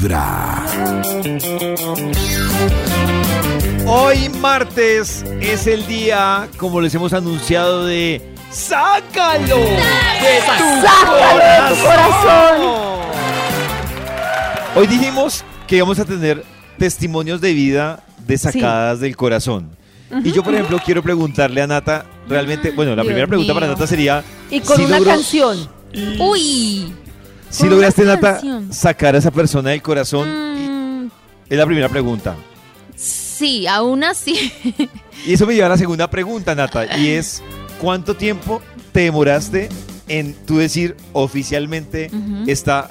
[0.00, 0.64] Vibra.
[3.86, 9.56] Hoy martes es el día, como les hemos anunciado, de ¡Sácalo!
[9.58, 12.60] ¡De tu ¡Sácalo de tu corazón!
[14.76, 16.44] Hoy dijimos que íbamos a tener
[16.78, 19.68] testimonios de vida de sacadas del corazón.
[20.24, 23.66] Y yo, por ejemplo, quiero preguntarle a Nata, realmente, bueno, la Dios primera pregunta para.
[23.66, 25.68] Nata sería, Y con si una logró- canción.
[26.20, 26.94] Uy.
[27.50, 28.40] Si lograste, Nata,
[28.70, 30.28] sacar a esa persona del corazón,
[31.04, 31.10] Mm,
[31.48, 32.36] es la primera pregunta.
[32.96, 34.52] sí, aún así.
[35.26, 37.42] Y eso me lleva a la segunda pregunta, Nata, y es,
[37.80, 39.68] ¿cuánto tiempo te demoraste
[40.08, 42.10] en tú decir oficialmente
[42.46, 42.90] está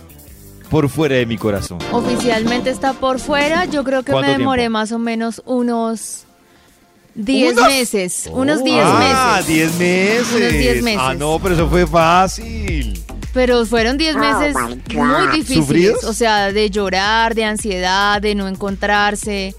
[0.69, 1.79] por fuera de mi corazón?
[1.91, 3.65] Oficialmente está por fuera.
[3.65, 4.73] Yo creo que me ¿Cuánto demoré tiempo?
[4.73, 6.25] más o menos unos
[7.15, 7.67] 10 ¿Unos?
[7.67, 8.29] meses.
[8.31, 9.47] Unos 10 ah, meses.
[9.47, 10.27] 10 meses.
[10.35, 11.01] Unos 10 meses.
[11.03, 13.03] Ah, no, pero eso fue fácil.
[13.33, 14.55] Pero fueron 10 meses
[14.93, 15.65] muy difíciles.
[15.65, 16.03] ¿Sufridos?
[16.03, 19.55] O sea, de llorar, de ansiedad, de no encontrarse.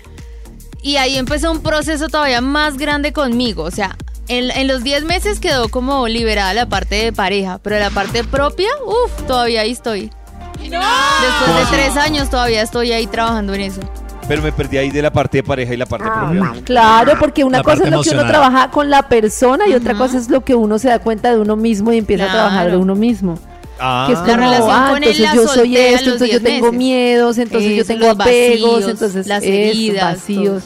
[0.83, 3.62] Y ahí empezó un proceso todavía más grande conmigo.
[3.62, 3.97] O sea,
[4.29, 7.59] en, en los 10 meses quedó como liberada la parte de pareja.
[7.59, 10.11] Pero la parte propia, uff, todavía ahí estoy.
[10.59, 13.81] ¿Cómo Después de tres años todavía estoy ahí trabajando en eso.
[14.29, 16.62] Pero me perdí ahí de la parte de pareja y la parte propia.
[16.65, 19.95] Claro, porque una La cosa es lo que uno trabaja con la persona y otra
[19.95, 22.71] cosa es lo que uno se da cuenta de uno mismo y empieza a trabajar
[22.71, 23.39] de uno mismo.
[23.81, 26.31] Ah, Que es La como, relación ah, con él entonces la yo soy esto, entonces
[26.33, 26.78] yo 10 tengo meses.
[26.78, 30.62] miedos, entonces yo Eso, tengo los apegos, vacíos, entonces las eso, heridas, vacíos.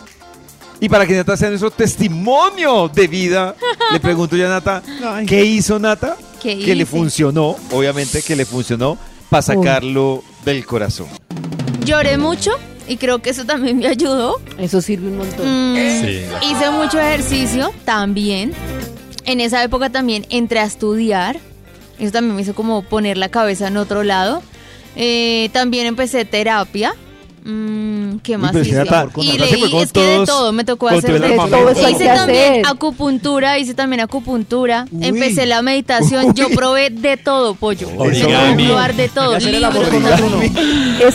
[0.81, 3.55] Y para que Nata sea nuestro testimonio de vida,
[3.93, 4.83] le pregunto yo a Nata,
[5.27, 6.17] ¿qué hizo Nata?
[6.43, 6.87] ¿Qué Que le hice?
[6.87, 8.99] funcionó, obviamente que le funcionó
[9.31, 11.07] para sacarlo del corazón.
[11.85, 12.51] Lloré mucho
[12.87, 14.41] y creo que eso también me ayudó.
[14.59, 15.47] Eso sirve un montón.
[15.73, 16.21] Mm, Sí.
[16.51, 18.53] Hice mucho ejercicio también.
[19.25, 21.39] En esa época también entré a estudiar.
[21.99, 24.43] Eso también me hizo como poner la cabeza en otro lado.
[24.97, 26.95] Eh, también empecé terapia.
[27.47, 28.85] Mm, ¿Qué más hice?
[29.19, 31.37] Y leí, es que de todo, me tocó hacer de.
[31.37, 32.67] Todo Hice también hacer.
[32.67, 34.87] acupuntura, hice también acupuntura.
[34.99, 37.89] Empecé la meditación, yo probé de todo, pollo.
[37.91, 39.37] Probar de todo.
[39.37, 39.47] Es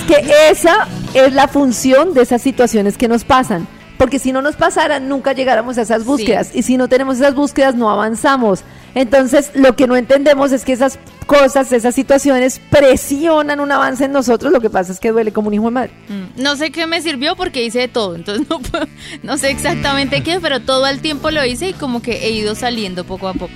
[0.02, 3.68] que esa es la función de esas situaciones que nos pasan.
[4.00, 6.56] Porque si no nos pasaran, nunca llegáramos a esas búsquedas.
[6.56, 8.62] Y si no tenemos esas búsquedas, no avanzamos.
[8.96, 14.14] Entonces, lo que no entendemos es que esas cosas, esas situaciones presionan un avance en
[14.14, 14.54] nosotros.
[14.54, 15.92] Lo que pasa es que duele como un hijo de madre.
[16.08, 18.60] Mm, No sé qué me sirvió porque hice de todo, entonces no,
[19.24, 22.56] no sé exactamente qué, pero todo el tiempo lo hice y como que he ido
[22.56, 23.52] saliendo poco a poco.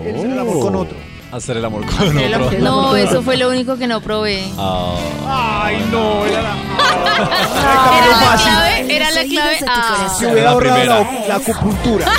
[0.00, 0.96] Hacer el amor con otro.
[1.34, 2.58] Hacer el amor con el otro.
[2.60, 4.44] No, eso fue lo único que no probé.
[4.56, 6.54] Ah, Ay, no, era la.
[7.96, 9.56] Era la clave, era la clave.
[9.66, 9.94] Ah.
[9.96, 10.18] corazón.
[10.20, 11.00] Se hubiera La ahorrado primera.
[11.00, 12.12] la, la acupuntura.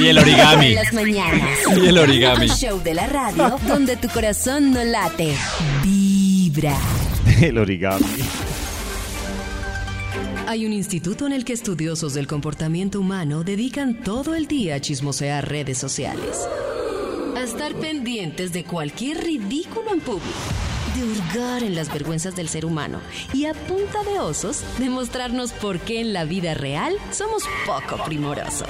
[0.00, 0.66] y el origami.
[1.76, 2.44] Y el origami.
[2.46, 5.36] El show de la radio donde tu corazón no late.
[5.84, 6.76] Vibra.
[7.40, 8.04] El origami.
[10.48, 14.80] Hay un instituto en el que estudiosos del comportamiento humano dedican todo el día a
[14.80, 16.48] chismosear redes sociales.
[17.48, 20.28] Estar pendientes de cualquier ridículo en público.
[20.94, 23.00] De hurgar en las vergüenzas del ser humano.
[23.32, 28.68] Y a punta de osos, demostrarnos por qué en la vida real somos poco primorosos.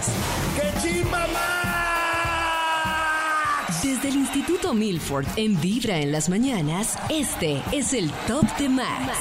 [3.83, 9.13] Desde el Instituto Milford en Vibra en las mañanas, este es el Top de Max.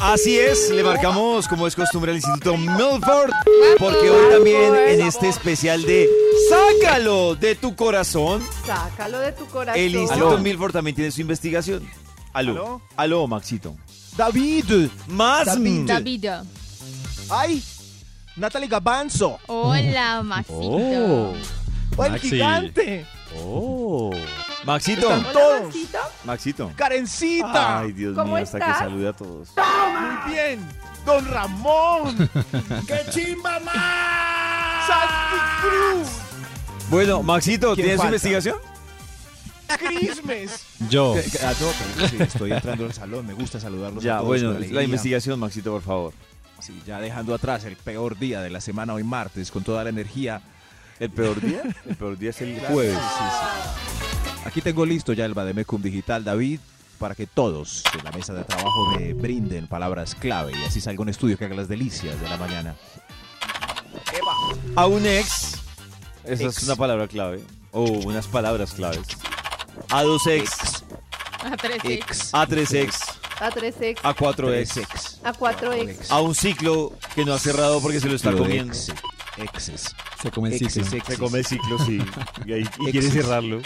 [0.00, 3.30] Así es, le marcamos como es costumbre al Instituto Milford,
[3.78, 6.08] porque hoy también en este especial de
[6.50, 9.80] Sácalo de tu corazón, Sácalo de tu corazón.
[9.80, 10.38] el Instituto Aló.
[10.38, 11.88] Milford también tiene su investigación.
[12.32, 12.82] Aló, Aló.
[12.96, 13.76] aló, Maxito.
[14.16, 14.88] David.
[15.06, 15.46] Más.
[15.46, 15.86] David.
[15.86, 16.26] David.
[17.30, 17.62] Ay,
[18.36, 19.38] Natalie Gabanzo.
[19.46, 20.58] Hola, Maxito.
[20.60, 21.34] Oh,
[21.96, 22.30] Oh, el Maxi.
[22.30, 23.06] gigante.
[23.38, 24.10] oh.
[24.64, 25.74] Maxito, Están todos.
[26.24, 26.72] Maxito.
[26.76, 27.78] Karencita.
[27.80, 29.48] Ay, Dios ¿Cómo mío, hasta que salude a todos.
[29.56, 30.68] Muy bien.
[31.06, 32.28] Don Ramón.
[32.86, 34.86] ¡Qué chimba más!
[34.86, 36.08] Santi Cruz.
[36.90, 38.08] Bueno, Maxito, ¿Quién ¿tienes su falta?
[38.16, 38.56] investigación?
[39.78, 40.64] Crismes.
[40.88, 41.14] Yo.
[41.14, 41.66] Que- que- ah, no,
[41.96, 43.26] pero sí, estoy entrando al salón.
[43.26, 44.82] Me gusta saludarlos a Ya, todos bueno, con la alegría.
[44.82, 46.12] investigación, Maxito, por favor.
[46.60, 49.90] Sí, ya dejando atrás el peor día de la semana hoy martes con toda la
[49.90, 50.42] energía.
[50.98, 51.62] ¿El peor día?
[51.88, 52.98] El peor día es el jueves.
[52.98, 53.24] sí, sí,
[54.34, 54.40] sí.
[54.44, 56.60] Aquí tengo listo ya el Bademecum Digital, David,
[56.98, 61.00] para que todos en la mesa de trabajo me brinden palabras clave y así salga
[61.02, 62.74] un estudio que haga las delicias de la mañana.
[64.76, 65.59] A un ex,
[66.24, 66.58] esa Ex.
[66.58, 67.40] es una palabra clave,
[67.72, 69.06] o unas palabras claves.
[69.90, 70.84] A dos ex,
[71.42, 72.30] A tres Ex.
[72.34, 72.98] a tres ex,
[73.40, 75.20] A 3X, a cuatro Tres ex, ex.
[75.24, 76.10] a 4X.
[76.10, 78.74] a un ciclo que no ha cerrado porque se lo está comiendo.
[79.36, 79.94] Ex- Exes.
[80.22, 80.82] Se come el ciclo.
[80.82, 81.98] exes, Se come el ciclo, sí.
[82.46, 82.90] Y, ahí- y Exes.
[82.90, 83.60] quiere cerrarlo.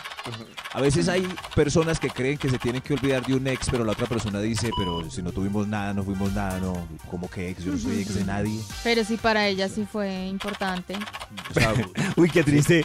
[0.72, 1.22] A veces hay
[1.54, 4.40] personas que creen que se tienen que olvidar de un ex, pero la otra persona
[4.40, 7.78] dice, pero si no tuvimos nada, no fuimos nada, no, como que ex, yo no
[7.78, 8.60] soy ex de nadie.
[8.82, 10.96] Pero sí, para ella sí fue importante.
[11.50, 11.72] O sea,
[12.16, 12.84] Uy, qué triste.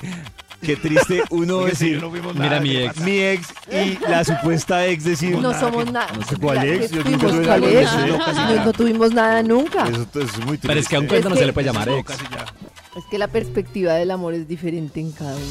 [0.62, 2.94] Qué triste uno decir, no Mira nada, mi ¿qué ex.
[2.94, 3.06] pasa?
[3.06, 6.12] mi ex y la supuesta ex decir, No somos que- nada.
[6.14, 7.90] no sé cuál ex, yo nunca tuve nada ex.
[7.92, 8.08] con ese.
[8.18, 9.84] No, casi No, tuvimos nada nunca.
[9.88, 10.68] Eso, eso es muy triste.
[10.68, 12.12] Pero es que a un cuento no se le puede llamar ex.
[12.12, 15.46] Es que la perspectiva del amor es diferente en cada uno.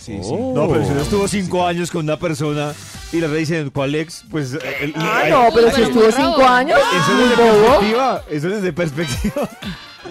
[0.00, 0.30] Sí, sí.
[0.32, 0.52] Oh.
[0.54, 2.72] No, pero si uno estuvo cinco años con una persona
[3.12, 4.52] y le dicen cuál ex, pues...
[4.54, 8.22] el- el- Ah, el- no, pero si Pero estuvo cinco años, Eso es de perspectiva.
[8.30, 9.48] Eso es de perspectiva.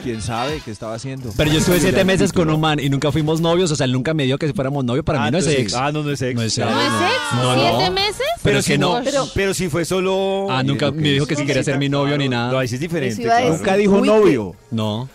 [0.04, 1.32] ¿Quién sabe qué estaba haciendo?
[1.36, 3.72] Pero yo estuve siete meses con un man y nunca fuimos novios.
[3.72, 5.04] O sea, él nunca me dijo que fuéramos novios.
[5.04, 5.74] Para Ah, mí no es entonces ex.
[5.74, 6.36] Ah, no, no es ex.
[6.36, 6.68] No es ex.
[6.68, 7.42] ¿No es ex?
[7.42, 7.78] No, no.
[7.80, 8.22] ¿Siete meses?
[8.44, 9.02] Pero es que no.
[9.04, 10.48] Pero- Pero si fue solo...
[10.52, 12.60] Ah, nunca lo que me dijo que si quería ser mi novio ni No, nada.
[12.60, 13.24] ahí sí es diferente.
[13.24, 13.50] Claro.
[13.58, 14.56] Nunca dijo Uy, novio.
[14.72, 15.10] No.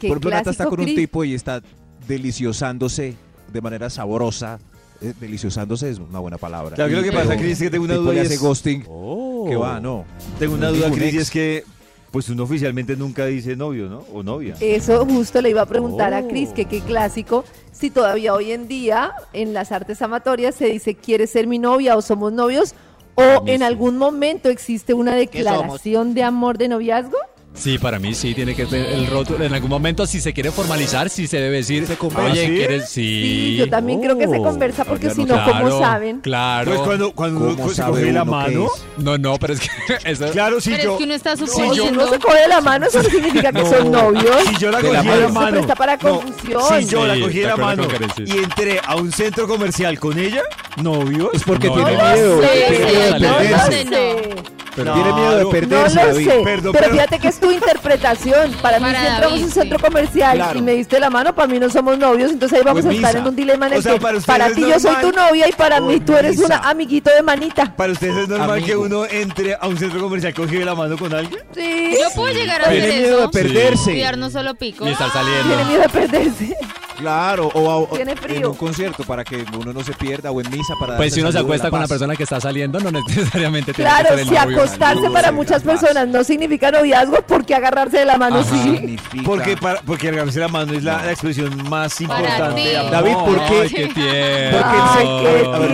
[0.00, 1.62] Por ejemplo, Nata está con un tipo y está
[2.08, 3.16] deliciosándose
[3.52, 4.58] de manera saborosa.
[5.02, 6.74] Eh, deliciosándose es una buena palabra.
[6.76, 8.84] Claro que lo que Pero pasa, Cris, es que tengo una duda y es- ghosting.
[8.88, 9.46] Oh.
[9.48, 10.04] Que va, no.
[10.38, 11.64] Tengo una No duda, Cris, y es que
[12.10, 14.04] pues uno oficialmente nunca dice novio, ¿no?
[14.12, 14.56] O novia.
[14.60, 16.54] Eso justo le iba a preguntar a Cris, Oh.
[16.54, 21.30] que qué clásico, si todavía hoy en día en las artes amatorias se dice ¿quieres
[21.30, 22.74] ser mi novia o somos novios?
[23.14, 27.16] O en algún momento existe una declaración de amor de noviazgo.
[27.52, 29.44] Sí, para mí sí, tiene que ser el rótulo.
[29.44, 31.86] En algún momento, si se quiere formalizar, sí se debe decir.
[31.86, 32.30] ¿Se conversa?
[32.32, 32.52] Oye, ¿Sí?
[32.54, 32.88] ¿quieres?
[32.88, 33.02] Sí.
[33.02, 34.42] Sí, yo también creo que se Oh.
[34.42, 36.20] conversa porque si no Claro, ¿cómo saben?
[36.20, 36.70] Claro.
[36.70, 38.68] Pues cuando, cuando uno ¿Cómo se sabe coge la mano.
[38.98, 39.68] No, no, pero es que
[40.10, 40.30] eso.
[40.30, 40.92] Claro, si Pero yo.
[40.92, 42.02] es que uno está No, si suponiendo.
[42.04, 44.36] uno se coge la mano, eso no significa que son novios.
[44.48, 45.20] Si yo la De cogí la de mano.
[45.20, 45.50] la mano.
[45.56, 46.62] presta para no, confusión.
[46.78, 47.82] si yo la cogí la mano
[48.24, 50.42] y entré a un centro comercial con ella,
[50.82, 51.30] novios.
[51.34, 52.40] Es porque No, tiene no miedo.
[52.42, 53.84] sé, tiene miedo de no, no lo perderse.
[53.84, 53.90] no.
[53.90, 54.34] sé.
[54.76, 56.28] Pero tiene miedo de perderse, lo David.
[56.30, 58.52] sé, Perdón, pero- fíjate que es tu interpretación.
[58.62, 59.84] Para mí, Para si entramos David, un centro sí.
[59.84, 60.58] comercial Claro.
[60.58, 62.94] y me diste la mano, para mí no somos novios, entonces ahí vamos a en
[62.96, 63.18] estar misa.
[63.22, 65.48] en un dilema en el O sea, que para para, ti yo soy tu novia
[65.48, 67.74] y para mí en tú eres un amiguito de manita.
[67.76, 68.66] Para ustedes es normal Amigo.
[68.66, 71.40] que uno entre a un centro comercial cogido la mano con alguien.
[71.54, 73.30] Sí, Yo puedo llegar a Tiene hacer miedo de eso.
[73.30, 73.92] perderse.
[73.96, 74.84] Y darnos solo pico.
[74.84, 75.64] Ni estar tiene saliendo.
[75.66, 76.56] miedo de perderse.
[76.98, 78.50] Claro, o, o Tiene en frío.
[78.50, 81.32] un concierto para que uno no se pierda o en misa para Pues si uno
[81.32, 84.28] se acuesta con la persona que está saliendo, no necesariamente tiene Claro, que ser el
[84.28, 84.58] si novio.
[84.58, 88.50] acostarse para de muchas personas no significa noviazgo, ¿por qué agarrarse de la mano Ajá.
[88.50, 88.62] sí?
[88.76, 92.60] Significa- Porque, para, porque agarrarse la mano es la, la expresión más Para importante.
[92.62, 92.68] ti.
[92.68, 92.90] de amor.
[92.90, 93.60] David, ¿por qué?
[93.62, 94.58] Ay, qué tierno.
[94.64, 95.68] Ay, qué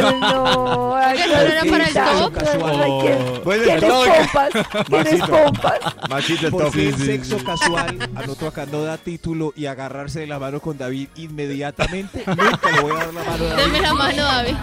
[0.00, 0.96] tierno.
[0.96, 2.32] Ay, ¿Eso no era qué para el top?
[2.38, 4.06] Ay, ¿quién- Bueno, ¿Tienes el top.
[4.06, 4.50] pompas?
[4.86, 5.26] ¿Tienes Maxito.
[5.44, 5.78] pompas?
[6.08, 7.00] Machito el Porque top.
[7.00, 11.08] el sexo casual, anoto acá, no da título y agarrarse de la mano con David
[11.16, 12.22] inmediatamente.
[12.26, 13.62] Nunca le voy a dar la mano a David.
[13.64, 14.54] Deme la mano, David.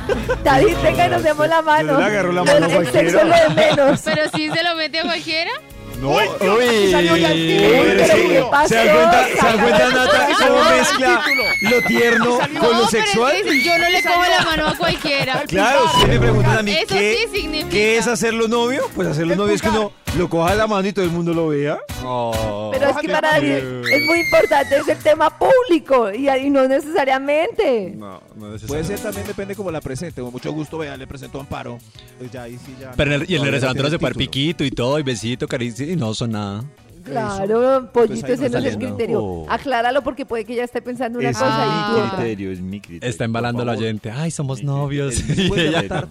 [0.44, 2.00] David, venga y nos demos la mano.
[2.00, 3.00] Le agarro la mano a cualquiera.
[3.12, 4.01] sexo es lo de menos.
[4.06, 5.51] Pero si se lo mete a cualquiera.
[6.01, 8.67] No, Uy, salió ya el título, ¿qué pasó?
[8.69, 11.21] ¿Se dan cuenta, ¿se dan cuenta Nata, cómo mezcla
[11.61, 13.35] lo tierno con lo pero sexual?
[13.35, 15.43] es que yo no le cojo la mano a cualquiera.
[15.47, 17.69] Claro, ustedes me preguntan a mí Eso ¿qué, sí significa.
[17.69, 18.89] ¿qué es hacerlo novio?
[18.95, 21.33] Pues hacerlo novio es que uno lo coja de la mano y todo el mundo
[21.33, 21.79] lo vea.
[22.03, 22.69] Oh.
[22.73, 23.49] Pero es que para David
[23.91, 27.93] es muy importante, es el tema público y, y no necesariamente.
[27.95, 28.97] No, no Puede necesariamente.
[28.97, 30.21] ser también, depende cómo la presente.
[30.21, 31.77] Con mucho gusto, vea, le presento Amparo.
[32.17, 32.91] Pues ya, ahí sí, ya.
[32.95, 35.47] Pero en el, y en el restaurante no se puede piquito y todo, y besito,
[35.47, 36.63] caricia, y no son nada.
[37.03, 38.88] Claro, pollito, ahí ese no es el saliendo.
[38.95, 39.24] criterio.
[39.24, 39.45] Oh.
[39.50, 42.18] Acláralo porque puede que ella esté pensando una es cosa y tú mi otra.
[42.18, 43.09] criterio, es mi criterio.
[43.09, 44.12] Está embalando la oyente.
[44.12, 45.15] Ay, somos novios.
[45.30, 46.09] Y Después de, ella- anotar,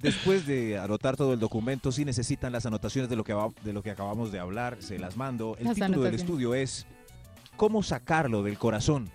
[0.00, 3.72] después de anotar todo el documento, si necesitan las anotaciones de lo que, va- de
[3.72, 5.56] lo que acabamos de hablar, se las mando.
[5.58, 6.20] El Las título del anotaciones.
[6.20, 6.86] estudio es
[7.56, 9.10] ¿Cómo sacarlo del corazón?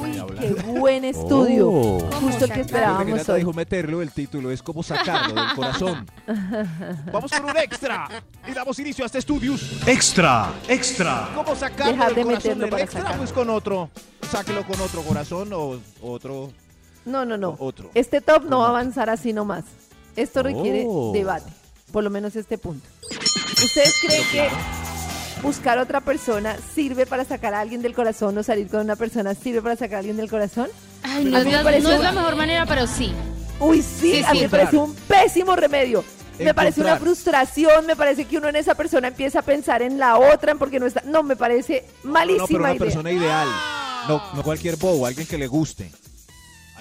[0.00, 1.68] Uy, qué buen estudio.
[1.70, 1.98] Oh.
[2.20, 3.40] Justo el que esperábamos hoy.
[3.40, 6.06] dijo meterlo, el título es ¿Cómo sacarlo del corazón?
[7.12, 8.08] Vamos con un extra
[8.46, 9.54] y damos inicio a este estudio.
[9.86, 11.30] Extra, extra.
[11.34, 13.00] ¿Cómo sacarlo Dejar del de corazón meterlo del para extra?
[13.00, 13.18] sacarlo.
[13.22, 13.90] Pues con otro.
[14.30, 16.52] Sáquelo con otro corazón o otro.
[17.04, 17.56] No, no, no.
[17.58, 17.90] Otro.
[17.94, 19.64] Este top no va a avanzar así nomás.
[20.14, 21.10] Esto requiere Oh.
[21.12, 21.50] debate,
[21.90, 22.86] por lo menos este punto.
[23.10, 24.48] ¿Ustedes creen que
[25.42, 29.34] buscar otra persona sirve para sacar a alguien del corazón o salir con una persona
[29.34, 30.68] sirve para sacar a alguien del corazón?
[31.02, 33.12] Ay, no, A parece no es la mejor manera, pero sí.
[33.58, 34.44] Uy, sí, Sí, a mí sí.
[34.44, 36.04] me parece un pésimo remedio.
[36.38, 39.98] Me parece una frustración, me parece que uno en esa persona empieza a pensar en
[39.98, 41.02] la otra, en porque no está...
[41.04, 42.78] No, me parece No, no, malísima pero una idea.
[42.84, 43.48] persona ideal.
[44.08, 45.92] No, no cualquier bobo, alguien que le guste.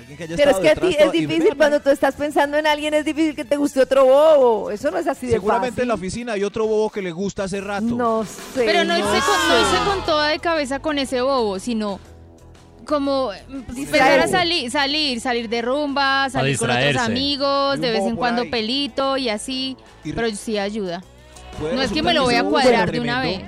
[0.02, 2.68] Alguien que haya Pero es que a ti es difícil, cuando tú estás pensando en
[2.68, 4.72] alguien, es difícil que te guste otro bobo.
[4.72, 7.44] Eso no es así de Seguramente en la oficina hay otro bobo que le gusta
[7.44, 7.86] hace rato.
[7.86, 8.64] No sé.
[8.66, 12.00] Pero no, irse con, no irse con toda de cabeza con ese bobo, sino
[12.86, 18.04] como eh, empezar a salir, salir, salir de rumba, salir con otros amigos, de vez
[18.04, 18.50] en cuando ahí.
[18.50, 19.78] pelito y así.
[20.04, 21.04] Y- Pero sí ayuda.
[21.60, 23.42] No es que me lo voy a cuadrar de una vez.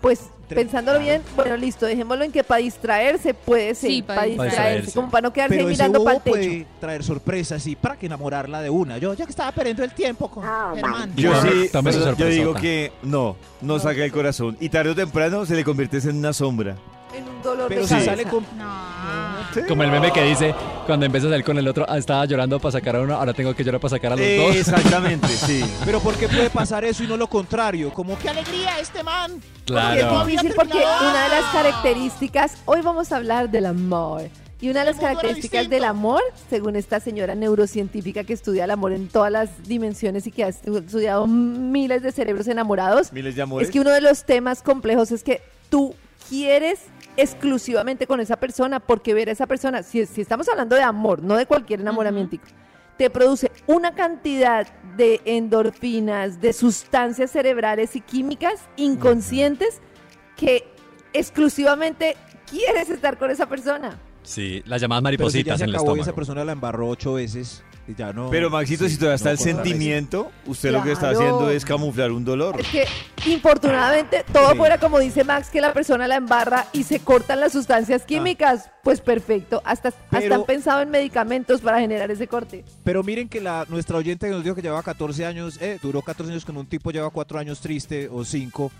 [0.00, 0.20] Pues
[0.54, 4.56] pensándolo bien, bueno, listo, dejémoslo en que para distraerse puede ser, Sí, para para distraerse,
[4.56, 4.92] distraerse.
[4.92, 6.36] como para no quedarse Pero mirando para el techo.
[6.36, 8.98] puede traer sorpresas y para que enamorarla de una.
[8.98, 10.42] Yo ya que estaba perdiendo el tiempo con
[10.74, 11.12] Germán.
[11.16, 11.70] Yo sí,
[12.16, 14.56] yo digo que no, no saca el corazón.
[14.60, 16.76] Y tarde o temprano se le conviertes en una sombra.
[17.14, 18.10] En un dolor Pero de si cabeza.
[18.12, 18.44] sale con...
[18.56, 19.66] No.
[19.66, 20.54] Como el meme que dice,
[20.86, 23.32] cuando empieza a salir con el otro, ah, estaba llorando para sacar a uno, ahora
[23.32, 24.56] tengo que llorar para sacar a los dos.
[24.56, 25.64] Exactamente, sí.
[25.84, 27.92] Pero ¿por qué puede pasar eso y no lo contrario?
[27.94, 29.32] Como qué alegría este man.
[29.32, 30.24] Y es Claro.
[30.26, 34.28] difícil porque una de las características, hoy vamos a hablar del amor.
[34.60, 38.92] Y una de las características del amor, según esta señora neurocientífica que estudia el amor
[38.92, 43.42] en todas las dimensiones y que ha estu- estudiado miles de cerebros enamorados, Miles de
[43.42, 43.68] amores.
[43.68, 45.94] es que uno de los temas complejos es que tú
[46.28, 46.80] quieres
[47.18, 51.22] exclusivamente con esa persona porque ver a esa persona, si, si estamos hablando de amor,
[51.22, 52.38] no de cualquier enamoramiento,
[52.96, 59.80] te produce una cantidad de endorfinas, de sustancias cerebrales y químicas inconscientes
[60.36, 60.64] que
[61.12, 62.16] exclusivamente
[62.48, 63.98] quieres estar con esa persona.
[64.28, 66.52] Sí, las llamadas Pero si ya maripositas se en el acabó y esa persona la
[66.52, 68.28] embarró ocho veces y ya no...
[68.28, 71.64] Pero Maxito, sí, si todavía está no el sentimiento, usted lo que está haciendo es
[71.64, 72.60] camuflar un dolor.
[72.60, 72.84] Es que,
[73.24, 74.58] infortunadamente, todo Sí.
[74.58, 78.70] fuera como dice Max, que la persona la embarra y se cortan las sustancias químicas.
[78.82, 79.62] Pues perfecto.
[79.64, 82.66] Hasta, han pensado en medicamentos para generar ese corte.
[82.84, 86.02] Pero miren que la nuestra oyente que nos dijo que llevaba 14 años, eh, duró
[86.02, 88.70] 14 años con un tipo, lleva 4 años triste o 5.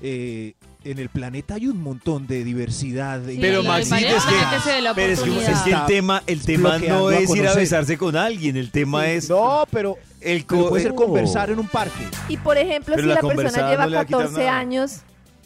[0.00, 0.54] Eh,
[0.90, 3.20] en el planeta hay un montón de diversidad.
[3.40, 5.52] Pero varias es que, veces se ve la pero es que, oportunidad.
[5.52, 8.70] es que el tema, el tema no a es ir a besarse con alguien, el
[8.70, 12.04] tema es No, pero, el pero co- puede ser conversar en un parque.
[12.28, 14.44] Y por ejemplo, Pero si la la, persona lleva no le va a quitar 14
[14.44, 14.58] nada.
[14.58, 14.92] años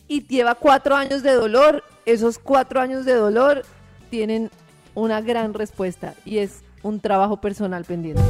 [0.09, 3.63] y lleva 4 años de dolor, esos 4 años de dolor
[4.11, 4.51] tienen
[4.95, 8.21] una gran respuesta y es un trabajo personal pendiente.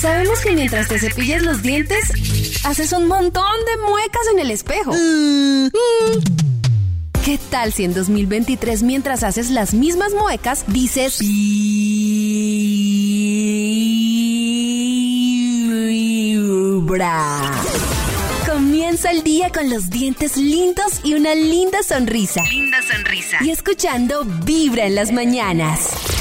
[0.00, 2.12] Sabemos que mientras te cepillas los dientes,
[2.64, 4.92] haces un montón de muecas en el espejo.
[7.24, 11.60] ¿Qué tal si en 2023 mientras haces las mismas muecas dices Vibra?
[18.46, 22.42] Comienza el día con los dientes lindos y una linda sonrisa.
[22.44, 23.38] Linda sonrisa.
[23.40, 26.15] Y escuchando Vibra en las mañanas.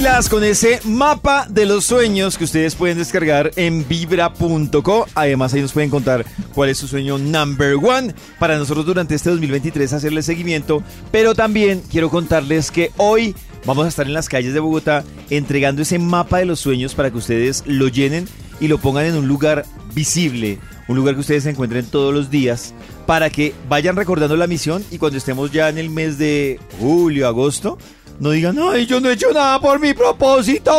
[0.00, 5.06] Pilas con ese mapa de los sueños que ustedes pueden descargar en vibra.co.
[5.14, 9.28] Además, ahí nos pueden contar cuál es su sueño number one para nosotros durante este
[9.28, 10.82] 2023 hacerle seguimiento.
[11.12, 15.82] Pero también quiero contarles que hoy vamos a estar en las calles de Bogotá entregando
[15.82, 18.26] ese mapa de los sueños para que ustedes lo llenen
[18.58, 22.30] y lo pongan en un lugar visible, un lugar que ustedes se encuentren todos los
[22.30, 22.72] días
[23.10, 27.26] para que vayan recordando la misión y cuando estemos ya en el mes de julio,
[27.26, 27.76] agosto,
[28.20, 30.70] no digan, ay, yo no he hecho nada por mi propósito.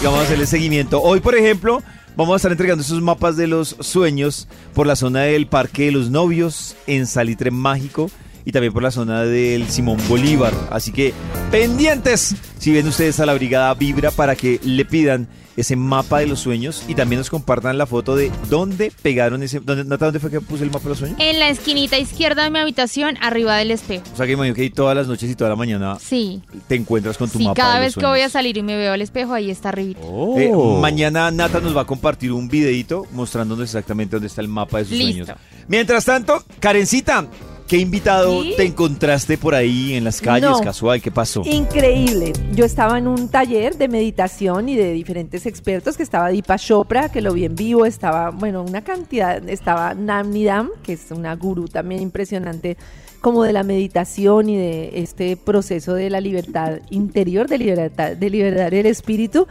[0.00, 1.02] Y vamos a hacerle seguimiento.
[1.02, 1.82] Hoy, por ejemplo,
[2.14, 5.90] vamos a estar entregando esos mapas de los sueños por la zona del Parque de
[5.90, 8.08] los Novios, en Salitre Mágico,
[8.44, 10.52] y también por la zona del Simón Bolívar.
[10.70, 11.12] Así que
[11.50, 16.26] pendientes si ven ustedes a la Brigada Vibra para que le pidan ese mapa de
[16.26, 19.60] los sueños y también nos compartan la foto de dónde pegaron ese...
[19.60, 21.18] ¿Dónde, Nata, ¿dónde fue que puse el mapa de los sueños?
[21.20, 24.04] En la esquinita izquierda de mi habitación, arriba del espejo.
[24.14, 26.40] O sea que imagino que ahí todas las noches y toda la mañana Sí.
[26.68, 28.62] te encuentras con tu Sí, mapa cada de los vez que voy a salir y
[28.62, 30.00] me veo al espejo, ahí está arribita.
[30.38, 34.78] Eh, mañana Nata nos va a compartir un videito mostrándonos exactamente dónde está el mapa
[34.78, 35.24] de sus Listo.
[35.26, 35.40] sueños.
[35.68, 37.26] Mientras tanto, Karencita,
[37.70, 38.54] ¿qué invitado ¿Sí?
[38.56, 40.60] te encontraste por ahí en las calles, No.
[40.60, 41.00] casual?
[41.00, 41.42] ¿Qué pasó?
[41.44, 42.32] Increíble.
[42.52, 47.10] Yo estaba en un taller de meditación y de diferentes expertos, que estaba Deepa Chopra,
[47.10, 51.36] que lo vi en vivo, estaba, bueno, una cantidad, estaba Nam Nidam, que es una
[51.36, 52.76] gurú también impresionante,
[53.20, 58.30] como de la meditación y de este proceso de la libertad interior, de libertad, de
[58.30, 59.46] liberar el espíritu.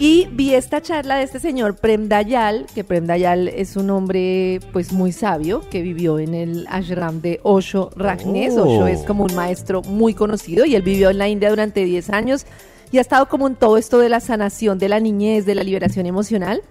[0.00, 4.58] Y vi esta charla de este señor Prem Dayal, que Prem Dayal es un hombre
[4.72, 8.56] pues muy sabio que vivió en el ashram de Osho Rajneesh.
[8.56, 8.62] Oh.
[8.62, 12.08] Osho es como un maestro muy conocido y él vivió en la India durante 10
[12.08, 12.46] años
[12.90, 15.64] y ha estado como en todo esto de la sanación de la niñez, de la
[15.64, 16.62] liberación emocional.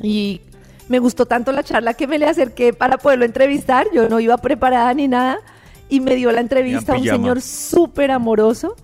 [0.00, 0.40] Y
[0.88, 3.88] me gustó tanto la charla que me le acerqué para poderlo entrevistar.
[3.92, 5.40] Yo no iba preparada ni nada
[5.88, 7.18] y me dio la entrevista un pijama.
[7.18, 8.76] señor súper amoroso.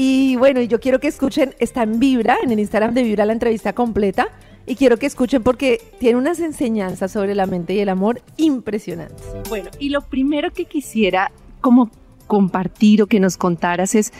[0.00, 3.32] Y bueno, yo quiero que escuchen, está en Vibra, en el Instagram de Vibra la
[3.32, 4.28] entrevista completa.
[4.64, 9.26] Y quiero que escuchen porque tiene unas enseñanzas sobre la mente y el amor impresionantes.
[9.48, 11.90] Bueno, y lo primero que quisiera como
[12.28, 14.12] compartir o que nos contaras es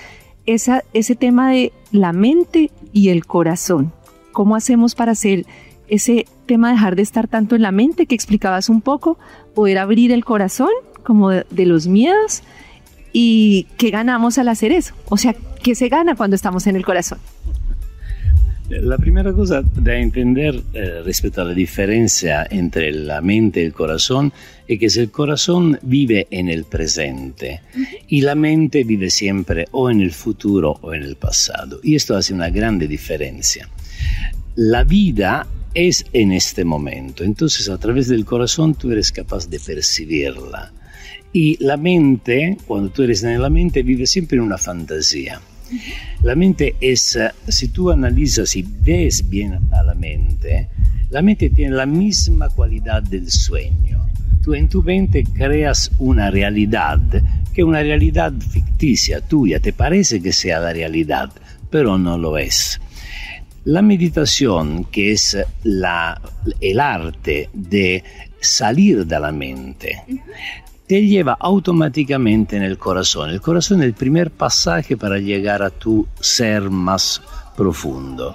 [0.46, 3.92] esa, ese tema de la mente y el corazón.
[4.32, 5.46] ¿Cómo hacemos para hacer
[5.86, 9.16] ese tema, dejar de estar tanto en la mente que explicabas un poco,
[9.54, 10.70] poder abrir el corazón
[11.04, 12.42] como de, de los miedos?
[13.12, 14.94] ¿Y qué ganamos al hacer eso?
[15.08, 17.18] O sea, ¿qué se gana cuando estamos en el corazón?
[18.68, 23.72] La primera cosa da entender eh, respecto a la diferencia entre la mente y el
[23.72, 24.30] corazón
[24.66, 27.62] es que el corazón vive en el presente
[28.08, 31.80] y la mente vive siempre o en el futuro o en el pasado.
[31.82, 33.66] Y esto hace una grande diferencia.
[34.56, 39.60] La vida es en este momento, entonces a través del corazón tú eres capaz de
[39.60, 40.72] percibirla.
[41.32, 45.40] Y la mente, cuando tú eres en la mente, vive siempre en una fantasía.
[46.22, 50.68] La mente es, eh, si tú analizas y ves bien a la mente,
[51.10, 54.06] la mente tiene la misma cualidad del sueño.
[54.42, 57.00] Tú en tu mente creas una realidad
[57.58, 61.30] que es una realidad ficticia tuya, te parece que sea la realidad,
[61.70, 62.80] pero no lo es.
[63.64, 66.20] La meditación, que es la,
[66.60, 68.04] el arte de
[68.40, 70.04] salir de la mente,
[70.88, 73.28] te lleva automáticamente en el corazón.
[73.28, 77.20] El corazón es el primer pasaje para llegar a tu ser más
[77.54, 78.34] profundo.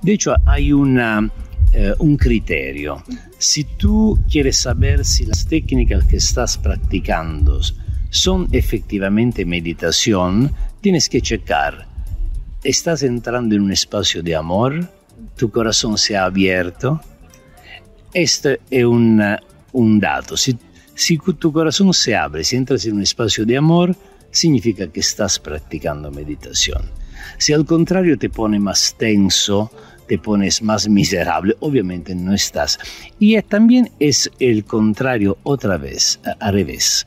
[0.00, 1.28] De hecho, hay una,
[1.72, 3.02] eh, un criterio.
[3.36, 7.60] Si tú quieres saber si las técnicas que estás practicando
[8.10, 11.88] son efectivamente meditación, tienes que checar.
[12.62, 14.88] ¿Estás entrando en un espacio de amor?
[15.36, 17.00] ¿Tu corazón se ha abierto?
[18.14, 19.20] Este es un,
[19.72, 20.36] un dato.
[20.36, 20.56] Si
[20.98, 23.94] si tu corazón se abre, si entras en un espacio de amor,
[24.32, 26.82] significa que estás practicando meditación.
[27.38, 29.70] Si al contrario te pone más tenso,
[30.08, 32.80] te pones más miserable, obviamente no estás.
[33.20, 37.06] Y también es el contrario otra vez, al revés.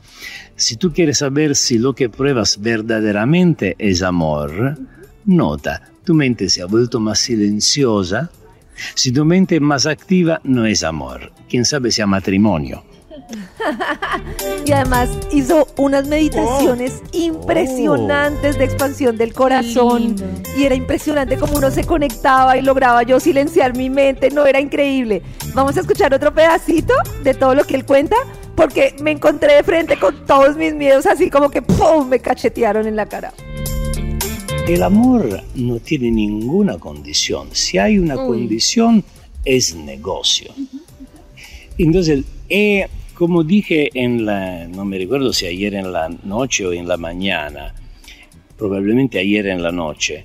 [0.56, 4.78] Si tú quieres saber si lo que pruebas verdaderamente es amor,
[5.26, 8.30] nota, tu mente se ha vuelto más silenciosa.
[8.94, 11.30] Si tu mente es más activa, no es amor.
[11.46, 12.84] Quién sabe sea matrimonio.
[14.66, 17.08] y además hizo unas meditaciones Oh.
[17.16, 20.16] impresionantes de expansión del corazón.
[20.56, 24.30] Y era impresionante como uno se conectaba y lograba yo silenciar mi mente.
[24.30, 25.22] No, era increíble.
[25.54, 28.16] Vamos a escuchar otro pedacito de todo lo que él cuenta.
[28.54, 32.06] Porque me encontré de frente con todos mis miedos, así como que ¡pum!
[32.08, 33.32] me cachetearon en la cara.
[34.68, 37.48] El amor no tiene ninguna condición.
[37.52, 38.26] Si hay una Uy.
[38.26, 39.04] condición,
[39.44, 40.52] es negocio.
[41.78, 46.72] Entonces, eh, como dije en la, no me recuerdo si ayer en la noche o
[46.72, 47.74] en la mañana,
[48.56, 50.22] probablemente ayer en la noche,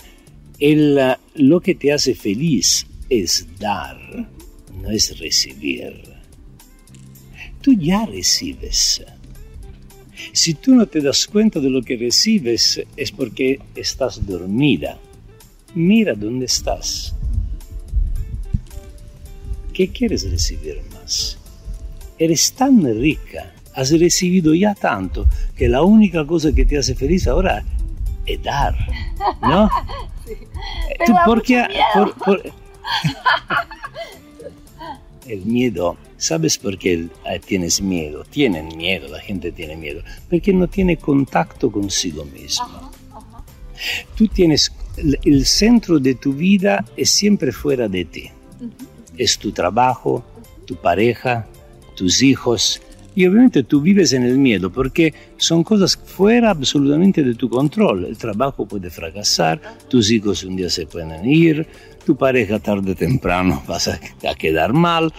[0.60, 1.00] el,
[1.36, 3.98] lo que te hace feliz es dar,
[4.82, 6.02] no es recibir.
[7.62, 9.04] Tú ya recibes.
[10.34, 14.98] Si tú no te das cuenta de lo que recibes es porque estás dormida.
[15.76, 17.14] Mira dónde estás.
[19.74, 21.38] ¿Qué quieres recibir más?
[22.20, 27.28] Eres tan rica, has recibido ya tanto, que la única cosa que te hace feliz
[27.28, 27.64] ahora
[28.26, 28.76] es dar.
[29.42, 29.70] ¿No?
[31.06, 31.64] Tú, ¿por qué?
[31.94, 32.44] por- por-
[35.28, 36.94] el miedo, ¿sabes por qué
[37.26, 38.24] eh, tienes miedo?
[38.30, 42.92] Tienen miedo, la gente tiene miedo, porque no tiene contacto consigo mismo.
[44.16, 48.30] Tú tienes, el- el centro de tu vida es siempre fuera de ti.
[49.18, 50.24] Es tu trabajo,
[50.66, 51.46] tu pareja,
[51.98, 52.82] tus hijos.
[53.16, 58.06] Y obviamente tú vives en el miedo porque son cosas fuera absolutamente de tu control.
[58.06, 61.68] El trabajo puede fracasar, tus hijos un día se pueden ir,
[62.06, 65.12] tu pareja tarde o temprano vas a, a quedar mal.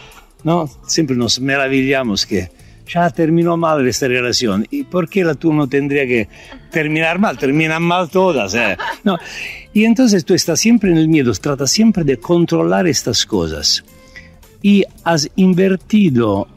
[0.44, 0.70] ¿no?
[0.86, 2.50] Siempre nos maravillamos que
[2.88, 4.66] ya terminó mal esta relación.
[4.70, 6.28] ¿Y por qué la tú no tendría que
[6.70, 7.36] terminar mal?
[7.36, 8.54] Terminan mal todas.
[8.54, 8.76] ¿eh?
[9.04, 9.18] No.
[9.72, 13.84] Y entonces tú estás siempre en el miedo, tratas siempre de controlar estas cosas.
[14.62, 16.48] Y has invertido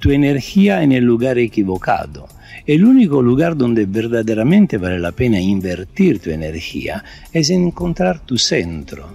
[0.00, 2.26] tu energía en el lugar equivocado.
[2.66, 8.36] El único lugar donde verdaderamente vale la pena invertir tu energía es en encontrar tu
[8.38, 9.08] centro.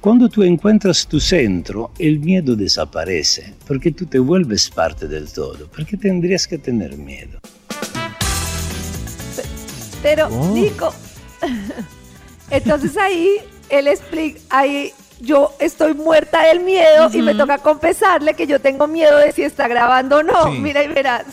[0.00, 5.66] Cuando tú encuentras tu centro, el miedo desaparece, porque tú te vuelves parte del todo.
[5.68, 7.40] ¿Por qué tendrías que tener miedo?
[10.02, 10.54] Pero, Oh.
[10.54, 10.94] Nico,
[12.50, 13.36] entonces ahí
[13.68, 18.86] él explica, ahí yo estoy muerta del miedo y me toca confesarle que yo tengo
[18.86, 20.52] miedo de si está grabando o no.
[20.52, 20.58] Sí.
[20.58, 21.24] Mira y verás.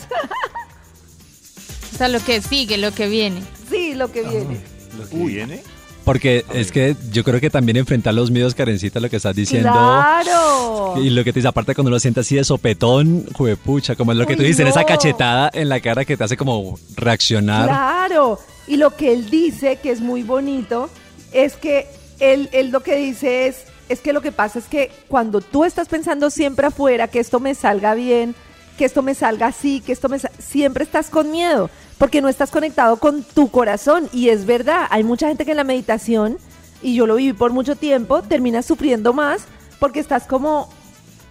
[1.94, 3.42] O sea, lo que sigue, lo que viene.
[3.68, 4.60] Sí, lo que viene.
[4.96, 5.62] ¿Lo que viene?
[6.04, 9.70] Porque es que yo creo que también enfrentar los miedos, Karencita, lo que estás diciendo.
[9.70, 10.94] Claro.
[10.96, 14.18] Y lo que te dice, aparte cuando lo sientes así de sopetón, juepucha, como es
[14.18, 14.86] lo que tú dices, esa no.
[14.86, 17.68] cachetada en la cara que te hace como reaccionar.
[17.68, 18.38] Claro.
[18.66, 20.88] Y lo que él dice, que es muy bonito,
[21.32, 21.88] es que
[22.20, 25.64] él, él lo que dice es, es que lo que pasa es que cuando tú
[25.64, 28.34] estás pensando siempre afuera, que esto me salga bien,
[28.76, 32.28] que esto me salga así, que esto me sa- siempre estás con miedo, porque no
[32.28, 34.08] estás conectado con tu corazón.
[34.12, 36.38] Y es verdad, hay mucha gente que en la meditación
[36.80, 39.42] y yo lo viví por mucho tiempo, terminas sufriendo más
[39.80, 40.68] porque estás como,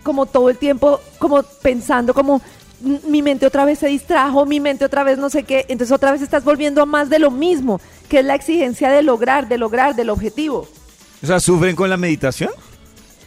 [0.03, 2.41] como todo el tiempo, como pensando como
[2.83, 5.93] "M- mi mente otra vez se distrajo, mi mente otra vez no sé qué, entonces
[5.95, 9.47] otra vez estás volviendo a más de lo mismo, que es la exigencia de lograr,
[9.47, 10.67] de lograr, del objetivo.
[11.23, 12.51] O sea, ¿sufren con la meditación?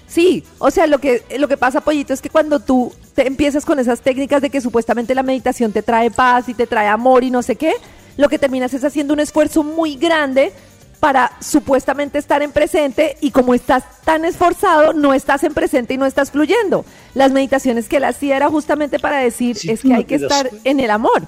[0.07, 3.65] Sí, o sea, lo que, lo que pasa, Pollito, es que cuando tú te empiezas
[3.65, 7.23] con esas técnicas de que supuestamente la meditación te trae paz y te trae amor
[7.23, 7.75] y no sé qué,
[8.17, 10.53] lo que terminas es haciendo un esfuerzo muy grande
[10.99, 15.97] para supuestamente estar en presente y como estás tan esforzado, no estás en presente y
[15.97, 16.85] no estás fluyendo.
[17.15, 20.49] Las meditaciones que él hacía era justamente para decir, es que no hay que estar
[20.49, 20.69] cuenta.
[20.69, 21.27] en el amor.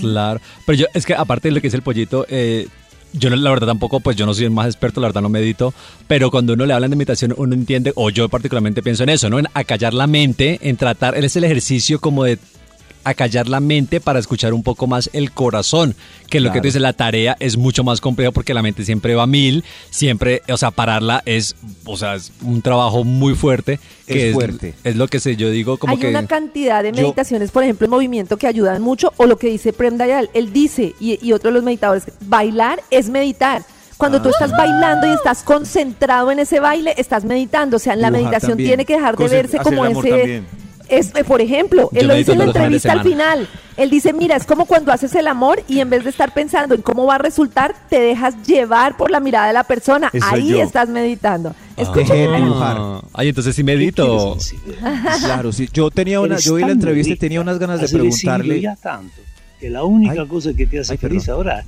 [0.00, 0.40] Claro.
[0.66, 2.68] Pero yo, es que aparte de lo que es el pollito, eh,
[3.14, 5.28] yo no- la verdad tampoco, pues yo no soy el más experto, la verdad no
[5.28, 5.72] medito,
[6.06, 9.30] pero cuando uno le hablan de meditación, uno entiende, o yo particularmente pienso en eso,
[9.30, 9.38] ¿no?
[9.38, 12.38] En acallar la mente, en tratar, es el ejercicio como de
[13.04, 15.94] acallar la mente para escuchar un poco más el corazón,
[16.30, 16.62] que lo que Claro.
[16.62, 19.62] tú dices, la tarea es mucho más compleja porque la mente siempre va a mil,
[19.90, 24.74] siempre, o sea, pararla es, o sea, es un trabajo muy fuerte, que Es fuerte.
[24.84, 26.08] es lo que sé, yo digo como Hay que...
[26.08, 29.48] una cantidad de yo- meditaciones, por ejemplo, en movimiento que ayudan mucho, o lo que
[29.48, 33.62] dice Prem Dayal, él dice, y, y otro de los meditadores, bailar es meditar.
[33.96, 37.76] Cuando tú estás bailando y estás concentrado en ese baile, estás meditando.
[37.76, 38.70] O sea, la Dibujar meditación también.
[38.70, 40.10] tiene que dejar de Conce- verse como ese...
[40.10, 40.46] también.
[40.88, 43.48] Es, eh, por ejemplo, Yo él lo dice en la entrevista al final.
[43.76, 46.74] Él dice, mira, es como cuando haces el amor y en vez de estar pensando
[46.74, 50.10] en cómo va a resultar, te dejas llevar por la mirada de la persona.
[50.12, 50.62] Eso Ahí yo.
[50.62, 51.54] estás meditando.
[51.76, 54.36] Ah, ay, entonces sí ¿Qué medito.
[55.24, 55.68] Claro, sí.
[55.72, 58.60] Yo tenía una, Eres yo vi la entrevista y tenía unas ganas de preguntarle.
[58.60, 59.20] ya tanto
[59.58, 60.28] que la única Ay.
[60.28, 61.46] cosa que te hace Ay, feliz perdón.
[61.48, 61.64] ahora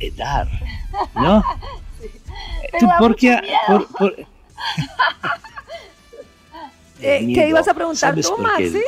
[0.00, 0.48] es dar,
[1.14, 1.44] ¿no?
[2.80, 3.38] ¿Tú por qué?
[3.68, 4.16] por- por-
[7.00, 8.80] Eh, ¿Qué ibas a preguntar ¿Sabes tú, Maxi?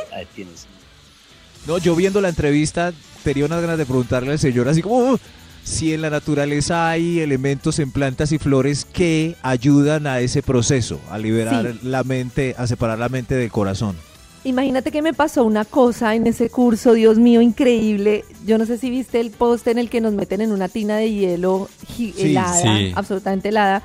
[1.67, 2.93] No, yo viendo la entrevista
[3.23, 5.17] tenía unas ganas de preguntarle al señor así como "Uh,
[5.63, 10.99] si en la naturaleza hay elementos en plantas y flores que ayudan a ese proceso,
[11.11, 11.79] a liberar Sí.
[11.83, 13.95] la mente, a separar la mente del corazón.
[14.45, 18.23] Imagínate que me pasó una cosa en ese curso, Dios mío, increíble.
[18.47, 20.95] Yo no sé si viste el post en el que nos meten en una tina
[20.95, 22.93] de hielo Sí, helada, sí.
[22.95, 23.83] absolutamente helada.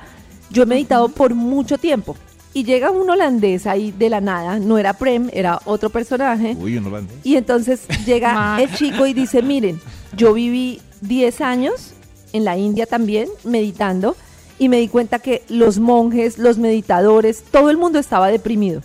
[0.49, 2.15] Yo he meditado por mucho tiempo
[2.55, 6.55] y llega un holandés ahí de la nada, no era Prem, era otro personaje.
[6.57, 7.17] Uy, un holandés.
[7.21, 9.81] Y entonces llega el chico y dice, miren,
[10.15, 11.91] yo viví 10 años
[12.31, 14.15] en la India también meditando
[14.57, 18.81] y me di cuenta que los monjes, los meditadores, todo el mundo estaba deprimido.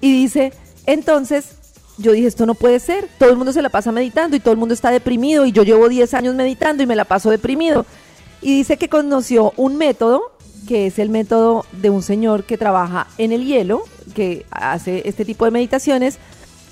[0.00, 0.52] Y dice,
[0.84, 1.54] entonces
[1.98, 4.50] yo dije, esto no puede ser, todo el mundo se la pasa meditando y todo
[4.50, 7.86] el mundo está deprimido y yo llevo 10 años meditando y me la paso deprimido.
[8.44, 10.20] Y dice que conoció un método,
[10.68, 13.82] que es el método de un señor que trabaja en el hielo,
[14.14, 16.18] que hace este tipo de meditaciones,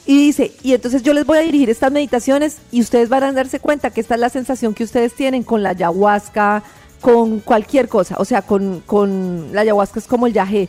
[0.05, 3.33] y dice, y entonces yo les voy a dirigir estas meditaciones y ustedes van a
[3.33, 6.63] darse cuenta que esta es la sensación que ustedes tienen con la ayahuasca,
[7.01, 10.69] con cualquier cosa, o sea, con, con la ayahuasca es como el yagé.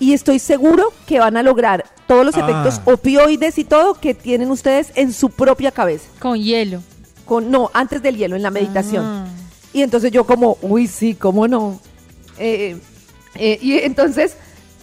[0.00, 2.40] Y estoy seguro que van a lograr todos los Ah.
[2.40, 6.06] efectos opioides y todo que tienen ustedes en su propia cabeza.
[6.20, 6.80] Con hielo.
[7.24, 9.04] Con, no, antes del hielo, en la meditación.
[9.04, 9.26] Ah.
[9.74, 11.78] Y entonces yo como, uy, sí, ¿cómo no?
[12.38, 12.78] Eh,
[13.34, 14.36] eh, y entonces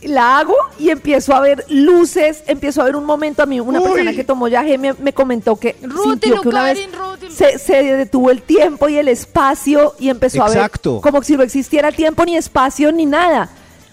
[0.03, 3.79] la hago y empiezo a ver luces, empiezo a ver un momento a mí, una
[3.79, 6.79] persona que tomó yaje me, me comentó que sintió que una vez
[7.29, 11.43] se, se detuvo el tiempo y el espacio y empezó a ver como si no
[11.43, 13.49] existiera tiempo ni espacio ni nada.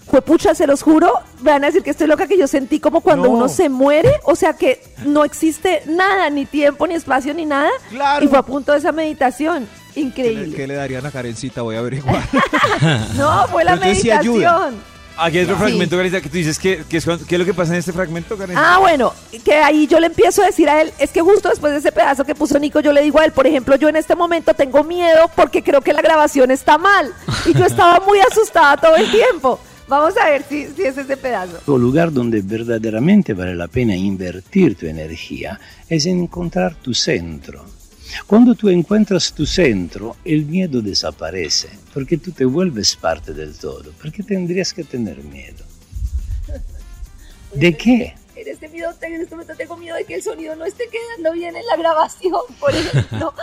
[0.09, 3.01] Fue pucha, se los juro, van a decir que estoy loca, que yo sentí como
[3.01, 3.33] cuando No.
[3.35, 7.69] uno se muere, o sea que no existe nada, ni tiempo, ni espacio, ni nada.
[7.91, 8.25] Claro.
[8.25, 9.67] Y fue a punto de esa meditación.
[10.13, 10.55] ¿Qué le, Increíble.
[10.55, 11.61] qué le darían a Karencita?
[11.61, 12.23] Voy a averiguar.
[13.15, 14.59] No, fue la entonces sí ayuda.
[14.59, 14.99] meditación.
[15.21, 15.61] Aquí hay otro Sí.
[15.63, 17.91] fragmento, Carita, que tú dices que, que es, ¿qué es lo que pasa en este
[17.91, 18.57] fragmento, Karen?
[18.57, 21.73] Ah, bueno, que ahí yo le empiezo a decir a él, es que justo después
[21.73, 23.97] de ese pedazo que puso Nico, yo le digo a él, por ejemplo, yo en
[23.97, 27.11] este momento tengo miedo porque creo que la grabación está mal.
[27.45, 29.59] Y yo estaba muy asustada todo el tiempo.
[29.89, 31.57] Vamos a ver si, si es ese pedazo.
[31.67, 35.59] El lugar donde verdaderamente vale la pena invertir tu energía
[35.89, 37.65] es encontrar tu centro.
[38.27, 43.91] Cuando tú encuentras tu centro, el miedo desaparece, porque tú te vuelves parte del todo.
[43.91, 45.63] ¿Por qué tendrías que tener miedo?
[47.53, 48.15] ¿De qué?
[48.35, 51.33] En este, video, en este momento tengo miedo de que el sonido no esté quedando
[51.33, 53.33] bien en la grabación, por ejemplo.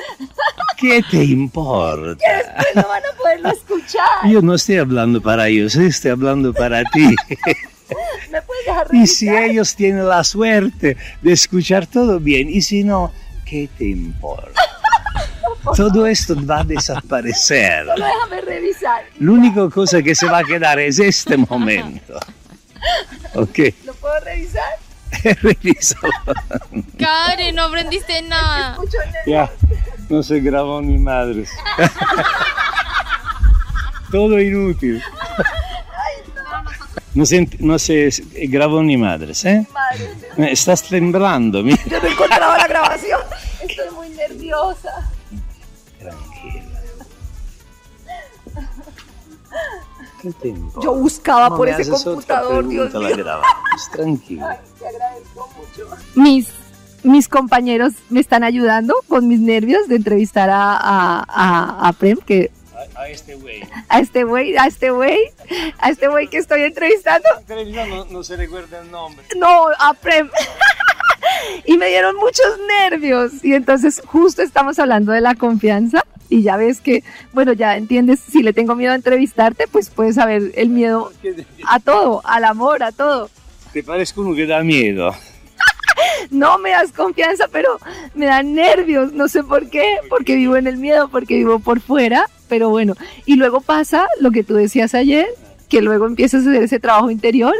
[0.78, 2.24] ¿Qué te importa?
[2.36, 4.30] Después no van a poderlo escuchar.
[4.30, 7.14] Yo no estoy hablando para ellos, estoy hablando para ti.
[8.30, 12.82] ¿Me puedes dejar Y si ellos tienen la suerte de escuchar todo bien, y si
[12.84, 13.12] no,
[13.50, 14.60] ¿qué te importa?
[15.76, 17.84] Todo esto va a desaparecer.
[17.84, 19.04] Solo déjame revisar.
[19.18, 22.18] La única cosa que se va a quedar es este momento.
[23.34, 24.78] Ok, ¿Lo puedo revisar?
[25.42, 26.12] revísalo.
[26.98, 28.78] Karen, no aprendiste nada.
[29.26, 29.50] Ya,
[30.08, 31.50] no se grabó ni madres.
[34.12, 35.02] todo inútil.
[37.14, 38.10] No, senti- no se
[38.48, 39.66] grabó ni madres, ¿eh?
[40.36, 41.78] Eh, Estás temblando, mira.
[41.88, 43.20] Yo no he encontrado la grabación.
[43.60, 45.10] Estoy muy nerviosa.
[50.22, 50.80] ¿Qué te importa?
[50.82, 53.24] Yo buscaba No por me ese computador, Dios pregunta, la mío.
[53.24, 54.46] grabamos, tranquilo.
[54.78, 55.96] Te agradezco mucho.
[56.14, 56.48] Mis,
[57.02, 62.18] mis compañeros me están ayudando con mis nervios de entrevistar a, a, a, a Prem,
[62.18, 62.50] que
[62.94, 63.62] A, a este güey.
[63.88, 65.18] a este güey, a este güey,
[65.78, 67.28] a este güey que estoy entrevistando.
[68.10, 69.24] No se recuerda el nombre.
[69.36, 70.30] No, a Prem.
[71.66, 72.46] y me dieron muchos
[72.80, 73.44] nervios.
[73.44, 76.04] Y entonces justo estamos hablando de la confianza.
[76.28, 80.14] Y ya ves que, bueno, ya entiendes, si le tengo miedo a entrevistarte, pues puedes
[80.14, 81.12] saber el miedo
[81.66, 83.28] a todo, al amor, a todo.
[83.72, 85.12] Te parezco uno que da miedo.
[86.30, 87.78] No me das confianza, pero
[88.14, 91.80] me dan nervios, no sé por qué, porque vivo en el miedo, porque vivo por
[91.80, 92.94] fuera, pero bueno.
[93.26, 95.26] Y luego pasa lo que tú decías ayer,
[95.68, 97.54] que luego empiezas a hacer ese trabajo interior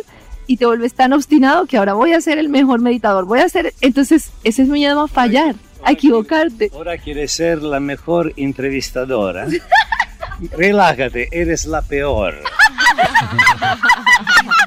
[0.46, 3.48] y te vuelves tan obstinado que ahora voy a ser el mejor meditador, voy a
[3.48, 6.70] ser, entonces ese es mi miedo a fallar, a equivocarte.
[6.74, 9.46] Ahora quieres ser la mejor entrevistadora.
[10.56, 12.34] Relájate, eres la peor.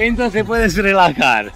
[0.00, 1.52] Entonces puedes relajar.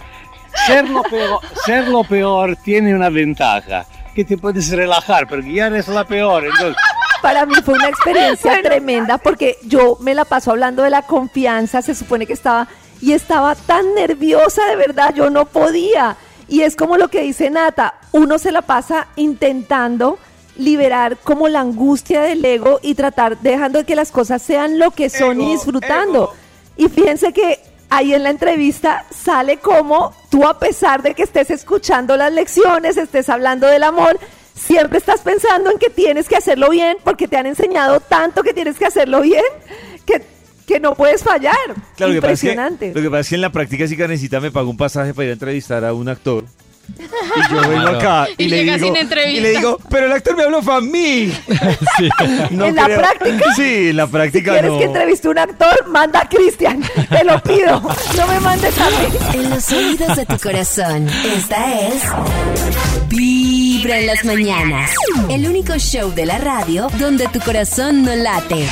[0.67, 5.67] Ser lo, peor, ser lo peor tiene una ventaja, que te puedes relajar, porque ya
[5.67, 6.45] eres la peor.
[6.45, 6.77] Entonces,
[7.21, 11.83] Para mí fue una experiencia tremenda porque yo me la paso hablando de la confianza,
[11.83, 12.69] se supone que estaba
[13.01, 16.17] y estaba tan nerviosa de verdad, yo no podía.
[16.49, 20.19] Y es como lo que dice Nata, uno se la pasa intentando
[20.57, 24.93] liberar como la angustia del ego y tratar dejando de que las cosas sean lo
[24.93, 26.33] que son y disfrutando.
[26.77, 31.51] Y fíjense que ahí en la entrevista sale como tú a pesar de que estés
[31.51, 34.19] escuchando las lecciones, estés hablando del amor,
[34.55, 38.53] siempre estás pensando en que tienes que hacerlo bien porque te han enseñado tanto que
[38.53, 39.45] tienes que hacerlo bien
[40.05, 40.23] que,
[40.67, 41.55] que no puedes fallar.
[41.97, 42.93] Claro, lo que, pasa es que, Impresionante.
[42.95, 45.27] lo que pasa es que en la práctica sí Karencita me pagó un pasaje para
[45.27, 46.45] ir a entrevistar a un actor.
[46.99, 47.99] Y yo vengo Claro.
[47.99, 49.39] acá y, Y le llega digo, sin entrevista.
[49.39, 51.33] y le digo, pero el actor me habló fue a mí.
[51.99, 52.09] Sí.
[52.51, 53.45] No ¿En la práctica?
[53.57, 54.79] Sí, en la Si práctica quieres no.
[54.79, 56.83] que entreviste a un actor, manda a Cristian.
[57.11, 57.81] Te lo pido.
[58.17, 58.97] No me mandes a mí.
[59.35, 61.09] En los oídos de tu corazón.
[61.37, 62.03] Esta es
[63.09, 64.91] Vibra en las mañanas.
[65.31, 68.67] El único show de la radio donde tu corazón no late.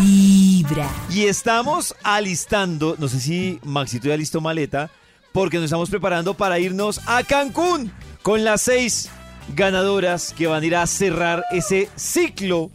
[0.00, 0.88] Vibra.
[1.10, 4.90] Y estamos alistando, no sé si Maxito ya listó maleta,
[5.36, 9.10] porque nos estamos preparando para irnos a Cancún con las seis
[9.54, 12.70] ganadoras que van a ir a cerrar ese ciclo.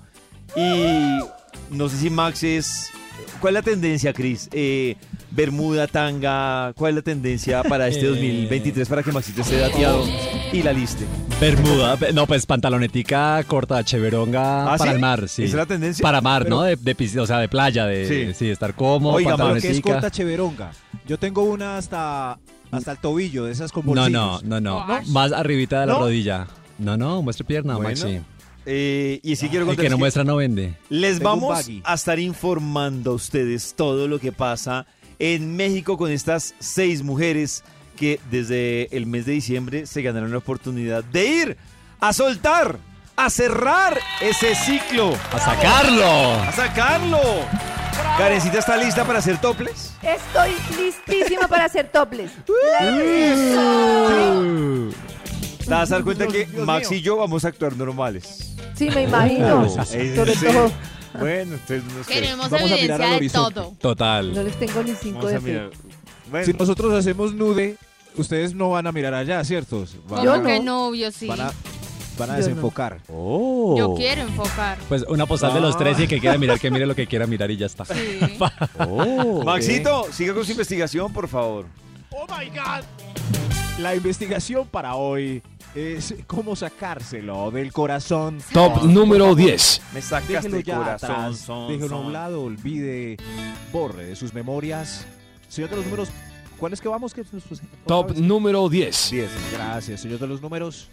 [0.55, 1.21] Y
[1.71, 2.91] no sé si Max es...
[3.39, 4.47] ¿Cuál es la tendencia, Cris?
[4.51, 4.95] Eh,
[5.31, 8.09] Bermuda, tanga, ¿cuál es la tendencia para este Eh.
[8.09, 10.03] 2023 para que Maxito esté dateado
[10.51, 11.05] y la liste?
[11.39, 14.95] Bermuda, no, pues pantalonetica corta, cheveronga ¿Ah, para sí?
[14.95, 15.43] el mar, sí.
[15.43, 16.03] ¿Esa es la tendencia?
[16.03, 16.61] Para mar, Pero- ¿no?
[16.63, 18.33] De, de o sea, de playa, de Sí.
[18.37, 19.91] sí, estar cómodo, Oiga, Pero que es pantalonetica.
[19.93, 20.71] corta cheveronga.
[21.07, 22.37] Yo tengo una hasta,
[22.69, 24.43] hasta el tobillo, de esas con No, bolsillos.
[24.43, 25.01] no, no, no, ¿No?
[25.07, 25.99] Más arribita de la ¿No?
[25.99, 26.47] rodilla.
[26.77, 28.19] No, no, muestre pierna, Bueno, Maxi.
[28.65, 30.75] Eh, y si quiero El contar que no muestra no vende.
[30.89, 34.85] Les Tengo vamos a estar informando a ustedes todo lo que pasa
[35.21, 37.63] en México con estas seis mujeres
[37.95, 41.57] que desde el mes de diciembre se ganaron la oportunidad de ir
[41.99, 42.79] a soltar,
[43.15, 46.33] a cerrar ese ciclo, ¡A sacarlo!
[46.41, 47.19] a sacarlo.
[48.17, 49.93] Karencita está lista para hacer toples.
[50.01, 52.31] Estoy listísima para hacer toples.
[55.63, 58.55] Te vas a dar cuenta que Max y yo vamos a actuar normales.
[58.73, 59.69] Sí, me imagino.
[59.69, 60.71] Sobre todo,
[61.19, 62.13] Bueno, entonces no sé.
[62.13, 63.53] Queremos Vamos a mirar evidencia al de horizonte.
[63.55, 63.75] todo.
[63.79, 64.33] Total.
[64.33, 65.69] no les tengo ni cinco Vamos de a mirar.
[65.71, 65.77] fe.
[66.29, 67.75] Bueno, Si nosotros hacemos nude,
[68.15, 69.85] ustedes no van a mirar allá, ¿cierto?
[70.07, 71.27] Van, Yo a, que no, yo sí.
[71.27, 71.51] van a,
[72.17, 72.37] van a Yo no.
[72.37, 72.99] desenfocar.
[73.09, 73.75] Oh.
[73.77, 74.77] Yo quiero enfocar.
[74.87, 77.05] Pues una postal de los tres y el que quiera mirar, que mire lo que
[77.07, 77.83] quiera mirar y ya está.
[77.85, 78.19] Sí.
[78.79, 81.65] Oh, Maxito, siga con su investigación, por favor.
[82.11, 82.83] Oh my God.
[83.79, 85.41] La investigación para hoy
[85.75, 88.39] es cómo sacárselo del corazón.
[88.53, 89.81] Top número 10.
[89.93, 91.11] Me sacaste Déjelo el ya corazón.
[91.11, 93.17] atrás, son, déjelo a un lado, olvide,
[93.71, 95.05] borre de sus memorias.
[95.47, 96.09] Señor de los números,
[96.57, 97.13] ¿cuáles que vamos?
[97.13, 99.09] ¿Qué- pues, Top número 10.
[99.11, 99.29] Diez.
[99.53, 100.87] Gracias, señor de los números.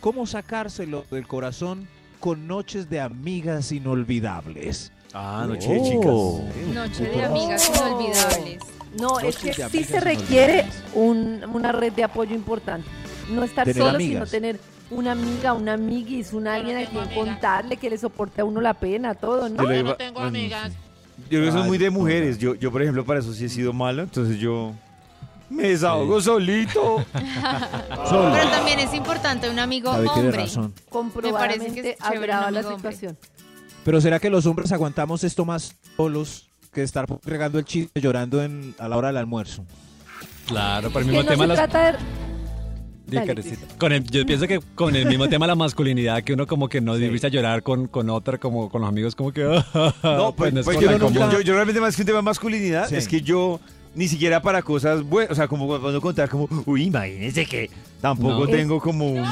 [0.00, 1.86] ¿Cómo sacárselo del corazón
[2.20, 4.92] con noches de amigas inolvidables?
[5.14, 6.74] Ah, noche de chicas.
[6.74, 8.58] Noche de amigas inolvidables.
[8.98, 12.86] No, es que sí se requiere un- una red de apoyo importante.
[13.32, 14.28] No estar Tener solo, amigas.
[14.28, 18.44] sino tener una amiga, una amiguis, un alguien a quien contarle que le soporte a
[18.44, 19.56] uno la pena, todo, ¿no?
[19.62, 20.48] Yo lo iba- bueno, Yo
[21.28, 22.38] creo que eso es muy de mujeres.
[22.38, 24.02] Yo, yo, por ejemplo, para eso sí he sido malo.
[24.02, 24.72] Entonces yo
[25.48, 27.04] me desahogo solito.
[27.12, 30.46] Pero también es importante un amigo hombre.
[31.22, 33.16] Me parece que es agrava la situación.
[33.84, 38.42] Pero ¿será que los hombres aguantamos esto más solos que estar regando el chiste llorando
[38.42, 39.64] en, a la hora del almuerzo?
[40.46, 41.56] Claro, por el mismo no tema se las...
[41.58, 41.98] trata de...
[43.16, 43.66] Dale, Karencita.
[43.78, 46.68] Con el- yo pienso que con el mismo tema de la masculinidad, que uno como
[46.68, 49.42] que no divisa llorar con, con otra, como con los amigos, como que...
[50.02, 52.18] No, pues, no es pues como yo, no- yo- yo realmente más que un tema
[52.18, 52.96] de masculinidad, Sí.
[52.96, 53.60] es que yo
[53.94, 57.68] ni siquiera para cosas buenas, o sea, como cuando contar como, uy, imagínense que
[58.02, 58.46] tampoco No.
[58.48, 59.18] tengo como un...
[59.18, 59.24] Es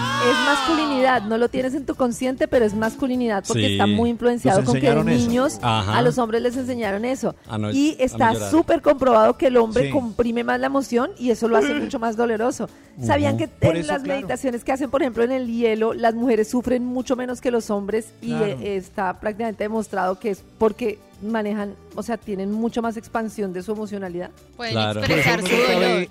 [0.47, 3.73] masculinidad, no lo tienes en tu consciente, pero es masculinidad porque Sí.
[3.73, 5.99] está muy influenciado con que de niños Ajá.
[5.99, 7.35] a los hombres les enseñaron eso.
[7.49, 9.91] A no- y no está súper comprobado que el hombre Sí.
[9.91, 12.69] comprime más la emoción y eso lo hace mucho más doloroso.
[13.03, 14.21] ¿Sabían que Por en eso, las claro.
[14.21, 17.71] meditaciones que hacen, por ejemplo, en el hielo, las mujeres sufren mucho menos que los
[17.71, 18.45] hombres y Claro.
[18.47, 23.63] eh, está prácticamente demostrado que es porque manejan, o sea, tienen mucho más expansión de
[23.63, 24.31] su emocionalidad?
[24.57, 25.01] Pueden Claro.
[25.01, 26.07] Expresar su dolor.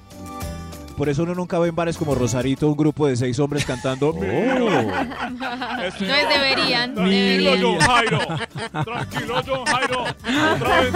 [1.00, 4.14] Por eso uno nunca ve en bares como Rosarito un grupo de seis hombres cantando.
[4.14, 7.80] Entonces deberían, deberían.
[7.80, 8.20] Jairo.
[8.84, 10.02] Tranquilo, John Jairo.
[10.04, 10.92] Otra vez.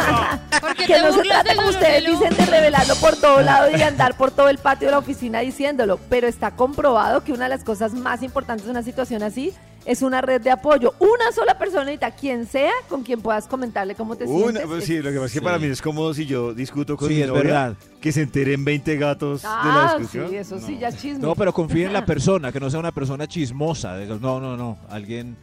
[0.62, 3.78] Porque Que te no se trata como ustedes dicen de revelarlo por todo lado y
[3.78, 7.46] de andar por todo el patio de la oficina diciéndolo, pero está comprobado que una
[7.46, 9.54] de las cosas más importantes de una situación así
[9.86, 10.94] es una red de apoyo.
[11.00, 14.66] Una sola personita, quien sea, con quien puedas comentarle cómo te Una, sientes.
[14.66, 15.44] pues sí, lo que pasa es que Sí.
[15.46, 17.74] para mí es cómodo si yo discuto con Sí, mi es novia, verdad.
[18.04, 20.30] Que se enteren 20 gatos de la Ah, discusión.
[20.30, 20.80] sí, eso sí, No.
[20.82, 21.20] ya es chisme.
[21.20, 23.94] No, pero confía en la persona, que no sea una persona chismosa.
[23.96, 24.78] de- No, no, no.
[24.90, 25.38] Alguien.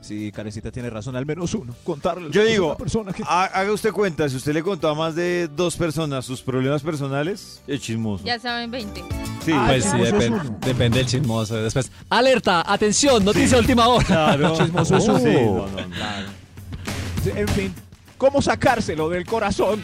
[0.00, 1.74] Sí, Karencita tiene razón, al menos uno.
[1.84, 2.30] Contarle.
[2.30, 3.22] Yo a digo, una persona que.
[3.26, 6.82] ha- haga usted cuenta, si usted le contó a más de dos personas sus problemas
[6.82, 8.24] personales, es chismoso.
[8.24, 9.02] Ya saben 20.
[9.44, 10.58] Sí, Ah, Pues sí, chismoso es depen- uno.
[10.62, 11.56] depende del chismoso.
[11.56, 14.06] Después, alerta, atención, noticia de última hora.
[14.06, 14.56] claro.
[14.56, 15.18] Chismoso es uno.
[15.18, 17.38] Sí, no, no, no.
[17.38, 17.74] En fin,
[18.16, 19.82] ¿cómo sacárselo del corazón?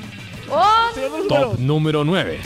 [0.50, 0.88] ¡Oh!
[1.28, 2.38] Top número 9.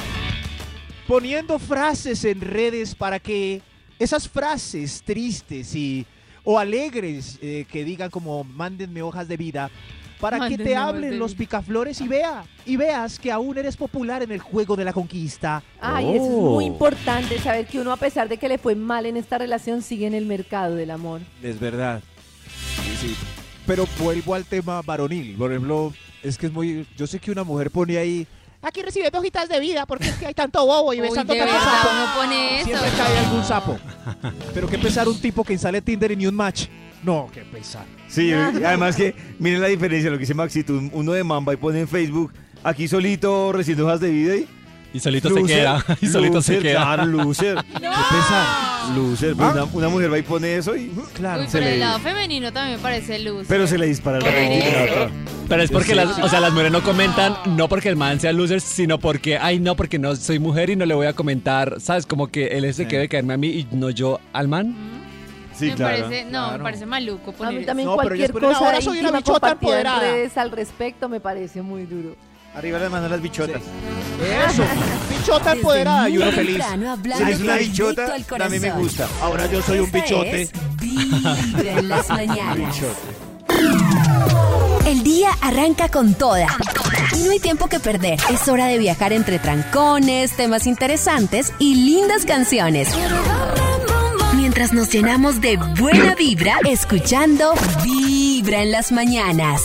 [1.06, 3.62] Poniendo frases en redes para que
[3.98, 6.06] esas frases tristes y
[6.44, 9.70] o alegres eh, que digan como mándenme hojas de vida
[10.20, 14.32] para que te hablen los picaflores y vea y veas que aún eres popular en
[14.32, 15.62] el juego de la conquista.
[15.80, 16.54] Ay, eso es Oh.
[16.54, 19.80] muy importante, saber que uno, a pesar de que le fue mal en esta relación,
[19.82, 21.20] sigue en el mercado del amor.
[21.42, 22.02] Es verdad.
[22.82, 23.16] Sí, sí.
[23.66, 25.36] Pero vuelvo al tema varonil.
[25.36, 26.86] Por ejemplo, es que es muy.
[26.96, 28.26] Yo sé que una mujer pone ahí.
[28.60, 31.44] Aquí recibiendo hojitas de vida porque es que hay tanto bobo y Uy, besando tanto
[31.44, 31.88] verdad, sapo.
[31.94, 32.64] uno pone eso.
[32.66, 33.78] Siempre cae algún sapo.
[34.52, 36.66] Pero qué pesar un tipo que instale Tinder y ni un match.
[37.04, 37.84] No, qué pesar.
[38.08, 41.56] Sí, además que miren la diferencia, lo que dice Maxito, un- uno de Mamba y
[41.56, 42.32] pone en Facebook,
[42.64, 44.48] aquí solito recibiendo hojas de vida y...
[44.92, 45.84] Y solito loser, se queda.
[46.00, 46.82] Y solito se loser, queda.
[46.82, 47.56] Claro, loser.
[47.74, 48.96] Qué pesar.
[48.96, 49.34] Loser.
[49.36, 50.90] Pues una, una mujer va y pone eso y...
[51.14, 51.42] Claro.
[51.42, 53.44] Uy, se pero le- el lado femenino también me parece luz.
[53.48, 55.10] Pero se le dispara el Pero-
[55.48, 55.94] Pero es porque Sí.
[55.94, 59.36] las, o sea, las mujeres no comentan, no porque el man sea loser, sino porque,
[59.38, 62.06] ay, no, porque no soy mujer y no le voy a comentar, ¿sabes?
[62.06, 62.88] Como que él es el Sí.
[62.88, 64.74] que debe caerme a mí y no yo al man.
[65.54, 66.04] Sí, me claro.
[66.04, 66.58] parece, no, claro.
[66.58, 67.66] me parece maluco A poner mí eso.
[67.66, 70.00] también No, cualquier cosa "Ahora soy una bichota empoderada".
[70.00, 72.14] redes al respecto me parece muy duro.
[72.58, 73.62] Arriba las manos las bichotas.
[74.50, 74.64] Eso.
[75.10, 76.58] Bichota empoderada y uno feliz.
[77.20, 79.06] eres una bichota, al a mí me gusta.
[79.22, 80.42] Ahora yo soy un bichote.
[80.42, 82.76] es Vibra en las mañanas.
[84.86, 86.48] El día arranca con toda.
[87.16, 88.18] Y no hay tiempo que perder.
[88.28, 92.88] Es hora de viajar entre trancones, temas interesantes y lindas canciones.
[94.34, 99.62] Mientras nos llenamos de buena vibra, escuchando Vibra en las mañanas.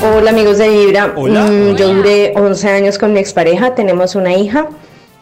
[0.00, 1.46] Hola amigos de Vibra, Hola.
[1.46, 4.68] Mm, yo duré 11 años con mi expareja, tenemos una hija.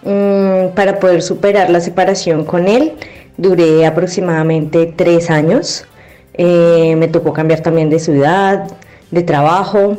[0.03, 2.93] Mm, para poder superar la separación con él,
[3.39, 5.87] duré aproximadamente 3 años.
[6.35, 8.69] Eh, me tocó cambiar también de ciudad,
[9.11, 9.97] de trabajo.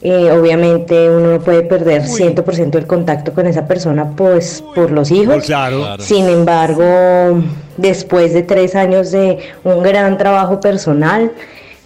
[0.00, 5.10] Eh, obviamente uno no puede perder 100% el contacto con esa persona pues por los
[5.10, 5.34] hijos.
[5.34, 5.80] Pues claro.
[5.80, 6.02] Claro.
[6.02, 7.42] Sin embargo,
[7.76, 11.32] después de tres años de un gran trabajo personal,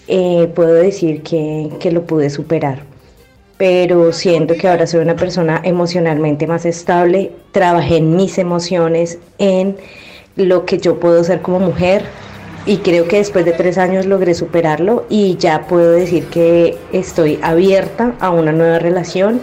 [0.08, 2.80] eh, puedo decir que, que lo pude superar.
[3.56, 7.32] Pero siento que ahora soy una persona emocionalmente más estable.
[7.52, 9.76] Trabajé en mis emociones, en
[10.36, 12.04] lo que yo puedo ser como mujer.
[12.64, 17.38] Y creo que después de tres años logré superarlo y ya puedo decir que estoy
[17.42, 19.40] abierta a una nueva relación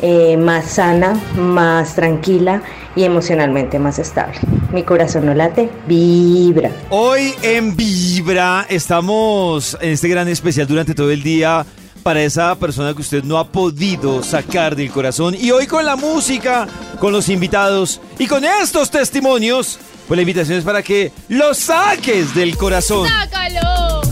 [0.00, 2.62] eh, más sana, más tranquila
[2.96, 4.38] y emocionalmente más estable.
[4.72, 6.70] Mi corazón no late, vibra.
[6.90, 11.66] Hoy en Vibra estamos en este gran especial durante todo el día
[12.02, 15.34] para esa persona que usted no ha podido sacar del corazón.
[15.38, 16.66] Y hoy con la música,
[17.00, 22.34] con los invitados y con estos testimonios, pues la invitación es para que lo saques
[22.34, 23.08] del corazón.
[23.08, 24.02] ¡Sácalo!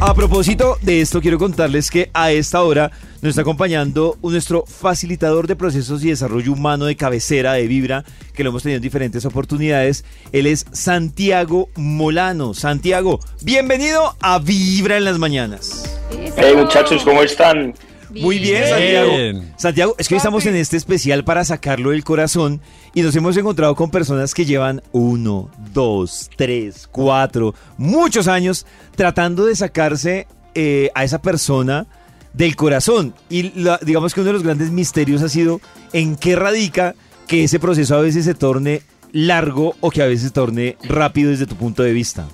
[0.00, 5.46] A propósito de esto, quiero contarles que a esta hora nos está acompañando nuestro facilitador
[5.46, 9.26] de procesos y desarrollo humano de cabecera de Vibra, que lo hemos tenido en diferentes
[9.26, 10.06] oportunidades.
[10.32, 12.54] Él es Santiago Molano.
[12.54, 15.98] Santiago, bienvenido a Vibra en las mañanas.
[16.36, 17.74] Hey muchachos, ¿cómo están?
[18.10, 19.12] Muy bien, Santiago.
[19.56, 22.60] Santiago, es que hoy estamos en este especial para sacarlo del corazón
[22.94, 29.46] y nos hemos encontrado con personas que llevan uno, dos, tres, cuatro, muchos años tratando
[29.46, 31.86] de sacarse eh, a esa persona
[32.32, 33.14] del corazón.
[33.28, 35.60] Y la- digamos que uno de los grandes misterios ha sido
[35.92, 36.94] en qué radica
[37.28, 38.82] que ese proceso a veces se torne
[39.12, 42.26] largo o que a veces se torne rápido desde tu punto de vista.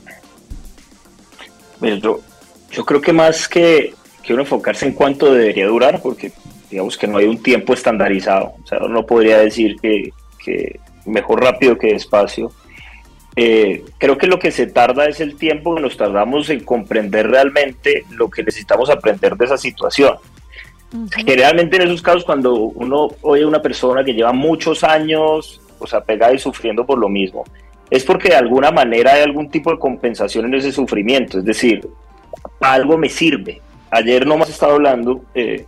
[1.80, 2.20] Yo,
[2.72, 3.94] yo creo que más que,
[4.26, 6.32] que uno enfocarse en cuánto debería durar, porque
[6.70, 10.10] digamos que no hay un tiempo estandarizado, o sea, uno no podría decir que,
[10.44, 12.52] que mejor rápido que despacio.
[13.36, 17.28] Eh, creo que lo que se tarda es el tiempo que nos tardamos en comprender
[17.28, 20.16] realmente lo que necesitamos aprender de esa situación.
[21.14, 25.86] Generalmente en esos casos cuando uno oye a una persona que lleva muchos años, o
[25.86, 27.44] sea, pegada y sufriendo por lo mismo,
[27.90, 31.86] es porque de alguna manera hay algún tipo de compensación en ese sufrimiento, es decir,
[32.60, 33.60] algo me sirve.
[33.90, 35.64] Ayer nomás estaba hablando eh,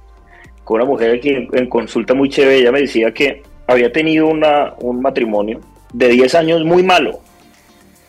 [0.65, 4.27] con una mujer que en, en consulta muy chévere, ella me decía que había tenido
[4.27, 5.61] una, un matrimonio
[5.93, 7.21] de 10 años muy malo,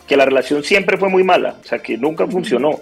[0.08, 2.80] que la relación siempre fue muy mala, o sea, que nunca funcionó,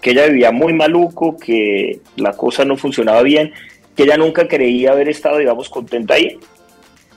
[0.00, 3.52] que ella vivía muy maluco, que la cosa no funcionaba bien,
[3.96, 6.38] que ella nunca creía haber estado, digamos, contenta ahí,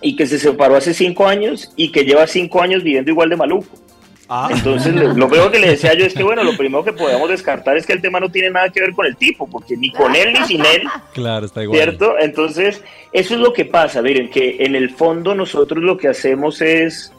[0.01, 3.38] y que se separó hace cinco años y que lleva cinco años viviendo igual de
[3.38, 3.68] maluco.
[4.49, 7.30] Entonces, lo, lo primero que le decía yo es que, bueno, lo primero que podemos
[7.30, 9.91] descartar es que el tema no tiene nada que ver con el tipo, porque ni
[9.91, 11.80] con él ni sin él Claro, está igual.
[11.80, 12.15] ¿Cierto?
[12.19, 14.01] Entonces, eso es lo que pasa.
[14.01, 17.11] Miren, que en el fondo nosotros lo que hacemos es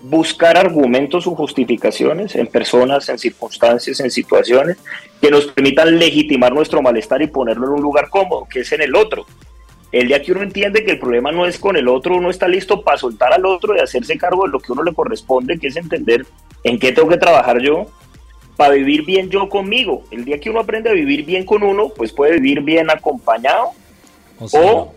[0.00, 4.78] buscar argumentos o justificaciones en personas, en circunstancias, en situaciones
[5.20, 8.82] que nos permitan legitimar nuestro malestar y ponerlo en un lugar cómodo, que es en
[8.82, 9.26] el otro.
[9.90, 12.46] El día que uno entiende que el problema no es con el otro, uno está
[12.46, 15.68] listo para soltar al otro y hacerse cargo de lo que uno le corresponde, que
[15.68, 16.26] es entender
[16.68, 17.86] en qué tengo que trabajar yo
[18.56, 20.04] para vivir bien yo conmigo.
[20.10, 23.70] El día que uno aprende a vivir bien con uno, pues puede vivir bien acompañado
[24.38, 24.92] o,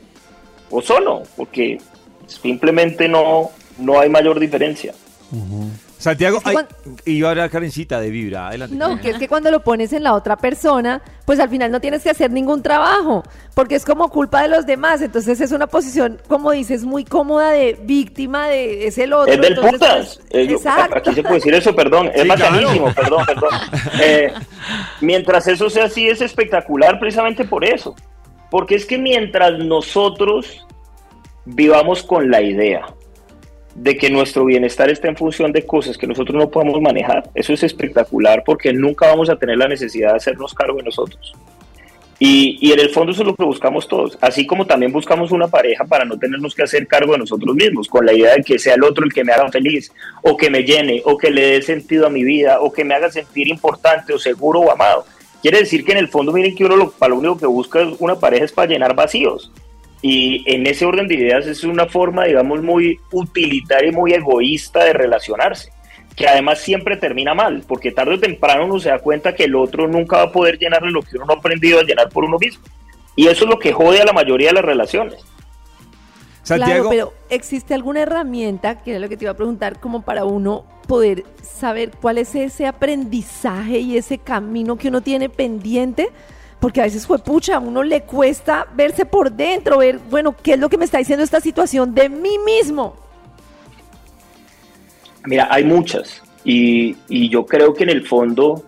[0.70, 1.80] o solo, porque
[2.28, 4.94] simplemente no, no hay mayor diferencia.
[6.02, 6.68] Santiago, Es que ay, cuan-
[7.06, 8.48] iba a hablar Karencita de Vibra.
[8.48, 8.76] Adelante.
[8.76, 11.80] No, que es que cuando lo pones en la otra persona, pues al final no
[11.80, 13.24] tienes que hacer ningún trabajo,
[13.54, 15.02] porque es como culpa de los demás.
[15.04, 19.32] Entonces es una posición, como dices, muy cómoda de víctima de es el otro.
[19.32, 20.20] Es del entonces, putas.
[20.32, 20.98] pues, Eh, exacto.
[20.98, 22.10] Aquí se puede decir eso, perdón.
[22.16, 22.96] Es Sí, bacanísimo, claro.
[22.96, 23.50] perdón, perdón.
[24.02, 24.34] Eh,
[25.02, 27.96] mientras eso sea así, es espectacular precisamente por eso.
[28.50, 30.66] Porque es que mientras nosotros
[31.46, 32.86] vivamos con la idea
[33.76, 37.54] de que nuestro bienestar está en función de cosas que nosotros no podemos manejar, eso
[37.54, 41.34] es espectacular porque nunca vamos a tener la necesidad de hacernos cargo de nosotros.
[42.24, 45.32] Y, y en el fondo eso es lo que buscamos todos, así como también buscamos
[45.32, 48.44] una pareja para no tenernos que hacer cargo de nosotros mismos, con la idea de
[48.44, 49.92] que sea el otro el que me haga feliz,
[50.22, 52.94] o que me llene, o que le dé sentido a mi vida, o que me
[52.94, 55.04] haga sentir importante, o seguro, o amado.
[55.42, 57.80] Quiere decir que en el fondo, miren que uno lo, para lo único que busca
[57.98, 59.52] una pareja es para llenar vacíos.
[60.02, 64.84] Y en ese orden de ideas es una forma, digamos, muy utilitaria y muy egoísta
[64.84, 65.72] de relacionarse,
[66.16, 69.56] que además siempre termina mal, porque tarde o temprano uno se da cuenta que el
[69.56, 72.26] otro nunca va a poder llenarle lo que uno no ha aprendido a llenar por
[72.26, 72.64] uno mismo.
[73.16, 75.24] Y eso es lo que jode a la mayoría de las relaciones.
[76.44, 80.26] Claro, pero ¿existe alguna herramienta, que era lo que te iba a preguntar, como para
[80.26, 86.10] uno poder saber cuál es ese aprendizaje y ese camino que uno tiene pendiente?
[86.62, 90.54] Porque a veces fue pucha, a uno le cuesta verse por dentro, ver, bueno, ¿qué
[90.54, 92.96] es lo que me está diciendo esta situación de mí mismo?
[95.26, 96.22] Mira, hay muchas.
[96.44, 96.96] Y,
[97.30, 98.64] yo creo que en el fondo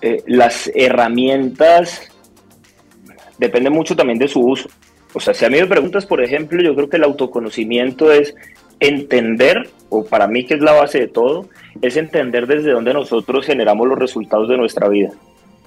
[0.00, 2.10] eh, las herramientas
[3.38, 4.68] dependen mucho también de su uso.
[5.12, 8.34] O sea, si a mí me preguntas, por ejemplo, yo creo que el autoconocimiento es
[8.80, 11.48] entender, o para mí que es la base de todo,
[11.80, 15.12] es entender desde dónde nosotros generamos los resultados de nuestra vida.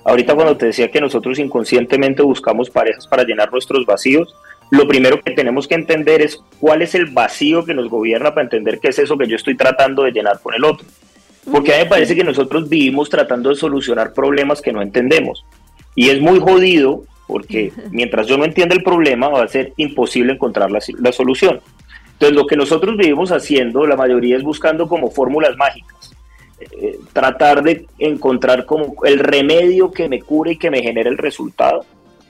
[0.07, 4.33] Ahorita cuando te decía que nosotros inconscientemente buscamos parejas para llenar nuestros vacíos,
[4.71, 8.43] lo primero que tenemos que entender es cuál es el vacío que nos gobierna para
[8.43, 10.87] entender qué es eso que yo estoy tratando de llenar con el otro.
[11.51, 15.43] Porque a mí me parece que nosotros vivimos tratando de solucionar problemas que no entendemos.
[15.93, 20.31] Y es muy jodido porque mientras yo no entienda el problema va a ser imposible
[20.31, 21.59] encontrar la, la solución.
[22.13, 26.06] Entonces lo que nosotros vivimos haciendo, la mayoría es buscando como fórmulas mágicas.
[26.59, 31.17] Eh, tratar de encontrar como el remedio que me cure y que me genere el
[31.17, 31.85] resultado,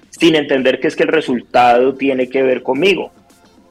[0.10, 3.12] sin entender que es que el resultado tiene que ver conmigo.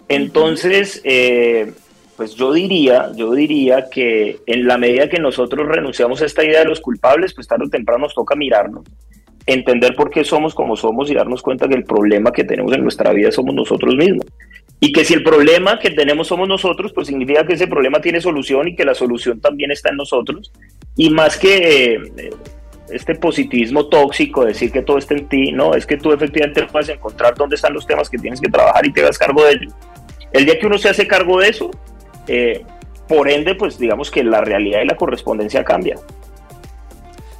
[0.08, 1.72] Entonces, eh,
[2.16, 6.60] pues yo diría, yo diría que en la medida que nosotros renunciamos a esta idea
[6.60, 8.84] de los culpables, pues tarde o temprano nos toca mirarnos
[9.46, 12.82] entender por qué somos como somos y darnos cuenta que el problema que tenemos en
[12.82, 14.26] nuestra vida somos nosotros mismos.
[14.78, 18.20] Y que si el problema que tenemos somos nosotros, pues significa que ese problema tiene
[18.20, 20.52] solución y que la solución también está en nosotros.
[20.96, 22.30] Y más que eh,
[22.90, 26.90] este positivismo tóxico, decir que todo está en ti, no, es que tú efectivamente puedes
[26.90, 29.72] encontrar dónde están los temas que tienes que trabajar y te hagas cargo de ellos.
[30.32, 31.70] El día que uno se hace cargo de eso,
[32.28, 32.62] eh,
[33.08, 35.96] por ende, pues digamos que la realidad y la correspondencia cambia.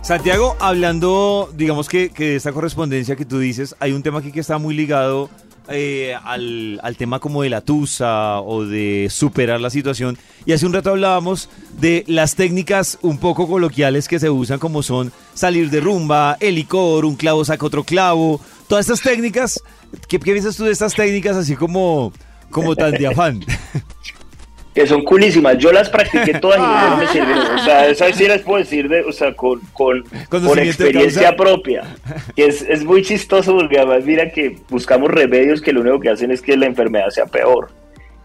[0.01, 4.30] Santiago, hablando, digamos que, que de esta correspondencia que tú dices, hay un tema aquí
[4.30, 5.28] que está muy ligado
[5.68, 10.16] eh, al, al tema como de la tusa o de superar la situación.
[10.44, 11.48] Y hace un rato hablábamos
[11.80, 16.54] de las técnicas un poco coloquiales que se usan como son salir de rumba, el
[16.54, 19.62] licor, un clavo saca otro clavo, todas estas técnicas.
[20.08, 22.12] ¿Qué, qué piensas tú de estas técnicas así como,
[22.50, 23.40] como tan de afán?
[24.76, 25.56] que son culísimas.
[25.56, 26.60] Yo las practiqué todas y
[26.90, 27.58] no me sirvieron.
[27.58, 31.84] O sea, esas sí las puedo decir de, o sea, con, con, por experiencia propia.
[32.36, 36.10] Que es, es muy chistoso porque además mira que buscamos remedios que lo único que
[36.10, 37.70] hacen es que la enfermedad sea peor.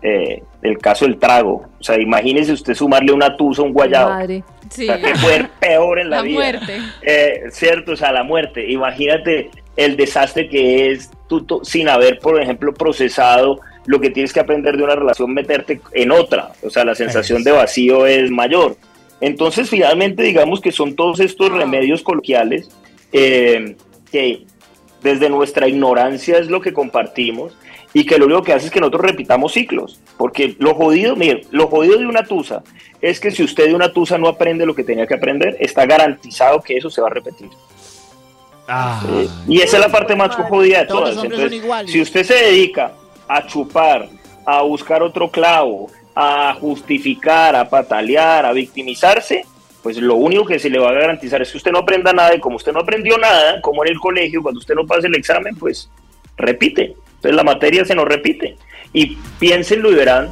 [0.01, 1.69] Eh, el caso del trago.
[1.79, 4.09] O sea, imagínese usted sumarle una tusa a un guayabo.
[4.09, 4.43] Madre.
[4.69, 4.83] Sí.
[4.83, 6.33] O sea, que fue peor en la, La vida.
[6.35, 6.77] muerte.
[7.01, 8.69] Eh, cierto, o sea, la muerte.
[8.69, 14.39] Imagínate el desastre que es tú sin haber, por ejemplo, procesado lo que tienes que
[14.39, 16.51] aprender de una relación, meterte en otra.
[16.63, 18.77] O sea, la sensación de vacío es mayor.
[19.19, 22.69] Entonces, finalmente, digamos que son todos estos remedios coloquiales
[23.11, 23.75] eh,
[24.11, 24.45] que
[25.01, 27.55] desde nuestra ignorancia es lo que compartimos
[27.93, 29.99] y que lo único que hace es que nosotros repitamos ciclos.
[30.17, 32.63] Porque lo jodido, mire, lo jodido de una tusa
[33.01, 35.85] es que si usted de una tusa no aprende lo que tenía que aprender, está
[35.85, 37.49] garantizado que eso se va a repetir.
[38.69, 41.23] Eh, y esa es la parte más jodida de todas.
[41.23, 42.93] Entonces, si usted se dedica
[43.35, 44.09] a chupar,
[44.45, 49.45] a buscar otro clavo, a justificar, a patalear, a victimizarse,
[49.81, 52.35] pues lo único que se le va a garantizar es que usted no aprenda nada
[52.35, 55.15] y como usted no aprendió nada, como en el colegio, cuando usted no pase el
[55.15, 55.89] examen, pues
[56.37, 56.95] repite.
[57.15, 58.57] Entonces la materia se nos repite.
[58.93, 60.29] Y piénsenlo y verán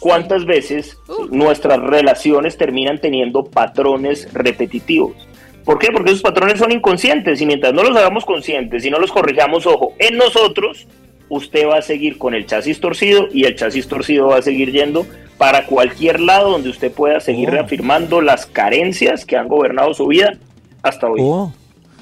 [0.00, 0.98] cuántas veces
[1.30, 5.28] nuestras relaciones terminan teniendo patrones repetitivos.
[5.64, 5.92] ¿Por qué?
[5.92, 9.66] Porque esos patrones son inconscientes y mientras no los hagamos conscientes y no los corrijamos,
[9.66, 10.88] ojo, en nosotros,
[11.30, 14.70] usted va a seguir con el chasis torcido y el chasis torcido va a seguir
[14.72, 15.06] yendo
[15.38, 20.34] para cualquier lado donde usted pueda seguir reafirmando las carencias que han gobernado su vida
[20.82, 21.20] hasta hoy.
[21.22, 21.50] Oh.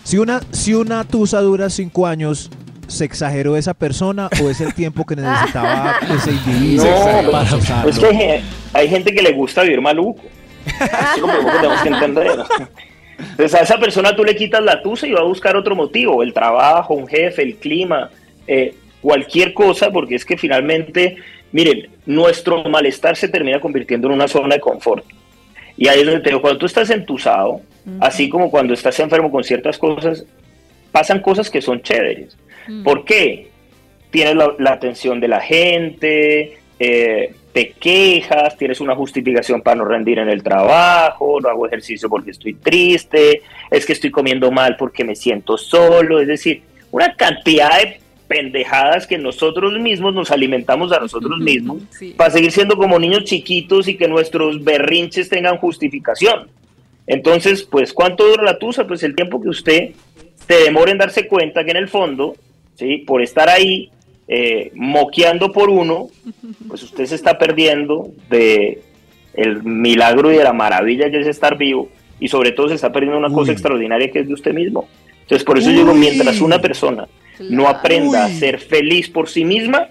[0.03, 2.51] Si una, si una tusa dura cinco años,
[2.89, 7.91] ¿se exageró esa persona o es el tiempo que necesitaba ese individuo No, para procesarlo?
[7.91, 10.23] es que hay, gen- hay gente que le gusta vivir maluco.
[10.81, 12.27] Así como que tenemos que entender.
[13.19, 16.23] Entonces a esa persona tú le quitas la tusa y va a buscar otro motivo,
[16.23, 18.11] el trabajo, un jefe, el clima,
[18.47, 21.17] eh, cualquier cosa, porque es que finalmente,
[21.53, 25.05] miren, nuestro malestar se termina convirtiendo en una zona de confort.
[25.77, 27.61] Y ahí es donde te digo, cuando tú estás entusado,
[28.01, 30.25] así como cuando estás enfermo con ciertas cosas,
[30.91, 32.37] pasan cosas que son chéveres.
[32.85, 33.49] ¿Por qué?
[34.11, 39.85] Tienes la, la atención de la gente, eh, te quejas, tienes una justificación para no
[39.85, 44.77] rendir en el trabajo, no hago ejercicio porque estoy triste, es que estoy comiendo mal
[44.77, 50.93] porque me siento solo, es decir, una cantidad de pendejadas que nosotros mismos nos alimentamos
[50.93, 51.83] a nosotros mismos
[52.17, 56.49] para seguir siendo como niños chiquitos y que nuestros berrinches tengan justificación.
[57.07, 58.87] Entonces, pues, ¿cuánto dura la tusa?
[58.87, 59.91] Pues el tiempo que usted
[60.47, 62.35] se demore en darse cuenta que en el fondo,
[62.75, 62.99] ¿sí?
[62.99, 63.91] por estar ahí
[64.29, 66.09] eh, moqueando por uno,
[66.69, 68.83] pues usted se está perdiendo de
[69.33, 71.89] el milagro y de la maravilla que es estar vivo
[72.21, 74.89] y sobre todo se está perdiendo una cosa extraordinaria que es de usted mismo.
[75.23, 77.07] Entonces, por eso digo, mientras una persona
[77.41, 79.89] no aprenda a ser feliz por sí misma,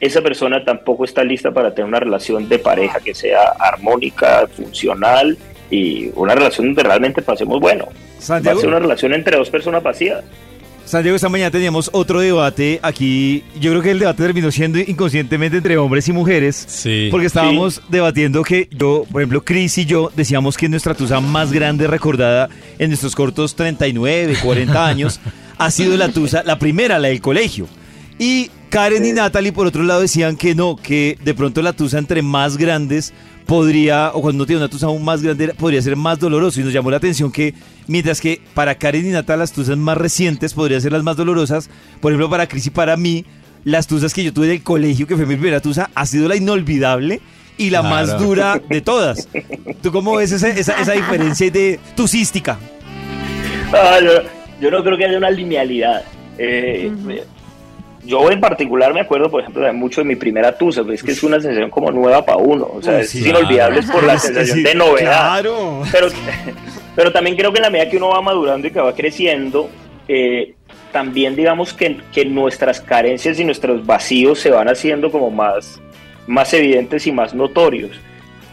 [0.00, 5.36] esa persona tampoco está lista para tener una relación de pareja que sea armónica, funcional
[5.70, 7.86] y una relación donde realmente pasemos bueno.
[7.86, 8.60] Va a Santiago.
[8.60, 10.24] ser una relación entre dos personas pasivas.
[10.88, 13.44] Santiago, esta mañana teníamos otro debate aquí.
[13.60, 16.64] Yo creo que el debate terminó siendo inconscientemente entre hombres y mujeres.
[16.66, 17.08] Sí.
[17.10, 21.52] Porque estábamos debatiendo que yo, por ejemplo, Chris y yo decíamos que nuestra tusa más
[21.52, 25.20] grande recordada en nuestros cortos 39, 40 años
[25.58, 27.68] ha sido la tusa, la primera, la del colegio.
[28.18, 31.98] Y Karen y Natalie, por otro lado, decían que no, que de pronto la tusa
[31.98, 33.12] entre más grandes
[33.48, 36.60] podría, o cuando uno tiene una tusa aún más grande, podría ser más doloroso.
[36.60, 37.54] Y nos llamó la atención que,
[37.86, 41.70] mientras que para Karen y Natalie las tusas más recientes podrían ser las más dolorosas,
[42.02, 43.24] por ejemplo, para Chris y para mí,
[43.64, 46.36] las tusas que yo tuve del colegio, que fue mi primera tusa, ha sido la
[46.36, 47.22] inolvidable
[47.56, 47.94] y la Claro.
[47.94, 49.26] más dura de todas.
[49.82, 52.58] ¿Tú cómo ves esa, esa, esa diferencia de tusística?
[53.72, 54.10] Ah, yo,
[54.60, 56.02] yo no creo que haya una linealidad.
[56.36, 56.92] Eh,
[58.08, 61.02] Yo en particular me acuerdo, por ejemplo, de mucho de mi primera tusa, pues es
[61.04, 64.18] que es una sensación como nueva para uno, o sea, Uy, es inolvidable por la
[64.18, 65.42] sensación de novedad.
[65.42, 65.82] claro.
[65.92, 66.08] Pero,
[66.96, 69.68] pero también creo que en la medida que uno va madurando y que va creciendo,
[70.08, 70.54] eh,
[70.90, 75.78] también digamos que, que nuestras carencias y nuestros vacíos se van haciendo como más,
[76.26, 78.00] más evidentes y más notorios.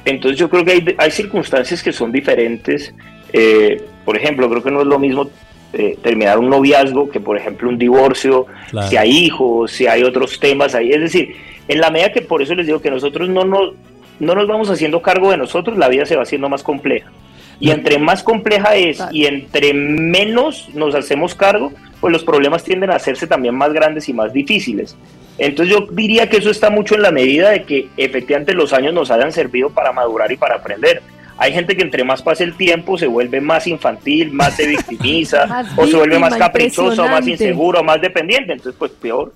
[0.04, 2.94] Entonces yo creo que hay, hay circunstancias que son diferentes.
[3.32, 5.30] Eh, por ejemplo, creo que no es lo mismo
[5.76, 8.88] eh, terminar un noviazgo que, por ejemplo, un divorcio, Claro.
[8.88, 10.92] si hay hijos, si hay otros temas ahí.
[10.92, 11.36] Es decir,
[11.68, 13.74] en la medida que por eso les digo que nosotros no nos,
[14.20, 17.12] no nos vamos haciendo cargo de nosotros, la vida se va haciendo más compleja.
[17.60, 21.72] Y entre más compleja es y entre menos nos hacemos cargo,
[22.02, 24.98] pues los problemas tienden a hacerse también más grandes y más difíciles.
[25.38, 28.94] Entonces yo diría que eso está mucho en la medida de que efectivamente los años
[28.94, 31.02] nos hayan servido para madurar y para aprender.
[31.38, 35.46] Hay gente que entre más pasa el tiempo se vuelve más infantil, más se victimiza,
[35.46, 38.54] Más o se vuelve más caprichoso, más inseguro, más dependiente.
[38.54, 39.34] Entonces pues peor.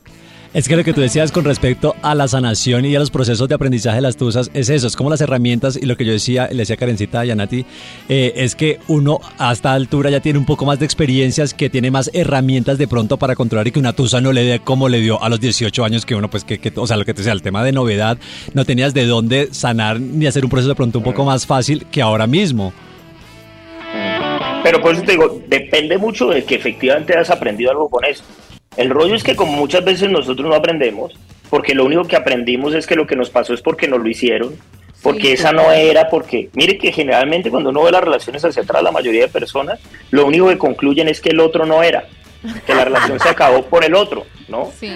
[0.51, 3.47] Es que lo que tú decías con respecto a la sanación y a los procesos
[3.47, 6.11] de aprendizaje de las tusas es eso, es como las herramientas y lo que yo
[6.11, 7.67] decía, le decía Karencita a Nati,
[8.09, 11.69] eh, es que uno a esta altura ya tiene un poco más de experiencias, que
[11.69, 14.89] tiene más herramientas de pronto para controlar y que una tusa no le dé como
[14.89, 17.19] le dio a los 18 años que uno pues que, o sea, lo que te
[17.19, 18.17] decía, el tema de novedad,
[18.55, 21.85] no tenías de dónde sanar ni hacer un proceso de pronto un poco más fácil
[21.91, 22.73] que ahora mismo.
[24.63, 28.23] Pero por eso te digo, depende mucho de que efectivamente has aprendido algo con eso.
[28.79, 31.11] El rollo es que como muchas veces nosotros no aprendemos,
[31.49, 34.07] porque lo único que aprendimos es que lo que nos pasó es porque nos lo
[34.07, 34.55] hicieron,
[35.03, 38.81] porque esa no era, porque mire que generalmente cuando uno ve las relaciones hacia atrás,
[38.81, 42.05] la mayoría de personas, lo único que concluyen es que el otro no era,
[42.65, 44.71] que la relación se acabó por el otro, ¿no?
[44.79, 44.89] Sí.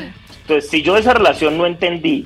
[0.43, 2.25] Entonces, si yo de esa relación no entendí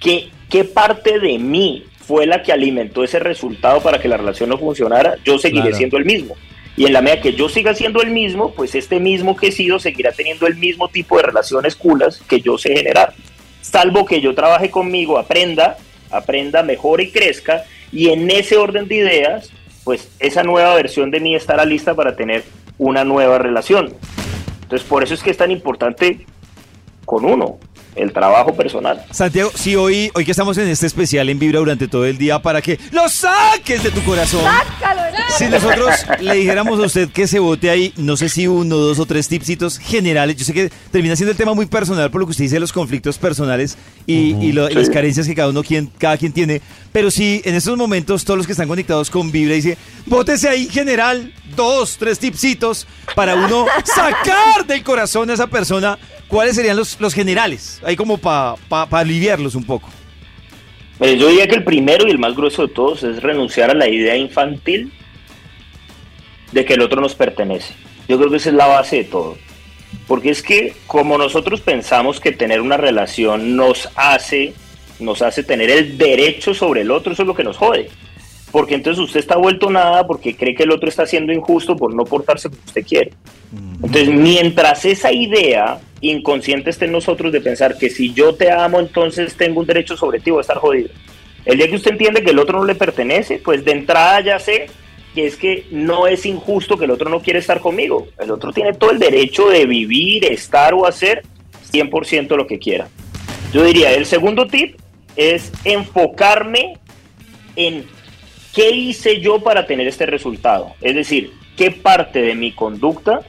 [0.00, 4.48] qué, qué parte de mí fue la que alimentó ese resultado para que la relación
[4.48, 5.76] no funcionara, yo seguiré Claro.
[5.76, 6.34] siendo el mismo.
[6.76, 9.52] Y en la medida que yo siga siendo el mismo, pues este mismo que he
[9.52, 13.14] sido seguirá teniendo el mismo tipo de relaciones culas que yo sé generar.
[13.60, 15.76] Salvo que yo trabaje conmigo, aprenda,
[16.10, 17.64] aprenda, mejore y crezca.
[17.92, 19.52] Y en ese orden de ideas,
[19.84, 22.44] pues esa nueva versión de mí estará lista para tener
[22.76, 23.94] una nueva relación.
[24.62, 26.26] Entonces, por eso es que es tan importante
[27.04, 27.58] con uno,
[27.96, 29.04] el trabajo personal.
[29.10, 32.40] Santiago, sí, hoy, hoy que estamos en este especial en Vibra durante todo el día
[32.40, 34.42] para que lo saques de tu corazón.
[35.38, 35.90] Si nosotros
[36.20, 39.28] le dijéramos a usted que se vote ahí, no sé si uno, dos o tres
[39.28, 42.44] tipsitos generales, yo sé que termina siendo el tema muy personal por lo que usted
[42.44, 43.76] dice, los conflictos personales
[44.06, 44.92] y, y lo- y las Sí.
[44.92, 46.60] carencias que cada uno quien, cada quien tiene,
[46.92, 49.76] pero si en estos momentos todos los que están conectados con Vibra dice,
[50.06, 55.98] vótese ahí general, dos, tres tipsitos para uno sacar del corazón a esa persona,
[56.28, 57.80] ¿cuáles serían los, los generales?
[57.84, 58.56] Ahí como para
[58.90, 59.90] aliviarlos un poco.
[61.00, 63.74] Eh, yo diría que el primero y el más grueso de todos es renunciar a
[63.74, 64.92] la idea infantil
[66.52, 67.74] de que el otro nos pertenece.
[68.08, 69.36] Yo creo que esa es la base de todo.
[70.06, 74.54] Porque es que como nosotros pensamos que tener una relación nos hace,
[75.00, 77.88] nos hace tener el derecho sobre el otro, eso es lo que nos jode.
[78.54, 81.92] Porque entonces usted está vuelto nada porque cree que el otro está siendo injusto por
[81.92, 83.10] no portarse como usted quiere.
[83.82, 88.78] Entonces, mientras esa idea inconsciente esté en nosotros de pensar que si yo te amo,
[88.78, 90.90] entonces tengo un derecho sobre ti, voy a estar jodido.
[91.44, 94.38] El día que usted entiende que el otro no le pertenece, pues de entrada ya
[94.38, 94.66] sé
[95.16, 98.06] que es que no es injusto que el otro no quiere estar conmigo.
[98.20, 101.24] El otro tiene todo el derecho de vivir, estar o hacer
[101.72, 102.86] 100% lo que quiera.
[103.52, 104.76] Yo diría, el segundo tip
[105.16, 106.78] es enfocarme
[107.56, 107.92] en
[108.54, 110.74] qué hice yo para tener este resultado.
[110.80, 113.20] Es decir, qué parte de mi conducta,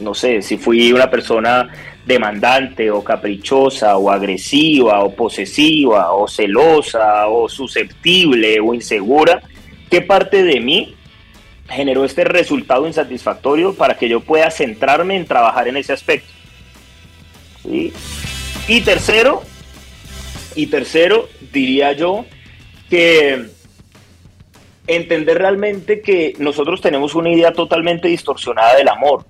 [0.00, 1.68] no sé, si fui una persona
[2.06, 9.42] demandante o caprichosa o agresiva o posesiva o celosa o susceptible o insegura,
[9.90, 10.94] qué parte de mí
[11.68, 16.32] generó este resultado insatisfactorio para que yo pueda centrarme en trabajar en ese aspecto.
[17.64, 19.42] Y tercero,
[20.56, 22.24] y tercero, diría yo
[22.88, 23.59] que
[24.96, 29.24] entender realmente que nosotros tenemos una idea totalmente distorsionada del amor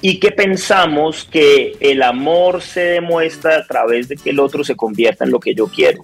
[0.00, 4.76] y que pensamos que el amor se demuestra a través de que el otro se
[4.76, 6.02] convierta en lo que yo quiero.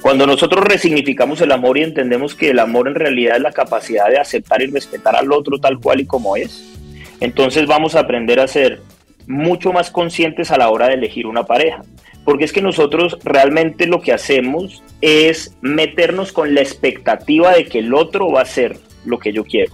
[0.00, 4.08] Cuando nosotros resignificamos el amor y entendemos que el amor en realidad es la capacidad
[4.08, 6.76] de aceptar y respetar al otro tal cual y como es,
[7.20, 8.80] entonces vamos a aprender a ser
[9.28, 11.84] mucho más conscientes a la hora de elegir una pareja.
[12.24, 17.80] Porque es que nosotros realmente lo que hacemos es meternos con la expectativa de que
[17.80, 19.72] el otro va a ser lo que yo quiero.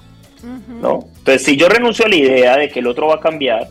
[0.80, 1.00] ¿no?
[1.18, 3.68] Entonces, si yo renuncio a la idea de que el otro va a cambiar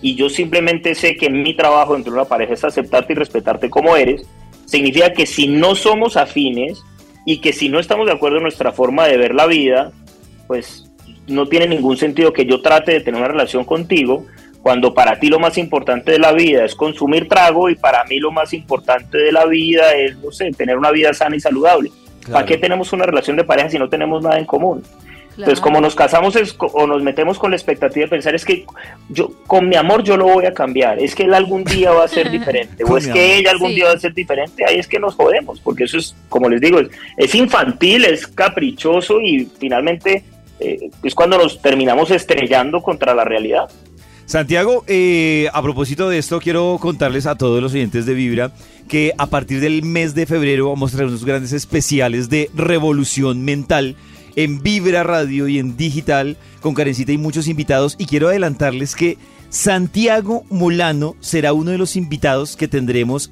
[0.00, 3.68] y yo simplemente sé que mi trabajo dentro de una pareja es aceptarte y respetarte
[3.68, 4.26] como eres,
[4.66, 6.82] significa que si no somos afines
[7.24, 9.92] y que si no estamos de acuerdo en nuestra forma de ver la vida,
[10.46, 10.90] pues
[11.26, 14.26] no tiene ningún sentido que yo trate de tener una relación contigo
[14.66, 18.18] cuando para ti lo más importante de la vida es consumir trago y para mí
[18.18, 21.92] lo más importante de la vida es, no sé, tener una vida sana y saludable.
[22.32, 24.82] ¿Para qué tenemos una relación de pareja si no tenemos nada en común?
[25.30, 28.66] Entonces, como nos casamos es o nos metemos con la expectativa de pensar, es que
[29.08, 32.02] yo con mi amor yo lo voy a cambiar, es que él algún día va
[32.02, 33.76] a ser diferente, o es que ella algún Sí.
[33.76, 36.60] día va a ser diferente, ahí es que nos jodemos, porque eso es, como les
[36.60, 40.24] digo, es, es infantil, es caprichoso y finalmente
[40.58, 43.68] eh, es cuando nos terminamos estrellando contra la realidad.
[44.26, 48.50] Santiago, eh, a propósito de esto, quiero contarles a todos los oyentes de Vibra
[48.88, 53.44] que a partir del mes de febrero vamos a traer unos grandes especiales de revolución
[53.44, 53.94] mental
[54.34, 57.94] en Vibra Radio y en digital con Karencita y muchos invitados.
[57.98, 59.16] Y quiero adelantarles que
[59.48, 63.30] Santiago Molano será uno de los invitados que tendremos.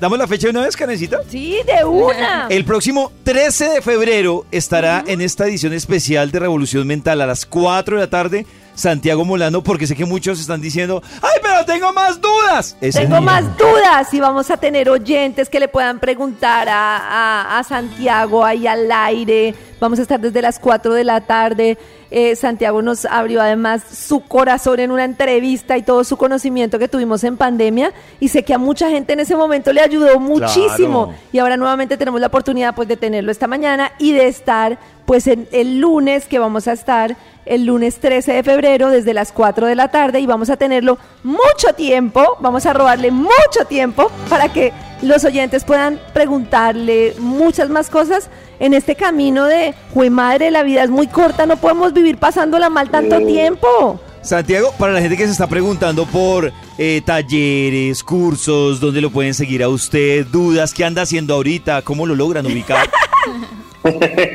[0.00, 1.18] ¿Damos la fecha de una vez, Karencita?
[1.28, 2.46] Sí, de una.
[2.50, 7.44] El próximo 13 de febrero estará en esta edición especial de Revolución Mental a las
[7.44, 11.92] 4 de la tarde Santiago Molano, porque sé que muchos están diciendo, ¡ay, pero tengo
[11.92, 12.76] más dudas!
[12.80, 13.20] Ese Tengo día.
[13.20, 18.44] más dudas y vamos a tener oyentes que le puedan preguntar a, a- a Santiago
[18.44, 19.54] ahí al aire.
[19.80, 21.76] Vamos a estar desde las 4 de la tarde.
[22.10, 26.86] Eh, Santiago nos abrió además su corazón en una entrevista y todo su conocimiento que
[26.88, 27.92] tuvimos en pandemia.
[28.20, 31.06] Y sé que a mucha gente en ese momento le ayudó muchísimo.
[31.08, 31.20] Claro.
[31.32, 35.26] Y ahora nuevamente tenemos la oportunidad pues de tenerlo esta mañana y de estar pues
[35.26, 37.16] en el lunes que vamos a estar
[37.46, 40.98] el lunes 13 de febrero desde las 4 de la tarde y vamos a tenerlo
[41.22, 44.72] mucho tiempo, vamos a robarle mucho tiempo para que
[45.02, 48.30] los oyentes puedan preguntarle muchas más cosas
[48.60, 52.70] en este camino de, jue madre, la vida es muy corta, no podemos vivir pasándola
[52.70, 54.00] mal tanto tiempo.
[54.22, 59.34] Santiago, para la gente que se está preguntando por eh, talleres, cursos, dónde lo pueden
[59.34, 62.88] seguir a usted, dudas, qué anda haciendo ahorita, cómo lo logran ubicar.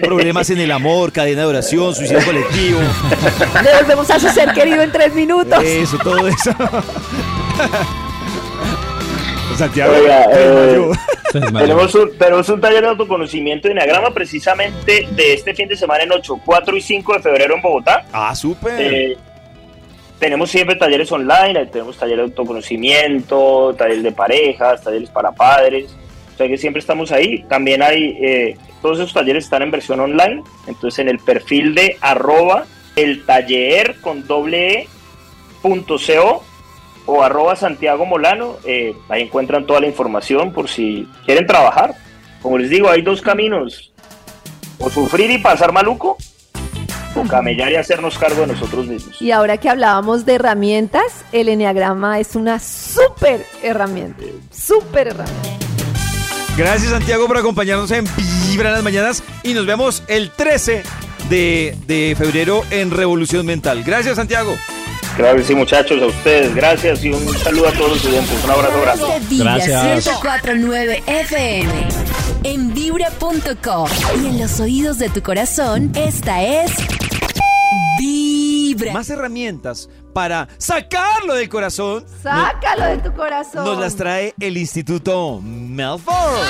[0.02, 2.80] Problemas en el amor, cadena de oración, suicidio colectivo.
[3.64, 5.64] Le volvemos a su ser querido en tres minutos.
[5.64, 6.52] Eso, todo eso.
[9.58, 10.92] Santiago, Oiga, eh.
[11.32, 16.04] Tenemos un, tenemos un taller de autoconocimiento de Enneagrama precisamente de este fin de semana
[16.04, 18.06] en 8, 4 y 5 de febrero en Bogotá.
[18.14, 18.80] Ah, súper.
[18.80, 19.18] Eh,
[20.20, 25.96] tenemos siempre talleres online, tenemos talleres de autoconocimiento, talleres de parejas, talleres para padres.
[26.38, 27.44] O sea que siempre estamos ahí.
[27.50, 30.44] También hay, eh, todos esos talleres están en versión online.
[30.68, 34.88] Entonces en el perfil de arroba el taller con doble e
[35.64, 36.44] punto co
[37.08, 41.96] o arroba Santiago Molano, eh, ahí encuentran toda la información por si quieren trabajar.
[42.44, 43.92] Como les digo, hay dos caminos.
[44.78, 46.18] O sufrir y pasar maluco,
[47.16, 49.20] o camellar y hacernos cargo de nosotros mismos.
[49.20, 54.24] Y ahora que hablábamos de herramientas, el enneagrama es una súper herramienta.
[54.52, 55.67] Súper herramienta.
[56.58, 58.06] Gracias Santiago por acompañarnos en
[58.50, 60.82] Vibra en las mañanas y nos vemos el 13
[61.30, 63.84] de, de febrero en Revolución Mental.
[63.84, 64.58] Gracias Santiago.
[65.18, 68.44] Claro que sí, muchachos, a ustedes, gracias y un saludo a todos los estudiantes.
[68.44, 69.38] Un abrazo grande.
[69.38, 70.08] Gracias.
[70.08, 71.88] 104.9 FM.
[72.44, 73.90] En vibra.com.
[74.24, 76.72] Y en los oídos de tu corazón, esta es.
[78.00, 78.94] Vibra.
[78.94, 82.04] Más herramientas para sacarlo del corazón.
[82.24, 83.64] Sácalo de tu corazón.
[83.64, 86.42] Nos las trae el Instituto Melford.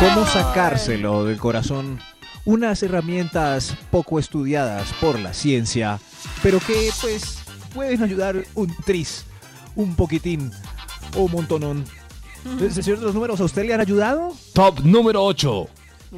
[0.00, 1.98] ¿Cómo sacárselo del corazón?
[2.44, 5.98] Unas herramientas poco estudiadas por la ciencia,
[6.42, 7.38] pero que pues
[7.72, 9.24] pueden ayudar un tris,
[9.76, 10.52] un poquitín
[11.16, 11.86] o un montonón.
[12.44, 14.34] Entonces, señor de los números, ¿a usted le han ayudado?
[14.52, 15.68] Top número 8.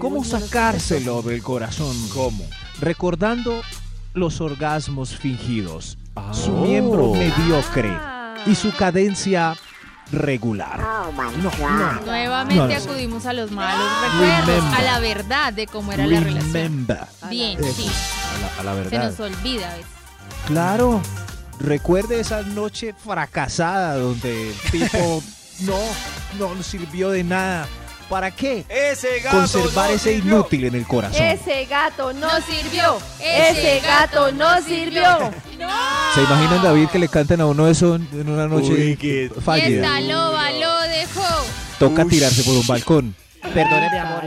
[0.01, 1.95] ¿Cómo sacárselo del corazón?
[2.12, 2.45] ¿Cómo?
[2.80, 3.62] Recordando
[4.14, 5.97] los orgasmos fingidos,
[6.33, 7.91] su miembro mediocre
[8.47, 9.55] y su cadencia
[10.11, 10.79] regular.
[10.79, 12.01] No, no.
[12.05, 12.75] Nuevamente No, no.
[12.75, 14.79] acudimos a los malos recuerdos, Remember.
[14.79, 16.87] a la verdad de cómo era la relación.
[17.31, 17.91] Bien, sí.
[18.59, 19.11] a la, a la Se verdad.
[19.11, 19.87] nos olvida a veces.
[20.47, 21.01] Claro.
[21.61, 25.23] Recuerde esa noche fracasada donde el tipo
[25.61, 25.79] no,
[26.39, 27.67] no sirvió de nada.
[28.09, 28.65] ¿Para qué?
[28.69, 30.35] Ese gato Conservar no ese sirvió.
[30.35, 31.23] inútil en el corazón.
[31.25, 32.99] Ese gato no, sirvió.
[33.21, 35.03] Ese gato no sirvió.
[36.15, 39.31] ¿Se imaginan, David, que le canten a uno eso en en una noche Uy, qué-
[39.35, 39.87] Y fallida?
[39.99, 41.45] esta loba lo dejó.
[41.79, 42.11] Toca Uy.
[42.11, 43.15] tirarse por un balcón.
[43.55, 44.23] Perdone, mi amor.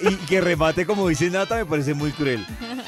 [0.00, 2.44] Y que remate como dice Nata me parece muy cruel.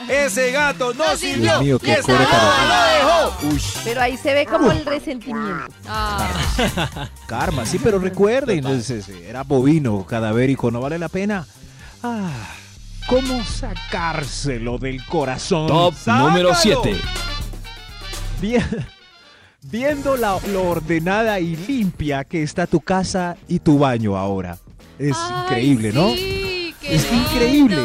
[0.08, 1.60] Ese gato no, sirvió.
[1.60, 3.54] Dios mío, y pobre lo dejó.
[3.54, 3.62] Uy.
[3.84, 5.66] Pero ahí se ve como el resentimiento.
[5.88, 6.28] Ah,
[7.26, 11.46] Karma, sí, pero recuerden, entonces, era bovino, cadavérico, no vale la pena.
[12.02, 12.30] Ah,
[13.06, 15.66] ¿cómo sacárselo del corazón?
[15.68, 16.82] Top número ¡Sácalo!
[16.84, 17.00] 7.
[18.40, 18.86] Bien-
[19.62, 24.56] viendo la- lo ordenada y limpia que está tu casa y tu baño ahora.
[24.98, 26.08] Es ay, increíble, ¿no?
[26.10, 26.39] Sí,
[26.80, 27.28] qué Es lindo.
[27.30, 27.76] increíble.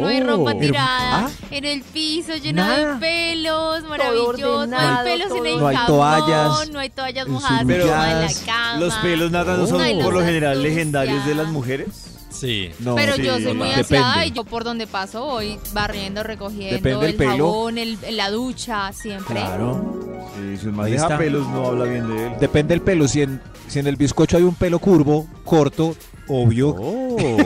[0.00, 0.58] No hay ropa Oh.
[0.58, 1.30] tirada ¿Ah?
[1.50, 2.94] en el piso lleno Nada.
[2.94, 4.66] de pelos, maravilloso.
[4.66, 7.84] No hay pelos en el No hay jabón, toallas no hay toallas en mojadas Pero
[7.84, 8.76] de la cama.
[8.80, 11.88] Los pelos Nata no son No por lo general legendarios de las mujeres.
[12.30, 12.70] Sí.
[12.80, 16.74] No, Pero sí, yo soy muy ansiada y yo por donde paso voy barriendo, recogiendo
[16.76, 17.30] Depende el el pelo.
[17.52, 19.36] jabón, el, la ducha, siempre.
[19.36, 20.00] Claro.
[20.36, 21.18] Sí, si el man Ahí deja está.
[21.18, 22.32] pelos, no habla bien de él.
[22.40, 23.06] Depende del pelo.
[23.06, 25.94] Si en, si en el bizcocho hay un pelo curvo, corto,
[26.26, 26.74] obvio.
[26.74, 27.36] Claro,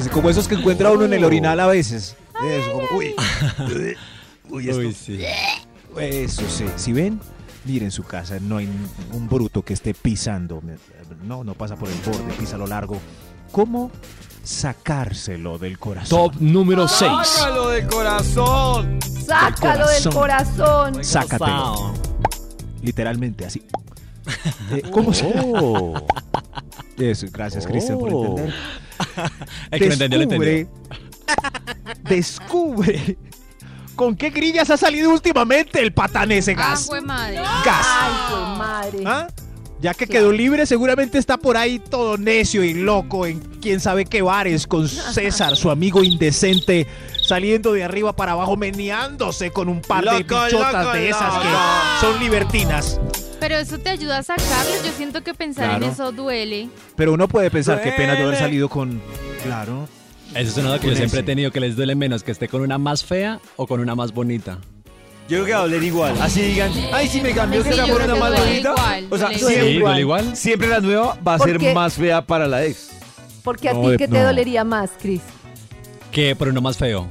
[0.00, 2.16] sí, como esos que encuentra uno en el orinal a veces.
[2.44, 3.14] Eso, como, uy.
[4.50, 4.80] Uy, esto.
[4.80, 5.20] Uy, sí.
[5.98, 6.64] Eso sí.
[6.76, 7.20] Si ven,
[7.64, 8.38] miren su casa.
[8.40, 8.68] No hay
[9.12, 10.62] un bruto que esté pisando.
[11.24, 12.98] No, no pasa por el borde, pisa a lo largo.
[13.52, 13.90] ¿Cómo
[14.42, 16.08] sacárselo del corazón?
[16.08, 17.10] Top número 6.
[17.24, 18.98] ¡Sácalo del corazón!
[19.26, 20.92] Sácalo del corazón.
[20.94, 21.04] corazón.
[21.04, 21.94] Sácatelo.
[22.82, 23.62] Literalmente, así.
[24.72, 25.94] Eh, ¿Cómo se Oh.
[26.98, 28.52] Eso, gracias, Cristian, por entender.
[29.70, 30.68] El que lo entendió, lo entendió.
[32.08, 33.16] descubre
[33.94, 36.86] con qué grillas ha salido últimamente el patán ese Ah, gas.
[36.86, 37.36] fue madre.
[37.36, 37.86] Gas.
[37.86, 39.02] Ay, pues madre.
[39.06, 39.28] ¿Ah?
[39.80, 44.04] Ya que quedó libre, seguramente está por ahí todo necio y loco en quién sabe
[44.06, 46.88] qué bares con César, su amigo indecente,
[47.22, 51.42] saliendo de arriba para abajo, meneándose con un par de pichotas loco, de esas loco.
[51.46, 53.00] que son libertinas.
[53.40, 54.72] Pero eso te ayuda a sacarlo.
[54.84, 55.86] Yo siento que pensar Claro.
[55.86, 56.68] en eso duele.
[56.96, 58.38] Pero uno puede pensar qué pena de haber Duele.
[58.38, 59.00] salido con.
[59.44, 59.88] Claro.
[60.34, 62.48] Eso es una duda que yo siempre he tenido, que les duele menos que esté
[62.48, 64.58] con una más fea o con una más bonita.
[65.28, 66.14] Yo creo que va a doler igual.
[66.20, 68.70] Así digan, ay, si me cambió Sí, que sea yo por una más duele bonita.
[68.70, 70.36] igual, o sea, duele siempre, Sí, duele igual.
[70.36, 72.88] siempre la nueva va a ser más fea para la ex.
[73.44, 75.20] Porque a No, ti, ¿qué te dolería más, Cris?
[76.12, 77.06] Que por uno más feo.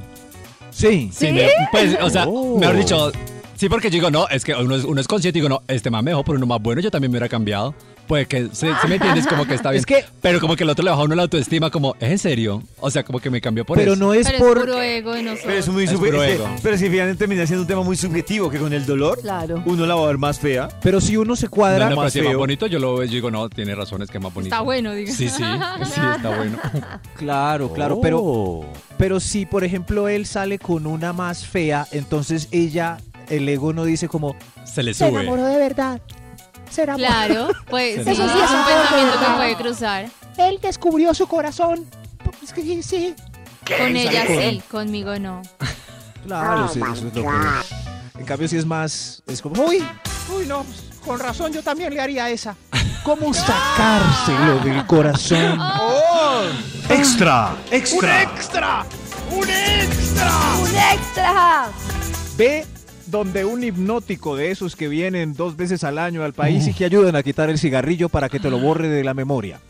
[0.70, 1.10] Sí.
[1.12, 2.58] Sí, me- pues, o sea, Oh.
[2.58, 3.12] mejor dicho,
[3.58, 5.62] sí, porque yo digo, no, es que uno es, uno es consciente y digo, no,
[5.68, 7.74] este más mejor, por uno más bueno, yo también me hubiera cambiado.
[8.06, 9.26] Pues que, ¿sí, sí me entiendes?
[9.26, 9.80] Como que está bien.
[9.80, 12.10] Es que- Pero como que el otro le baja a uno la autoestima, como, ¿es
[12.10, 12.62] en serio?
[12.80, 14.00] O sea, como que me cambió por Pero eso.
[14.02, 14.56] no es Pero por.
[14.56, 15.44] es puro ego de nosotros.
[15.46, 16.48] Pero es muy Es puro ego.
[16.62, 19.62] Pero si finalmente termina siendo un tema muy subjetivo, que con el dolor, Claro.
[19.66, 20.68] uno la va a ver más fea.
[20.82, 21.84] Pero si uno se No, cuadra.
[21.84, 22.38] no, pero más si es más feo.
[22.38, 24.54] bonito, yo lo veo y digo, no, tiene razón, es que es más bonito.
[24.54, 25.08] Está bueno, digo.
[25.12, 25.42] Sí, sí, sí,
[26.16, 26.58] está bueno.
[27.16, 28.64] Claro, claro, pero,
[28.96, 32.98] pero si por ejemplo él sale con una más fea, entonces ella,
[33.30, 35.24] el ego no dice como, Se le sube.
[35.24, 36.00] de verdad.
[36.70, 39.56] Será Claro, pues sí, Eso es sí un es un pensamiento poco que de- puede
[39.56, 40.06] cruzar.
[40.36, 41.86] Él descubrió su corazón.
[42.42, 43.14] Es que sí.
[43.66, 45.42] Con ella sí, conmigo no.
[46.26, 48.18] Claro, sí, eso es lo que.
[48.18, 49.82] En cambio, si es más, es como, uy,
[50.36, 52.54] uy, no, pues, con razón yo también le haría esa.
[53.04, 55.58] ¿Cómo sacárselo del corazón?
[56.90, 58.22] Extra, extra.
[58.22, 58.86] extra!
[59.30, 60.30] ¡Un extra!
[60.60, 61.68] ¡Un extra!
[62.36, 62.66] Ve
[63.10, 66.84] donde un hipnótico de esos que vienen dos veces al año al país y que
[66.84, 69.60] ayudan a quitar el cigarrillo para que te lo borre de la memoria.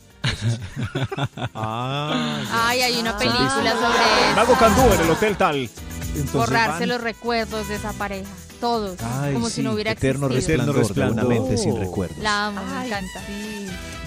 [1.55, 4.55] Ah, Ay, hay una película sobre Mago.
[4.59, 5.57] Candú en el hotel tal.
[5.57, 8.29] Entonces borrarse van- los recuerdos de esa pareja.
[8.61, 9.01] Todos.
[9.03, 10.59] Ay, como sí, si no hubiera eterno existido.
[10.59, 11.49] resplandor, Eterno de una resplandor.
[11.49, 12.19] mente sin recuerdos.
[12.19, 13.21] La amo, me Ay, encanta.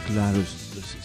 [0.07, 0.37] Claro,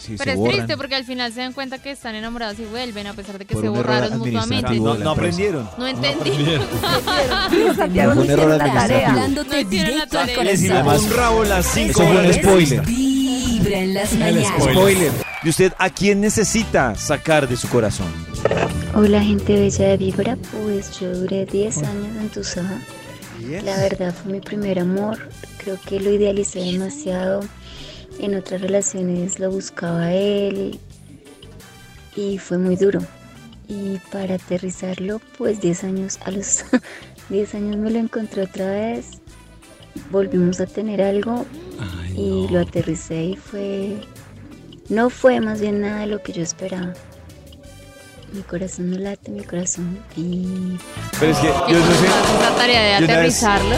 [0.07, 0.55] s- si Pero se es borran.
[0.57, 3.45] triste porque al final se dan cuenta que están enamorados y vuelven a pesar de
[3.45, 4.81] que Por se un error borraron administrativo mutuamente.
[4.81, 5.37] no, de la no empresa.
[5.37, 5.71] aprendieron.
[5.79, 6.31] No entendí.
[7.77, 8.73] Santiago no Fue un error hicieron la administrativo.
[8.75, 9.09] tarea.
[9.11, 10.45] Hablándote No hicieron la directo al tarea.
[10.45, 11.05] Les iba corazón.
[11.05, 12.83] un rabo las 5 Eso fue un spoiler.
[12.87, 14.63] Vibra en las mañanas.
[14.63, 15.13] Spoiler.
[15.43, 18.07] ¿Y usted a quién necesita sacar de su corazón?
[18.95, 22.67] Hola gente bella de Vibra, pues yo duré 10 años en Tucson.
[23.65, 25.29] La verdad fue mi primer amor,
[25.59, 27.45] creo que lo idealicé demasiado.
[28.19, 30.79] En otras relaciones lo buscaba él
[32.17, 33.01] y fue muy duro.
[33.69, 36.65] Y para aterrizarlo, pues 10 años, a los
[37.29, 39.21] 10 años me lo encontré otra vez.
[40.11, 41.45] Volvimos a tener algo
[42.15, 43.97] y lo aterricé y fue...
[44.89, 46.93] No fue más bien nada de lo que yo esperaba.
[48.33, 50.77] Mi corazón no late, mi corazón y
[51.19, 52.07] Pero es que ¿Qué yo no sé.
[52.07, 53.77] esa tarea de yo vez- aterrizarlo?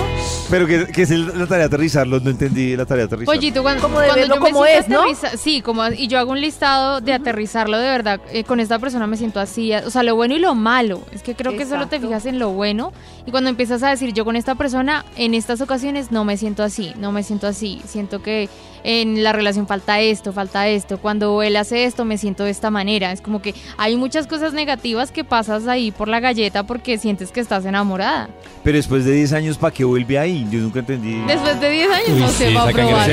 [0.51, 3.39] Pero que, que es el- la tarea de aterrizarlo, no entendí la tarea de aterrizarlo.
[3.39, 5.03] Pollito, cuando, Como de cuando verlo yo me como es, ¿no?
[5.37, 8.21] Sí, como, y yo hago un listado de aterrizarlo de verdad.
[8.33, 9.73] eh, con esta persona me siento así.
[9.75, 11.03] O sea, lo bueno y lo malo.
[11.13, 12.93] Es que creo que solo te fijas en lo bueno.
[13.27, 16.63] Y cuando empiezas a decir, yo con esta persona, en estas ocasiones no me siento
[16.63, 17.81] así, no me siento así.
[17.87, 18.49] Siento que
[18.85, 20.99] en la relación falta esto, falta esto.
[20.99, 23.13] Cuando él hace esto, me siento de esta manera.
[23.13, 27.31] Es como que hay muchas cosas negativas que pasas ahí por la galleta porque sientes
[27.31, 28.29] que estás enamorada.
[28.65, 30.47] Pero después de 10 años, ¿para qué vuelve ahí?
[30.51, 31.15] Yo nunca entendí.
[31.27, 33.11] Después de 10 años Uy, no sí, se va a probar.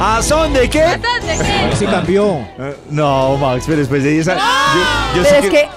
[0.00, 0.80] ¿A son de qué?
[0.80, 0.98] ¿De
[1.70, 1.76] qué?
[1.76, 2.36] Sí cambió.
[2.58, 4.42] Eh, no, Max, pero después de 10 años.
[5.14, 5.68] Yo, yo Pero sí es que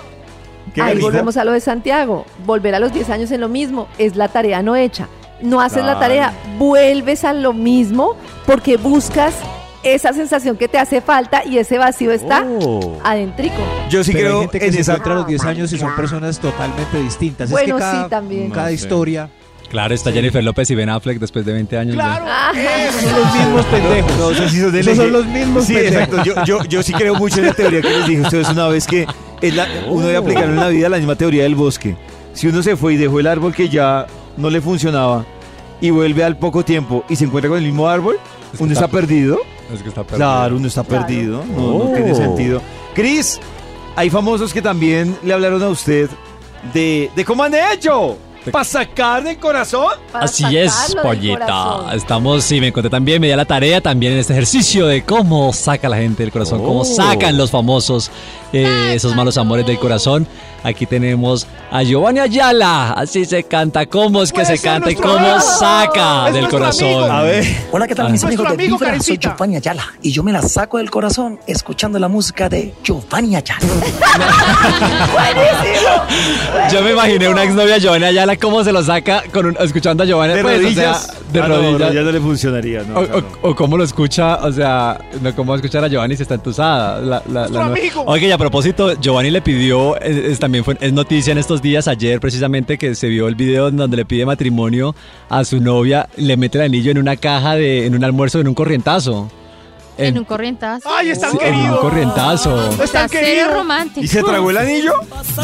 [0.73, 2.25] ¿Qué, ahí volvemos a lo de Santiago.
[2.45, 5.07] Volver a los 10 años en lo mismo es la tarea no hecha.
[5.41, 5.99] No haces la Claro.
[5.99, 8.15] tarea, vuelves a lo mismo
[8.47, 9.35] porque buscas
[9.83, 12.97] esa sensación que te hace falta y ese vacío está Oh.
[13.03, 13.55] adentrico.
[13.89, 14.93] Yo sí Pero hay creo gente que en se esa.
[14.93, 17.51] encuentra a los 10 años y son personas totalmente distintas.
[17.51, 18.49] Bueno, es que cada, sí, también.
[18.49, 18.73] cada No sé.
[18.73, 19.29] historia
[19.69, 21.95] Claro, está Jennifer López y Ben Affleck después de 20 años.
[21.95, 22.25] Claro,
[22.55, 24.17] de- esos son los mismos pendejos.
[24.17, 26.01] No, esos sí son Esos son los mismos Sí, pendejos.
[26.03, 26.23] exacto.
[26.23, 28.67] Yo, yo, yo sí creo mucho en la teoría que les dije a ustedes una
[28.69, 29.05] vez que
[29.41, 31.97] es la- uno debe aplicar en la vida la misma teoría del bosque.
[32.33, 35.25] Si uno se fue y dejó el árbol que ya no le funcionaba
[35.81, 38.17] y vuelve al poco tiempo y se encuentra con el mismo árbol,
[38.53, 39.39] Es que uno está- está perdido.
[39.73, 40.17] Es que está perdido.
[40.17, 41.43] Claro, uno está perdido.
[41.45, 41.93] No, no Oh.
[41.93, 42.61] tiene sentido.
[42.93, 43.39] Cris,
[43.95, 46.09] hay famosos que también le hablaron a usted
[46.73, 48.17] de, de cómo han hecho.
[48.51, 49.91] ¿Para sacar del corazón?
[50.09, 51.81] Para Así es, pollita.
[51.93, 55.03] Estamos, sí, me encontré también, me di a la tarea también en este ejercicio de
[55.03, 56.85] cómo saca la gente del corazón, cómo Oh.
[56.85, 58.09] sacan los famosos
[58.53, 60.25] eh, esos malos amores del corazón.
[60.63, 64.95] Aquí tenemos a Giovanni Ayala, así se canta, cómo es que Puede se canta y
[64.95, 65.39] cómo amigo.
[65.39, 66.87] saca Es del corazón.
[66.87, 67.03] amigo.
[67.05, 67.45] A ver.
[67.71, 68.09] Hola, ¿qué tal Ah.
[68.09, 68.99] mis amigos de amigo Vibra?
[68.99, 69.17] Soy.
[69.17, 73.61] Giovanni Ayala y yo me la saco del corazón escuchando la música de Giovanni Ayala.
[76.71, 80.05] Yo me imaginé una exnovia Giovanni Ayala, cómo se lo saca con un- escuchando a
[80.05, 81.13] Giovanni De pues, o sea, rodillas.
[81.31, 81.93] de Ah, no, rodillas.
[81.93, 82.83] ya no le funcionaría.
[82.83, 83.25] No, O, claro.
[83.41, 86.99] o- o cómo lo escucha, o sea, no cómo escuchar a Giovanni si está entusada.
[86.99, 87.73] La, la, la-
[88.05, 91.61] Oye, y a propósito, Giovanni le pidió, es, es- también fue, es noticia en estos
[91.61, 94.95] días, ayer precisamente, que se vio el video en donde le pide matrimonio
[95.27, 98.47] a su novia, le mete el anillo en una caja, de, en un almuerzo, en
[98.47, 99.29] un corrientazo.
[99.97, 100.87] En un corrientazo.
[100.89, 102.69] Ay, es tan en un corrientazo.
[102.81, 103.51] Es tan querido.
[103.51, 104.05] romántico.
[104.05, 104.93] ¿Y se tragó el anillo?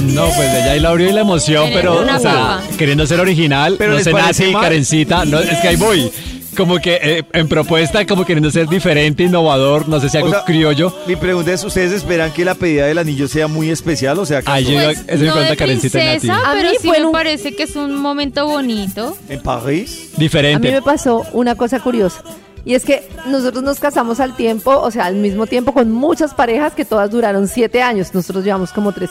[0.02, 3.76] No, pues ella ahí la abrió y la emoción, Pero o sea, queriendo ser original,
[3.78, 4.62] Pero no ¿les sé mal?
[4.62, 6.10] carencita, no, es que ahí voy.
[6.56, 10.32] Como que eh, en propuesta, como queriendo ser diferente, innovador, no sé si algo O
[10.34, 10.94] sea, criollo.
[11.08, 14.20] Mi pregunta es, ¿ustedes esperan que la pedida del anillo sea muy especial?
[14.20, 16.30] O sea, que Ay, yo- Pues, esa es mi no pregunta, Karencita Nati.
[16.30, 19.18] A pero mí sí me un- parece que es un momento bonito.
[19.30, 20.10] en París.
[20.14, 20.72] A mí Diferente.
[20.72, 22.22] me pasó una cosa curiosa.
[22.66, 26.34] Y es que nosotros nos casamos al tiempo, o sea, al mismo tiempo con muchas
[26.34, 28.14] parejas que todas duraron siete años.
[28.14, 29.10] Nosotros llevamos como tres.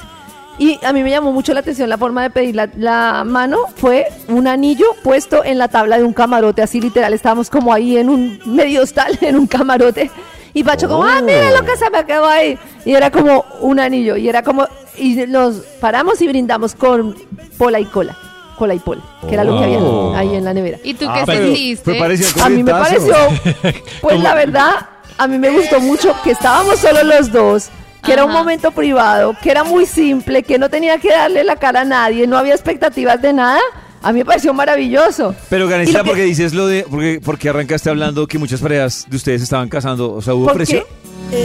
[0.58, 3.58] Y a mí me llamó mucho la atención la forma de pedir la, la mano.
[3.76, 7.12] Fue un anillo puesto en la tabla de un camarote, así literal.
[7.14, 10.10] Estábamos como ahí en un medio hostal, en un camarote.
[10.54, 12.58] Y Pacho como, ah, mira lo que se me quedó ahí.
[12.84, 14.16] Y era como un anillo.
[14.16, 14.66] Y era como,
[14.98, 17.16] y nos paramos y brindamos con
[17.56, 18.16] pola y cola.
[18.58, 20.14] Cola y pola, que era lo que había Oh.
[20.14, 20.78] ahí en la nevera.
[20.84, 21.98] ¿Y tú Ah, qué pero sentiste?
[22.42, 23.14] A mí me pareció,
[24.02, 24.72] pues la verdad,
[25.18, 27.70] a mí me gustó mucho que estábamos solo los dos,
[28.02, 31.56] que era un momento privado, que era muy simple, que no tenía que darle la
[31.56, 33.60] cara a nadie, no había expectativas de nada.
[34.04, 35.34] A mí me pareció maravilloso.
[35.48, 39.06] Pero lo que- ¿por qué dices lo de, porque, porque arrancaste hablando que muchas parejas
[39.08, 40.12] de ustedes estaban casando?
[40.12, 40.84] O sea, ¿hubo Porque presión?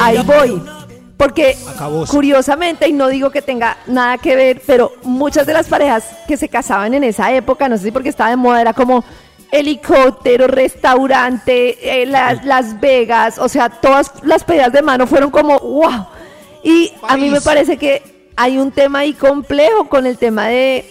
[0.01, 0.61] ahí voy.
[1.17, 1.55] Porque
[2.09, 6.37] curiosamente, y no digo que tenga nada que ver, pero muchas de las parejas que
[6.37, 9.03] se casaban en esa época, no sé si porque estaba de moda, era como
[9.51, 15.57] helicóptero, restaurante, eh, la- Las Vegas, o sea, todas las pedidas de mano fueron como
[15.59, 16.07] wow.
[16.63, 18.01] Y a mí me parece que
[18.35, 20.85] hay un tema ahí complejo con el tema de,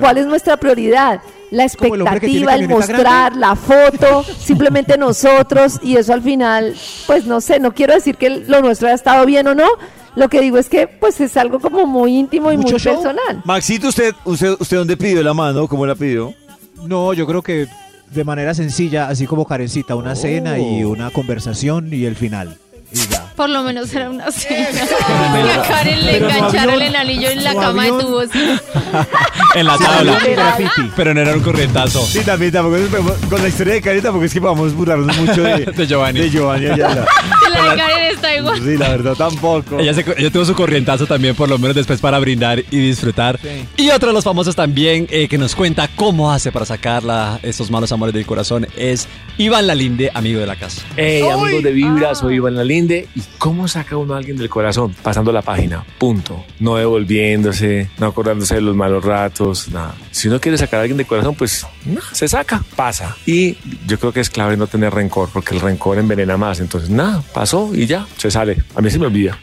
[0.00, 1.20] cuál es nuestra prioridad.
[1.50, 6.76] La el expectativa, el mostrar, la foto, simplemente nosotros, y eso al final,
[7.06, 9.66] pues no sé, no quiero decir que lo nuestro haya estado bien o no,
[10.14, 12.94] lo que digo es que pues es algo como muy íntimo y Mucho muy show.
[12.94, 13.40] personal.
[13.44, 15.66] Maxito, ¿usted, usted, ¿usted dónde pidió la mano?
[15.68, 16.34] ¿Cómo la pidió?
[16.86, 17.66] No, yo creo que
[18.10, 22.58] de manera sencilla, así como Karencita, una cena y una conversación y el final.
[22.92, 23.27] Y ya.
[23.38, 24.66] Por lo menos era una cena.
[24.72, 28.00] Que a Karen le pero no engancharon avión, el anillo en la cama de avión.
[28.00, 28.28] tubos.
[29.54, 30.18] en la tabla.
[30.76, 30.82] y.
[30.96, 32.04] Pero no era un corrientazo.
[32.04, 32.76] Sí, también, tampoco
[33.30, 36.18] con la historia de Karen porque es que vamos a burlarnos mucho de, De Giovanni.
[36.20, 37.06] de Giovanni Ayala.
[37.52, 38.58] La de Karen está igual.
[38.62, 39.78] Sí, la verdad, tampoco.
[39.78, 43.38] Ella, se- ella tuvo su corrientazo también, por lo menos después para brindar y disfrutar.
[43.76, 47.70] Y otro de los famosos también eh, que nos cuenta cómo hace para sacarla estos
[47.70, 49.06] malos amores del corazón es
[49.38, 50.82] Iván Lalinde, amigo de la casa.
[50.96, 51.68] Hey, amigos de.
[51.72, 53.06] Vibra, soy Iván Lalinde.
[53.14, 54.94] ¿Y cómo saca uno a alguien del corazón?
[55.02, 56.44] Pasando la página, punto.
[56.60, 59.94] No devolviéndose, no acordándose de los malos ratos, nada.
[60.10, 63.16] Si uno quiere sacar a alguien del corazón, pues no, se saca, pasa.
[63.26, 63.56] Y
[63.86, 66.60] yo creo que es clave no tener rencor, porque el rencor envenena más.
[66.60, 68.62] Entonces, nada, pasó y ya, se sale.
[68.74, 69.38] A mí se me olvida.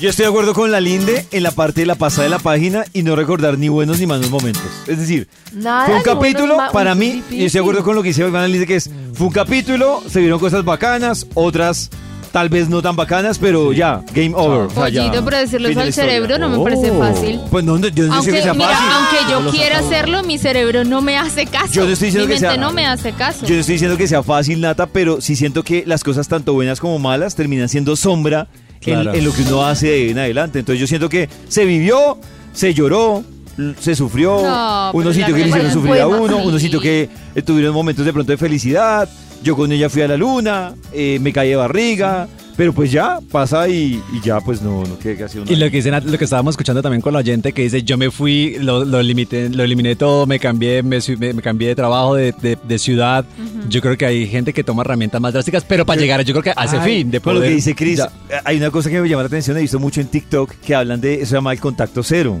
[0.00, 2.38] Yo estoy de acuerdo con la Linde en la parte de la pasada de la
[2.38, 4.62] página y no recordar ni buenos ni malos momentos.
[4.86, 7.60] Es decir, Nada, fue un bueno, capítulo, ma- para mí, qué y estoy de difícil.
[7.62, 10.64] acuerdo con lo que dice Iván Linde, que es, fue un capítulo, se vieron cosas
[10.64, 11.90] bacanas, otras
[12.32, 14.66] tal vez no tan bacanas, pero ya, game over.
[14.66, 16.10] o sea, ya, Pollito, pero decirlo fin la al historia.
[16.12, 16.98] cerebro no me parece Oh.
[16.98, 17.40] fácil.
[17.50, 18.88] Pues no, yo no estoy Aunque, diciendo que sea mira, fácil.
[18.92, 21.72] aunque yo quiera hacerlo, mi cerebro no me hace caso.
[21.72, 23.46] Yo no estoy diciendo mi que mente sea- no me hace caso.
[23.46, 26.52] Yo no estoy diciendo que sea fácil, Nata, pero sí siento que las cosas tanto
[26.52, 28.48] buenas como malas terminan siendo sombra
[28.82, 29.14] en- Claro.
[29.14, 30.58] en, lo que uno hace de ahí en adelante.
[30.60, 32.18] Entonces yo siento que se vivió,
[32.52, 33.24] se lloró,
[33.58, 36.46] l- se sufrió, No, pero la sitios que le hicieron sufrir a uno, sí.
[36.46, 39.08] unos sitios que eh, tuvieron momentos de pronto de felicidad.
[39.42, 42.26] Yo con ella fui a la luna, eh, me caí de barriga,
[42.56, 45.76] Pero pues ya, pasa y, y ya pues no, no queda casi Y lo que
[45.76, 48.84] dicen, lo que estábamos escuchando también con la oyente que dice, yo me fui, lo,
[48.84, 52.58] lo, limité, lo eliminé todo, me cambié, me, me- me cambié de trabajo, de, de-
[52.66, 53.24] de ciudad.
[53.68, 56.42] Yo creo que hay gente que toma herramientas más drásticas, pero para llegar, yo creo
[56.42, 57.36] que a ese Ay, fin de poder.
[57.38, 58.10] lo que dice Chris, Ya.
[58.44, 61.00] hay una cosa que me llama la atención, he visto mucho en TikTok que hablan
[61.00, 62.40] de, eso se llama el contacto cero.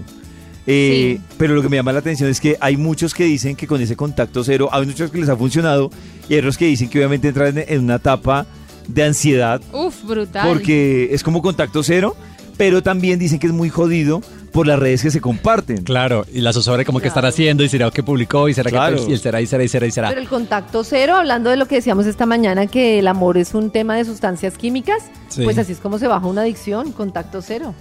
[0.66, 3.66] Eh, Pero lo que me llama la atención es que hay muchos que dicen que
[3.66, 5.90] con ese contacto cero, hay muchos que les ha funcionado
[6.28, 8.46] y hay otros que dicen que obviamente entran en, una etapa
[8.86, 10.48] de ansiedad Uf, brutal.
[10.48, 12.16] porque es como contacto cero,
[12.56, 14.20] pero también dicen que es muy jodido
[14.52, 15.84] por las redes que se comparten.
[15.84, 18.96] Claro, y la zozobra como que estará haciendo y será que publicó y será Claro.
[19.06, 20.08] que y será y será y será y será.
[20.08, 23.52] Pero el contacto cero, hablando de lo que decíamos esta mañana, que el amor es
[23.54, 25.44] un tema de sustancias químicas, Sí.
[25.44, 27.74] pues así es como se baja una adicción, contacto cero.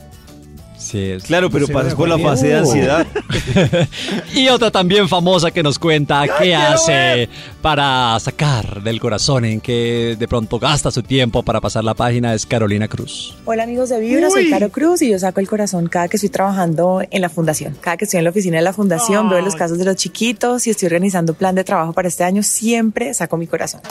[0.78, 3.06] Sí, es- Claro, pero por la fase de ansiedad.
[4.34, 7.28] Y otra también famosa que nos cuenta qué hace
[7.62, 12.34] para sacar del corazón, en que de pronto gasta su tiempo para pasar la página,
[12.34, 13.36] es Carolina Cruz.
[13.46, 16.30] Hola amigos de Vibra, soy Caro Cruz y yo saco el corazón cada que estoy
[16.30, 17.76] trabajando en la fundación.
[17.82, 20.68] Cada que estoy en la oficina de la fundación, veo los casos de los chiquitos
[20.68, 23.82] y estoy organizando plan de trabajo para este año, siempre saco mi corazón.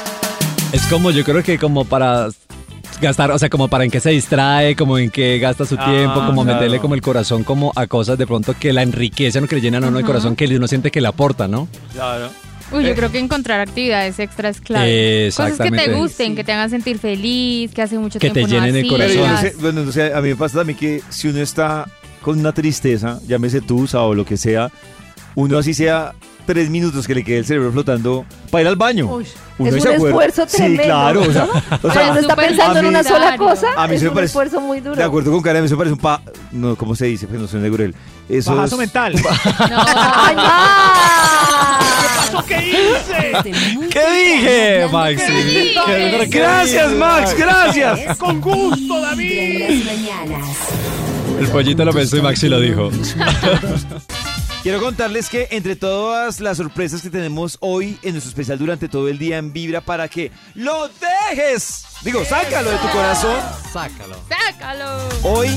[0.73, 2.29] Es como, yo creo que como para
[3.01, 5.85] gastar, o sea, como para en qué se distrae, como en qué gasta su Ah,
[5.91, 6.59] tiempo, como claro.
[6.59, 9.61] meterle como el corazón como a cosas de pronto que la enriquecen o que le
[9.61, 10.13] llenan a uno el Ajá.
[10.13, 11.69] corazón, que uno siente que le aporta, ¿no?
[11.93, 12.31] Claro.
[12.73, 12.95] Uy, yo Eh.
[12.97, 15.31] creo que encontrar actividades extras clave.
[15.35, 18.53] Cosas que te gusten, que te hagan sentir feliz, que hace mucho Que te tiempo
[18.57, 21.01] no llenen el Pero no sé, bueno, no sé, a mí me pasa también que
[21.09, 21.87] si uno está
[22.23, 24.71] con una tristeza, llámese tusa o lo que sea,
[25.37, 26.13] uno así sea
[26.47, 29.07] tres minutos que le quede el cerebro flotando para ir al baño.
[29.07, 29.27] Uy,
[29.59, 30.83] Uno es un esfuerzo tremendo.
[30.83, 31.21] Sí, claro.
[31.23, 31.53] O sea, ¿no?
[31.89, 34.27] o sea, está pensando en una sola cosa, A mí es se me un parece-
[34.31, 34.97] esfuerzo muy duro.
[34.97, 36.23] de acuerdo con Karen, a mí se parece un pa...
[36.53, 37.27] No, ¿Cómo se dice?
[37.27, 37.95] Pues no soy de Gurel.
[38.29, 39.15] Eso Bajazo es- mental.
[39.59, 40.37] ¡Ay,
[42.47, 43.33] ¿Qué hice?
[43.91, 45.33] ¿Qué dije, Maxi?
[45.87, 46.93] ¿Qué- qué Gracias?
[46.93, 48.17] Max, gracias.
[48.19, 49.83] Con gusto, David.
[51.41, 52.91] El pollito lo pensó y Maxi lo dijo.
[54.67, 59.07] Quiero contarles que entre todas las sorpresas que tenemos hoy en nuestro especial durante todo
[59.07, 63.37] el día en Vibra para que lo dejes, digo, sácalo de tu corazón.
[63.73, 64.17] Sácalo.
[64.29, 65.09] ¡Sácalo!
[65.23, 65.57] Hoy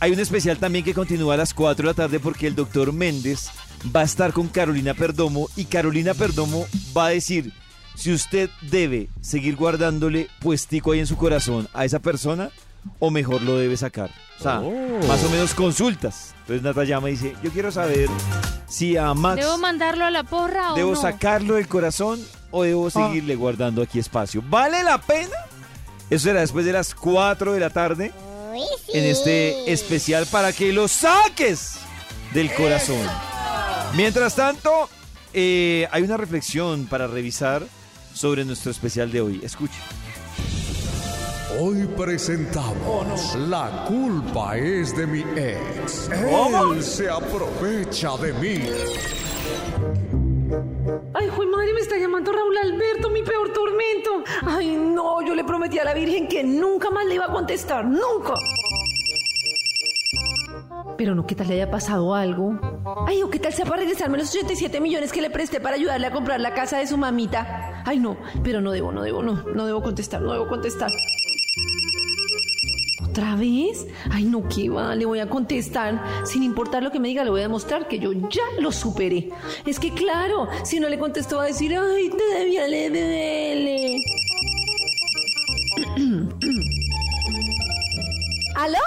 [0.00, 2.94] hay un especial también que continúa a las 4 de la tarde porque el doctor
[2.94, 3.50] Méndez
[3.94, 7.52] va a estar con Carolina Perdomo y Carolina Perdomo va a decir
[7.96, 12.48] si usted debe seguir guardándole puestico ahí en su corazón a esa persona
[12.98, 14.10] o mejor lo debe sacar.
[14.38, 14.62] O sea,
[15.06, 16.34] más o menos consultas.
[16.48, 18.08] Entonces Nata llama y dice, yo quiero saber
[18.66, 21.00] si a Max ¿Debo mandarlo a la porra o debo no?
[21.00, 24.42] sacarlo del corazón o debo seguirle guardando aquí espacio.
[24.48, 25.36] ¿Vale la pena?
[26.08, 28.12] Eso será después de las 4 de la tarde
[28.94, 31.80] en este especial para que lo saques
[32.32, 33.06] del corazón.
[33.94, 34.88] Mientras tanto,
[35.34, 37.62] eh, hay una reflexión para revisar
[38.14, 39.40] sobre nuestro especial de hoy.
[39.44, 39.76] Escuche.
[41.56, 46.10] Hoy presentamos La culpa es de mi ex.
[46.30, 46.74] ¿Cómo?
[46.74, 48.60] Él se aprovecha de mí.
[51.14, 54.24] Ay, juez madre, me está llamando Raúl Alberto, mi peor tormento.
[54.42, 57.84] Ay, no, yo le prometí a la Virgen que nunca más le iba a contestar,
[57.86, 58.34] nunca.
[60.98, 62.58] Pero no, ¿qué tal le haya pasado algo?
[63.06, 66.08] Ay, o qué tal sea para regresarme los 87 millones que le presté para ayudarle
[66.08, 67.82] a comprar la casa de su mamita.
[67.86, 70.90] Ay, no, pero no debo, no debo, no, no debo contestar, no debo contestar.
[73.18, 73.84] ¿Otra vez?
[74.12, 74.94] Ay, no, ¿qué va?
[74.94, 76.24] Le voy a contestar.
[76.24, 79.30] Sin importar lo que me diga, le voy a demostrar que yo ya lo superé.
[79.66, 83.96] Es que claro, si no le contesto va a decir, ay, te debía le dele.
[88.54, 88.78] ¿Aló?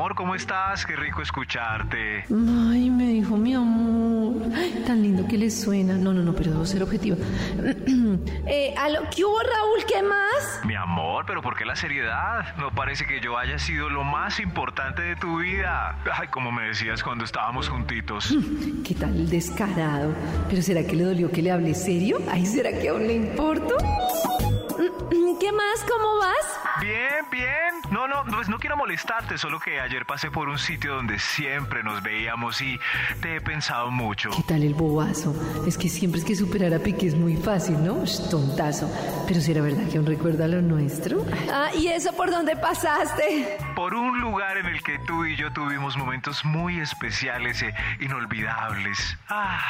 [0.00, 0.86] Amor, ¿cómo estás?
[0.86, 2.24] Qué rico escucharte.
[2.30, 4.50] Ay, me dijo mi amor.
[4.56, 5.92] Ay, tan lindo que le suena.
[5.92, 7.18] No, no, no, pero debo ser objetiva.
[8.46, 9.00] eh, ¿aló?
[9.14, 9.84] ¿Qué hubo, Raúl?
[9.86, 10.64] ¿Qué más?
[10.64, 12.56] Mi amor, pero ¿por qué la seriedad?
[12.56, 15.98] No parece que yo haya sido lo más importante de tu vida.
[16.10, 18.34] Ay, como me decías cuando estábamos juntitos.
[18.86, 20.14] ¿Qué tal el descarado?
[20.48, 22.22] ¿Pero será que le dolió que le hable serio?
[22.30, 23.76] Ay, ¿será que aún le importo?
[25.40, 25.84] ¿Qué más?
[25.86, 26.69] ¿Cómo vas?
[26.80, 27.70] Bien, bien.
[27.90, 31.82] No, no, pues no quiero molestarte, solo que ayer pasé por un sitio donde siempre
[31.82, 32.78] nos veíamos y
[33.20, 34.30] te he pensado mucho.
[34.30, 35.34] ¿Qué tal el bobazo?
[35.66, 38.06] Es que siempre es que superar a Piqué es muy fácil, ¿no?
[38.06, 38.90] Sh, tontazo.
[39.26, 41.24] Pero si era verdad que aún recuerda lo nuestro.
[41.52, 43.58] Ah, ¿y eso por dónde pasaste?
[43.74, 49.18] Por un lugar en el que tú y yo tuvimos momentos muy especiales e inolvidables.
[49.28, 49.60] Ah.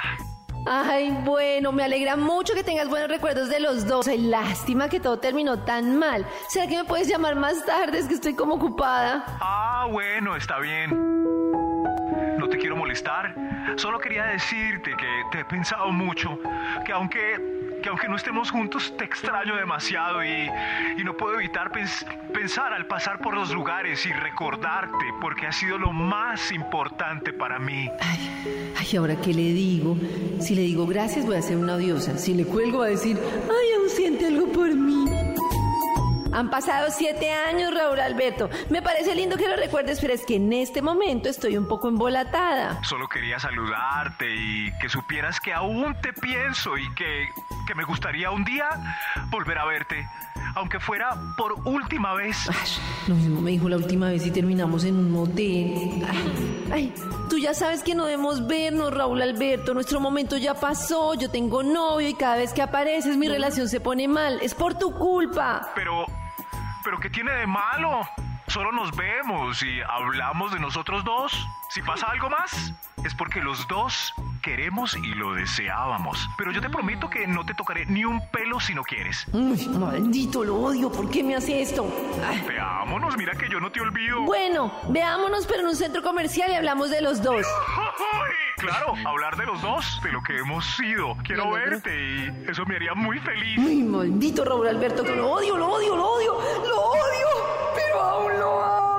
[0.66, 4.06] Ay, bueno, me alegra mucho que tengas buenos recuerdos de los dos.
[4.06, 6.26] Ay, lástima que todo terminó tan mal.
[6.48, 7.98] ¿Será que me puedes llamar más tarde?
[7.98, 9.24] Es que estoy como ocupada.
[9.40, 10.90] Ah, bueno, está bien.
[12.60, 13.34] Quiero molestar.
[13.76, 16.38] Solo quería decirte que te he pensado mucho.
[16.84, 20.50] Que aunque que aunque no estemos juntos, te extraño demasiado y,
[20.98, 25.52] y no puedo evitar pens- pensar al pasar por los lugares y recordarte, porque ha
[25.52, 27.88] sido lo más importante para mí.
[28.78, 29.96] Ay, ¿ahora qué le digo?
[30.40, 32.18] Si le digo gracias, voy a ser una odiosa.
[32.18, 35.06] Si le cuelgo, va a decir, ay, aún siente algo por mí.
[36.32, 38.48] Han pasado siete años, Raúl Alberto.
[38.68, 41.88] Me parece lindo que lo recuerdes, pero es que en este momento estoy un poco
[41.88, 42.82] embolatada.
[42.84, 47.28] Solo quería saludarte y que supieras que aún te pienso y que,
[47.66, 48.68] que me gustaría un día
[49.28, 50.08] volver a verte,
[50.54, 52.36] aunque fuera por última vez.
[53.06, 56.04] Lo mismo me dijo la última vez y terminamos en un motel.
[56.08, 56.94] Ay, ay,
[57.28, 59.74] tú ya sabes que no debemos vernos, Raúl Alberto.
[59.74, 61.14] Nuestro momento ya pasó.
[61.14, 64.38] Yo tengo novio y cada vez que apareces mi relación se pone mal.
[64.42, 65.70] Es por tu culpa.
[65.74, 66.06] Pero,
[66.84, 68.02] pero ¿qué tiene de malo?
[68.48, 71.32] Solo nos vemos y hablamos de nosotros dos.
[71.70, 72.72] Si pasa algo más,
[73.04, 74.12] es porque los dos
[74.42, 76.28] queremos y lo deseábamos.
[76.36, 79.26] Pero yo te prometo que no te tocaré ni un pelo si no quieres.
[79.32, 80.90] Uy, maldito, lo odio.
[80.90, 81.86] ¿Por qué me hace esto?
[82.26, 82.44] Ay.
[82.48, 84.22] Veámonos, mira que yo no te olvido.
[84.22, 87.46] Bueno, veámonos, pero en un centro comercial y hablamos de los dos.
[88.56, 91.16] Claro, hablar de los dos, de lo que hemos sido.
[91.24, 93.58] Quiero verte y eso me haría muy feliz.
[93.58, 96.34] Uy, maldito Raúl Alberto, que lo odio, lo odio, lo odio,
[96.68, 97.28] lo odio,
[97.74, 98.89] pero aún lo amo.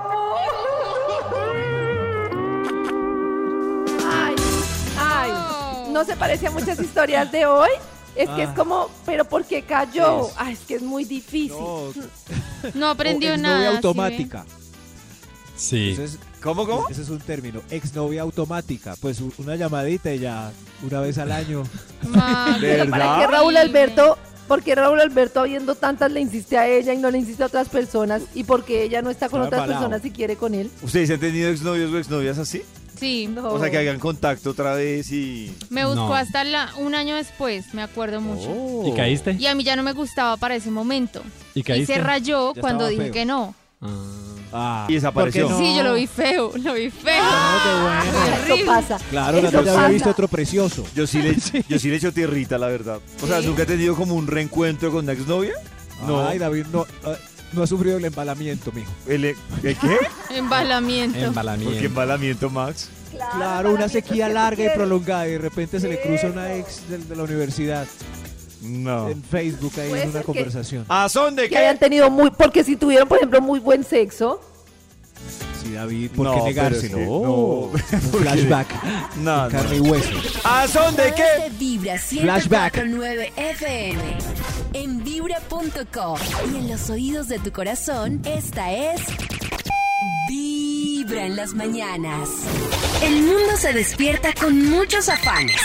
[5.91, 7.69] No se parece a muchas historias de hoy.
[8.15, 8.45] Es que Ah.
[8.45, 10.25] es como, pero ¿por qué cayó?
[10.25, 10.33] Sí.
[10.37, 11.55] Ay, es que es muy difícil.
[12.73, 13.55] No aprendió nada.
[13.55, 14.45] exnovia ¿sí automática.
[15.55, 15.91] Sí.
[15.91, 16.89] Ese es- ¿Cómo, cómo?
[16.89, 18.95] Ese es un término, exnovia automática.
[18.99, 20.51] Pues una llamadita y ya
[20.83, 21.63] una vez al año.
[22.13, 24.17] ¿para qué Raúl Alberto?
[24.47, 27.69] Porque Raúl Alberto, habiendo tantas, le insiste a ella y no le insiste a otras
[27.69, 28.23] personas?
[28.33, 29.89] ¿Y porque ella no está con Está otras embalado.
[29.89, 30.69] personas y quiere con él?
[30.81, 32.63] ¿Ustedes han tenido exnovios o exnovias así?
[32.99, 33.33] Sí.
[33.43, 35.51] O sea, que hagan contacto otra vez y...
[35.69, 36.15] Me buscó No.
[36.15, 38.87] hasta la- un año después, me acuerdo mucho.
[38.87, 39.35] ¿Y caíste?
[39.39, 41.21] Y a mí ya no me gustaba para ese momento.
[41.55, 41.95] ¿Y caíste?
[41.95, 43.13] se rayó Ya cuando estaba dije feo.
[43.13, 43.55] que no.
[44.53, 45.47] Ah, Y desapareció.
[45.47, 45.69] ¿por qué no?
[45.71, 47.23] Sí, yo lo vi feo, lo vi feo.
[48.45, 48.97] Eso pasa.
[49.09, 49.93] Claro, Eso Natalia había pasa.
[49.93, 50.83] visto otro precioso.
[50.95, 51.35] Yo sí le,
[51.69, 52.99] yo sí le echo tierrita, la verdad.
[53.23, 55.53] O sea, ¿nunca he tenido como un reencuentro con una exnovia?
[56.05, 56.27] No.
[56.27, 57.13] Ay, David, no, ah,
[57.53, 58.91] no ha sufrido el embalamiento, mijo.
[59.07, 59.97] ¿El, el qué?
[60.35, 61.33] Embalamiento.
[61.33, 62.89] ¿Por qué embalamiento, Max?
[63.11, 67.15] Claro, una sequía larga y prolongada y de repente se le cruza una ex de,
[67.15, 67.85] la universidad.
[68.61, 69.09] No.
[69.09, 70.85] En Facebook ahí en una que- conversación.
[70.87, 74.39] ¿A son de Que hayan tenido muy, porque si tuvieron, por ejemplo, muy buen sexo,
[75.61, 76.97] Sí, David, ¿por No, qué negárselo?
[76.99, 77.99] No, no.
[78.19, 78.67] flashback.
[79.17, 80.09] No, carne y hueso.
[80.43, 81.51] ¿A son de qué?
[81.59, 82.77] Vibra Flashback.
[82.77, 84.01] 104.9 FM.
[84.73, 86.17] En vibra.com.
[86.51, 89.01] Y en los oídos de tu corazón, esta es.
[90.27, 92.29] Vibra en las mañanas.
[93.03, 95.59] El mundo se despierta con muchos afanes.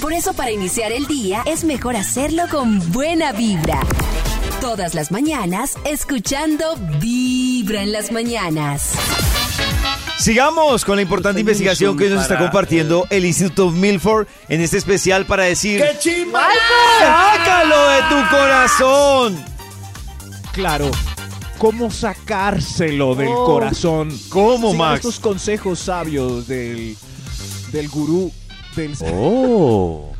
[0.00, 3.80] Por eso, para iniciar el día, es mejor hacerlo con buena vibra.
[4.60, 8.92] Todas las mañanas, escuchando Vibra en las mañanas.
[10.18, 14.78] Sigamos con la importante investigación que hoy nos está compartiendo el Instituto Milford en este
[14.78, 15.80] especial para decir...
[15.82, 16.48] ¡Qué chimba!
[17.00, 19.44] ¡Sácalo de tu corazón!
[20.52, 20.90] Claro.
[21.58, 23.44] ¿Cómo sacárselo del Oh.
[23.46, 24.10] corazón?
[24.30, 24.96] ¿Cómo, Sigan Max?
[24.96, 26.96] estos consejos sabios del,
[27.72, 28.32] del gurú,
[28.74, 30.12] del, Oh.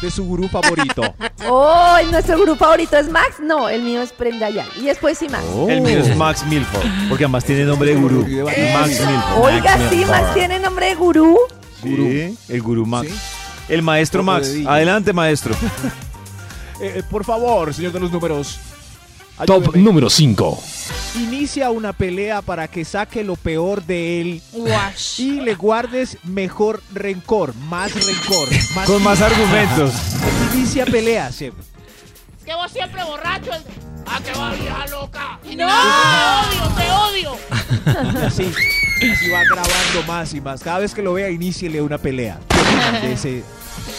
[0.00, 1.02] De su gurú favorito.
[1.48, 3.36] oh, nuestro grupo favorito es Max.
[3.40, 4.66] No, el mío es Prenda ya.
[4.76, 5.44] Y después sí Max.
[5.68, 8.26] El mío es Max Milford, porque además tiene nombre de gurú.
[8.72, 9.44] Max Milford.
[9.44, 10.20] Oiga, Max sí, Milford.
[10.20, 11.38] Max tiene nombre de gurú.
[11.82, 13.08] Sí, el gurú Max.
[13.68, 14.52] El maestro Max.
[14.66, 15.54] Adelante, maestro.
[16.82, 18.58] Eh, eh, por favor, señor de los números.
[19.46, 19.84] Top ayúdeme.
[19.84, 20.62] número 5.
[21.16, 25.20] Inicia una pelea para que saque lo peor de él Wash.
[25.20, 28.48] y le guardes mejor rencor, más rencor.
[28.74, 29.92] Más Con más argumentos.
[30.54, 31.30] Inicia pelea.
[32.44, 33.52] Que vos siempre borracho.
[33.52, 33.62] el-
[34.12, 35.38] Ah, que va vieja loca.
[35.44, 35.50] ¡No!
[35.50, 37.36] Te odio, te odio.
[38.22, 38.42] Y así,
[39.12, 40.60] así va grabando más y más.
[40.62, 42.38] Cada vez que lo vea, iníciele una pelea.
[43.02, 43.44] De ese-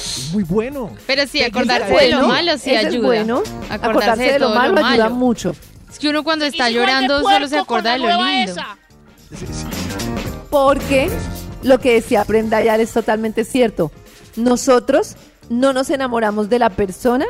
[0.01, 0.91] es muy bueno.
[1.07, 3.07] Pero sí, acordarse de lo bueno, malo sí es ayuda.
[3.07, 3.43] bueno.
[3.69, 5.55] Acordarse de lo malo ayuda mucho.
[5.89, 8.51] Es que uno cuando está llorando solo se acuerda de lo lindo.
[8.51, 8.77] esa.
[10.49, 11.09] Porque
[11.63, 13.91] lo que decía Prenda ya es totalmente cierto.
[14.35, 15.15] Nosotros
[15.49, 17.25] no nos enamoramos de la persona,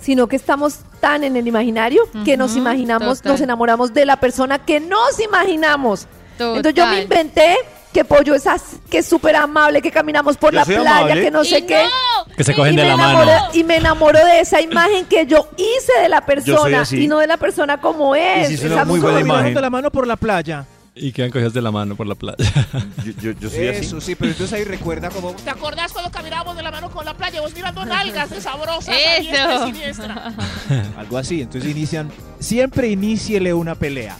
[0.00, 3.32] sino que estamos tan en el imaginario que nos imaginamos, total.
[3.32, 6.06] nos enamoramos de la persona que nos imaginamos.
[6.38, 7.56] Entonces yo me inventé
[7.92, 8.44] que Pollo es
[8.90, 11.22] que es súper amable, que caminamos por Yo la soy playa, amable.
[11.22, 11.82] que no sé Y qué.
[11.82, 13.30] no, Que se cogen y de me la mano.
[13.54, 17.04] Y me enamoro de esa imagen que yo hice de la persona así.
[17.04, 18.50] y no de la persona como es.
[18.50, 19.44] Y si es una muy buena imagen.
[19.46, 20.66] Dando la mano por la playa.
[21.00, 22.36] Y quedan cogidos de la mano por la playa.
[23.04, 23.86] Yo, yo, yo soy así.
[23.86, 25.32] Eso sí, pero entonces ahí recuerda como...
[25.32, 27.40] ¿Te acordás cuando caminábamos de la mano con la playa?
[27.40, 28.88] Vos mirando nalgas de sabrosas.
[28.88, 29.22] a Eso.
[29.30, 30.34] diestra y siniestra.
[30.98, 32.10] Algo así, entonces inician,
[32.40, 34.16] siempre iníciele una pelea.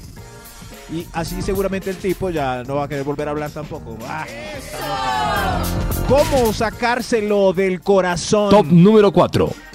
[0.92, 3.98] Y así seguramente el tipo ya no va a querer volver a hablar tampoco.
[4.06, 5.62] Ah.
[6.08, 8.50] ¿Cómo sacárselo del corazón?
[8.50, 9.67] Top número 4.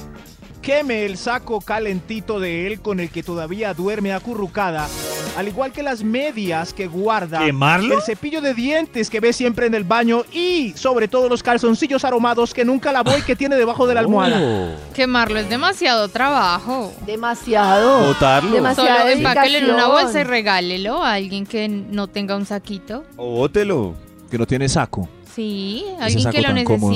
[0.63, 4.87] Queme el saco calentito de él con el que todavía duerme acurrucada,
[5.37, 7.95] al igual que las medias que guarda, ¿Quemarlo?
[7.95, 12.05] el cepillo de dientes que ve siempre en el baño y sobre todo los calzoncillos
[12.05, 14.39] aromados que nunca lavó y que tiene debajo de la almohada.
[14.41, 14.93] Oh.
[14.93, 16.93] Quemarlo es demasiado trabajo.
[17.05, 18.07] Demasiado.
[18.07, 18.51] Botarlo.
[18.55, 23.03] Demasiada Solo empáquelo en una bolsa y regálelo a alguien que no tenga un saquito.
[23.17, 23.95] O bótelo.
[24.31, 25.09] Que no tiene saco.
[25.35, 26.93] Sí, alguien que lo cómodo.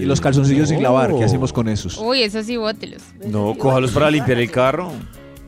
[0.00, 1.98] Y los calzoncillos sin lavar, ¿qué hacemos con esos?
[1.98, 3.02] Uy, eso sí, bótelos.
[3.26, 4.92] No, cójalos para limpiar el carro.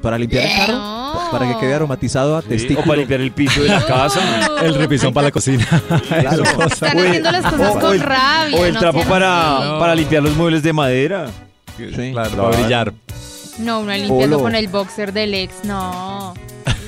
[0.03, 0.73] ¿Para limpiar el carro?
[0.75, 1.29] No.
[1.33, 2.81] Para que quede aromatizado a Sí, testículo.
[2.83, 4.21] O para limpiar el piso de la casa.
[4.63, 5.67] El repisón para la cocina.
[6.09, 6.43] Claro.
[6.67, 8.59] Están O el- haciendo las cosas o con el- rabia.
[8.61, 11.27] O el no trapo para, para limpiar los muebles de madera.
[11.77, 12.13] Sí.
[12.13, 12.93] Claro, para brillar.
[13.59, 16.35] No, uno limpiando con el boxer del ex, no.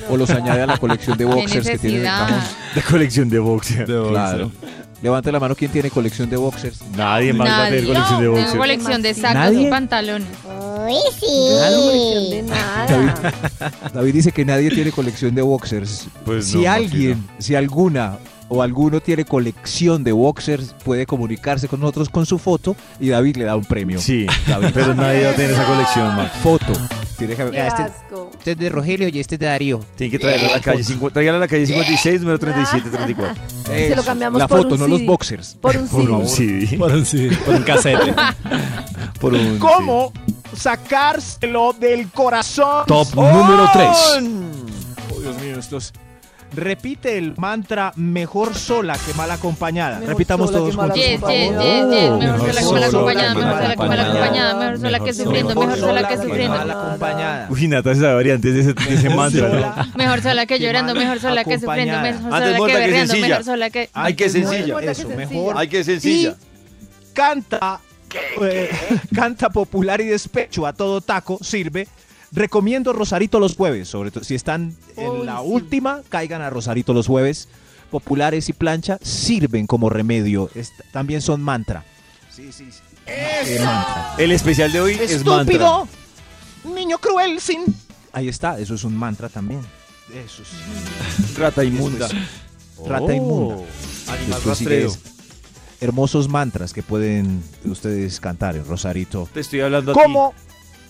[0.09, 2.39] O los añade a la colección de boxers que tiene en el cajón.
[2.75, 3.85] De colección de boxer.
[3.85, 4.51] Claro.
[5.01, 6.81] Levante la mano quién tiene colección de boxers.
[6.97, 7.93] Nadie más va a tener Nadie.
[7.93, 8.57] colección de Tengo boxer.
[8.57, 9.67] colección de sacos ¿Nadie?
[9.67, 10.27] y pantalones.
[10.45, 12.29] Uy, No, colección sí.
[12.31, 12.85] de nada.
[12.87, 16.07] David, David dice que nadie tiene colección de boxers.
[16.25, 18.17] Pues si no, alguien, si alguna
[18.49, 23.37] o alguno tiene colección de boxers, puede comunicarse con nosotros con su foto y David
[23.37, 23.99] le da un premio.
[23.99, 24.69] Sí, David.
[24.73, 26.31] pero nadie va a tener esa colección, Max.
[26.43, 26.73] Foto.
[27.17, 27.83] Tiene que Qué ah, este,
[28.37, 29.81] este es de Rogelio y este es de Darío.
[29.97, 33.43] Tiene que traerla a la calle, cincu- tráigala a la calle 56, número 37, 34.
[33.65, 35.07] Se lo cambiamos la por foto, un no los CD.
[35.07, 35.57] boxers.
[35.59, 36.65] Por un Por un CD.
[36.67, 36.77] CD.
[36.77, 37.65] Por un, sí, por un.
[39.19, 40.13] Por un ¿Cómo
[40.55, 42.85] sacárselo del corazón?
[42.87, 43.87] Top número 3.
[45.13, 45.91] Oh, Dios mío, estos.
[46.51, 49.99] Repite el mantra mejor sola que mal acompañada.
[49.99, 50.95] Mejor Repitamos todos que juntos.
[50.97, 51.51] Yes, yes, yes,
[51.91, 52.09] yes.
[52.09, 55.13] Oh, Mejor sola que mal acompañada, mejor sola que mal acompañada, mejor sola que Mejor
[55.15, 56.57] sufriendo, mejor sola que mal sufriendo.
[56.57, 57.47] acompañada.
[57.51, 59.97] Uy, Nata se sabe variantes de ese, de ese mantra, ¿no?
[59.97, 63.69] Mejor sola que llorando, mejor sola que sufriendo, mejor sola que que berreando, mejor sola
[63.69, 63.89] que...
[63.93, 64.79] Ay, qué sencilla.
[64.79, 65.55] Que Eso, mejor.
[65.57, 66.35] Ay, qué sencilla.
[67.13, 67.79] Canta,
[68.41, 68.69] eh,
[69.13, 71.87] canta popular y despecho a todo taco, sirve.
[72.31, 75.43] Recomiendo Rosarito los jueves, sobre todo si están en Uy, la sí.
[75.45, 77.47] última, caigan a Rosarito los jueves.
[77.89, 80.49] Populares y plancha sirven como remedio.
[80.53, 81.83] Es- también son mantra.
[82.31, 82.79] Sí, sí, sí.
[83.07, 84.13] Eh, mantra.
[84.19, 85.53] El especial de hoy es mantra.
[85.55, 85.87] ¡Estúpido!
[86.75, 87.63] ¡Niño cruel sin...!
[88.13, 89.61] Ahí está, eso es un mantra también.
[90.13, 91.35] Eso sí.
[91.39, 92.07] Rata inmunda.
[92.87, 93.55] Rata inmunda.
[94.07, 94.93] Animal Después rastrero.
[95.81, 99.27] hermosos mantras que pueden ustedes cantar en Rosarito.
[99.33, 99.99] Te estoy hablando a ti.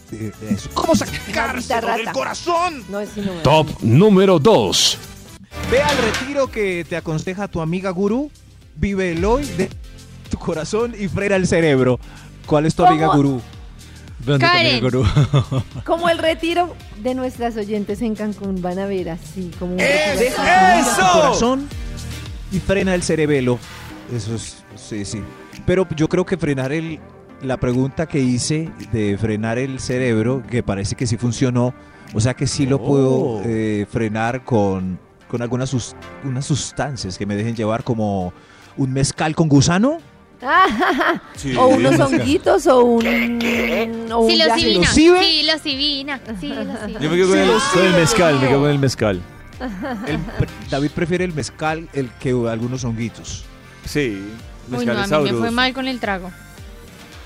[0.09, 0.21] ¿Cómo?
[0.21, 0.69] Eh, eso.
[0.73, 2.83] ¿Cómo sacárselo del corazón?
[2.89, 4.97] No, ese no me- Top número 2.
[5.71, 8.31] Ve al retiro que te aconseja tu amiga gurú.
[8.75, 9.69] Vive el hoy de
[10.29, 11.99] tu corazón y frena el cerebro.
[12.45, 12.91] ¿Cuál es tu ¿Cómo?
[12.93, 13.41] amiga gurú?
[14.25, 14.81] ¿Dónde Karen.
[14.81, 15.05] gurú?
[15.85, 20.35] Como el retiro de nuestras oyentes en Cancún van a ver así como un retiro
[20.35, 21.01] tu así.
[21.13, 21.69] corazón
[22.51, 23.59] y frena el cerebelo.
[24.13, 25.21] Eso es, sí, sí.
[25.65, 26.99] Pero yo creo que frenar el,
[27.41, 31.73] la pregunta que hice de frenar el cerebro, que parece que sí funcionó,
[32.13, 33.41] o sea que sí lo puedo Oh.
[33.45, 38.33] eh, frenar con, con algunas sus- unas sustancias que me dejen llevar como
[38.77, 39.97] un mezcal con gusano.
[41.35, 43.05] Sí, o unos honguitos o un,
[44.11, 44.85] o un ¿Psilocibe?
[44.85, 46.87] psilocibina, psilocibina.
[46.99, 49.21] Yo me quedo con el, con el mezcal, me quedo con el mezcal.
[50.07, 50.19] El
[50.69, 53.45] David prefiere el mezcal el que algunos honguitos.
[53.85, 54.21] Sí,
[54.71, 56.31] Uy, no, a mí me fue mal con el trago.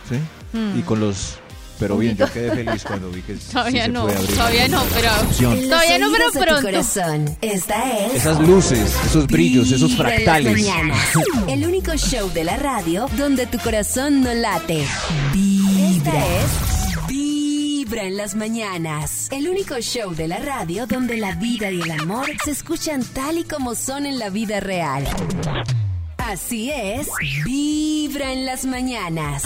[0.10, 0.58] ¿Sí?
[0.58, 0.80] Mm.
[0.80, 1.38] Y con los...
[1.80, 4.36] Pero bien, yo quedé feliz cuando vi que sí Todavía se no, puede abrir.
[4.36, 5.10] todavía no, pero...
[5.68, 6.62] Todavía no, pero pronto.
[6.62, 7.38] corazón.
[7.42, 8.14] Esta es.
[8.16, 10.66] Esas luces, esos brillos, esos fractales.
[11.48, 14.86] El único show de la radio donde tu corazón no late.
[15.34, 16.14] Vibra.
[16.14, 19.28] Esta es Vibra en las mañanas.
[19.32, 23.40] El único show de la radio donde la vida y el amor se escuchan tal
[23.40, 25.06] y como son en la vida real.
[26.26, 27.10] Así es,
[27.44, 29.44] Vibra en las mañanas.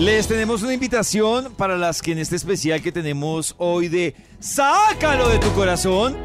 [0.00, 5.28] Les tenemos una invitación para las que en este especial que tenemos hoy de Sácalo
[5.28, 6.16] de tu corazón.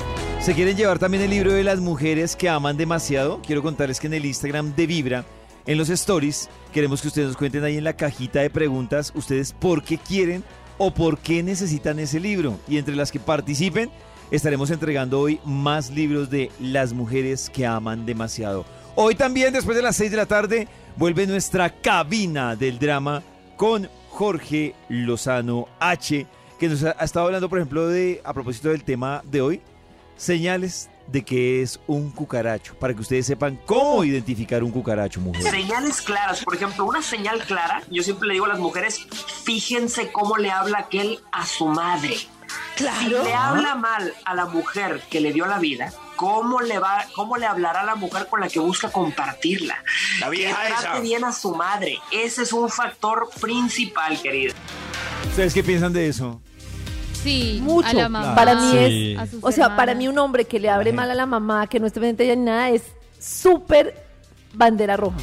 [0.42, 3.40] ¿Se quieren llevar también el libro de las mujeres que aman demasiado?
[3.46, 5.26] Quiero contarles que en el Instagram de Vibra,
[5.68, 9.54] en los stories, queremos que ustedes nos cuenten ahí en la cajita de preguntas ustedes
[9.54, 10.44] por qué quieren
[10.80, 12.60] o por qué necesitan ese libro.
[12.68, 13.92] Y entre las que participen,
[14.32, 18.66] estaremos entregando hoy más libros de las mujeres que aman demasiado.
[19.02, 20.68] Hoy también, después de las 6 de la tarde,
[20.98, 23.24] vuelve nuestra cabina del drama
[23.56, 26.28] con Jorge Lozano H,
[26.60, 29.62] que nos ha, estado hablando, por ejemplo, de, a propósito del tema de hoy,
[30.18, 35.44] señales de qué es un cucaracho, para que ustedes sepan cómo identificar un cucaracho, mujer.
[35.44, 39.00] Señales claras, por ejemplo, una señal clara, yo siempre le digo a las mujeres,
[39.46, 42.18] fíjense cómo le habla aquel a su madre.
[42.80, 42.98] Claro.
[43.02, 47.04] Si le habla mal a la mujer que le dio la vida, ¿cómo le va,
[47.14, 49.84] cómo le hablará a la mujer con la que busca compartirla?
[50.22, 51.00] La vieja que trate esa.
[51.02, 52.00] bien a su madre.
[52.10, 54.54] Ese es un factor principal, querido.
[55.28, 56.40] ¿Ustedes qué piensan de eso?
[57.22, 57.90] Sí, mucho.
[57.90, 58.34] a la mamá.
[58.34, 61.26] Para mí es, o sea, para mí un hombre que le hable mal a la
[61.26, 62.84] mamá, que no esté pendiente de nada, es
[63.20, 64.06] súper
[64.54, 65.18] bandera roja.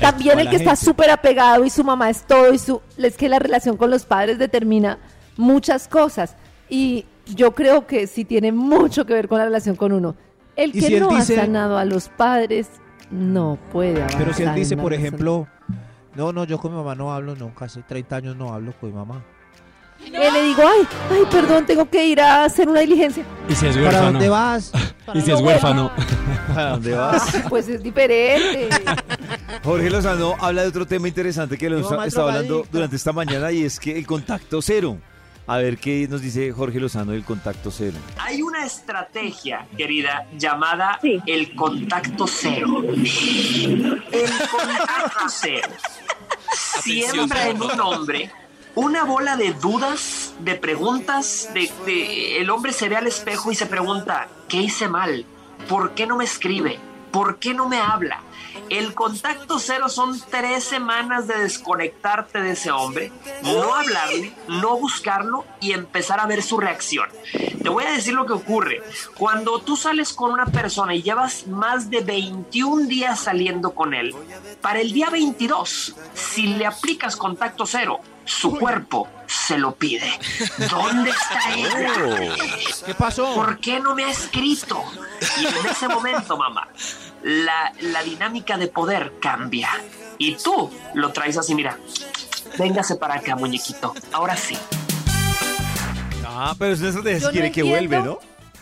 [0.00, 3.28] También el que está súper apegado y su mamá es todo y su, es que
[3.28, 4.98] la relación con los padres determina
[5.36, 6.36] muchas cosas
[6.70, 10.14] y yo creo que sí tiene mucho que ver con la relación con uno.
[10.56, 12.68] El que si no dice- ha sanado a los padres
[13.10, 14.18] no puede avanzar.
[14.18, 15.46] Pero si él dice, por ejemplo,
[16.14, 18.90] no, no, yo con mi mamá no hablo nunca, hace 30 años no hablo con
[18.90, 19.22] mi mamá.
[20.06, 23.22] Eh, le digo, ay, ay, perdón, tengo que ir a hacer una diligencia.
[23.48, 24.12] ¿Y si es ¿Para huérfano?
[24.12, 24.72] dónde vas?
[25.14, 25.90] ¿Y si es huérfano?
[26.56, 27.36] ¿A dónde vas?
[27.50, 28.68] Pues es diferente.
[29.64, 33.64] Jorge Lozano habla de otro tema interesante que lo está, hablando durante esta mañana y
[33.64, 34.96] es que el contacto cero.
[35.50, 37.96] A ver qué nos dice Jorge Lozano del contacto cero.
[38.18, 42.84] Hay una estrategia, querida, llamada el contacto cero.
[42.84, 45.68] El contacto cero
[46.82, 48.30] siembra en un hombre
[48.76, 53.56] una bola de dudas, de preguntas, de, de- el hombre se ve al espejo y
[53.56, 55.26] se pregunta, ¿qué hice mal?
[55.68, 56.78] ¿Por qué no me escribe?
[57.10, 58.20] ¿Por qué no me habla?
[58.68, 63.12] El contacto cero son tres semanas de desconectarte de ese hombre,
[63.42, 67.08] no hablarle, no buscarlo y empezar a ver su reacción.
[67.62, 68.82] Te voy a decir lo que ocurre.
[69.16, 74.14] Cuando tú sales con una persona y llevas más de 21 días saliendo con él,
[74.60, 80.08] para el día 22, si le aplicas contacto cero, su cuerpo se lo pide.
[80.70, 82.34] ¿Dónde está ella?
[82.86, 83.34] ¿Qué pasó?
[83.34, 84.82] ¿Por qué no me ha escrito?
[85.40, 86.68] Y en ese momento, mamá,
[87.22, 89.68] la, la dinámica de poder cambia.
[90.18, 91.78] Y tú lo traes así, mira.
[92.58, 93.94] Véngase para acá, muñequito.
[94.12, 94.56] Ahora sí.
[96.26, 96.80] Ah, pero es
[97.22, 98.18] no quiere que vuelve, ¿no?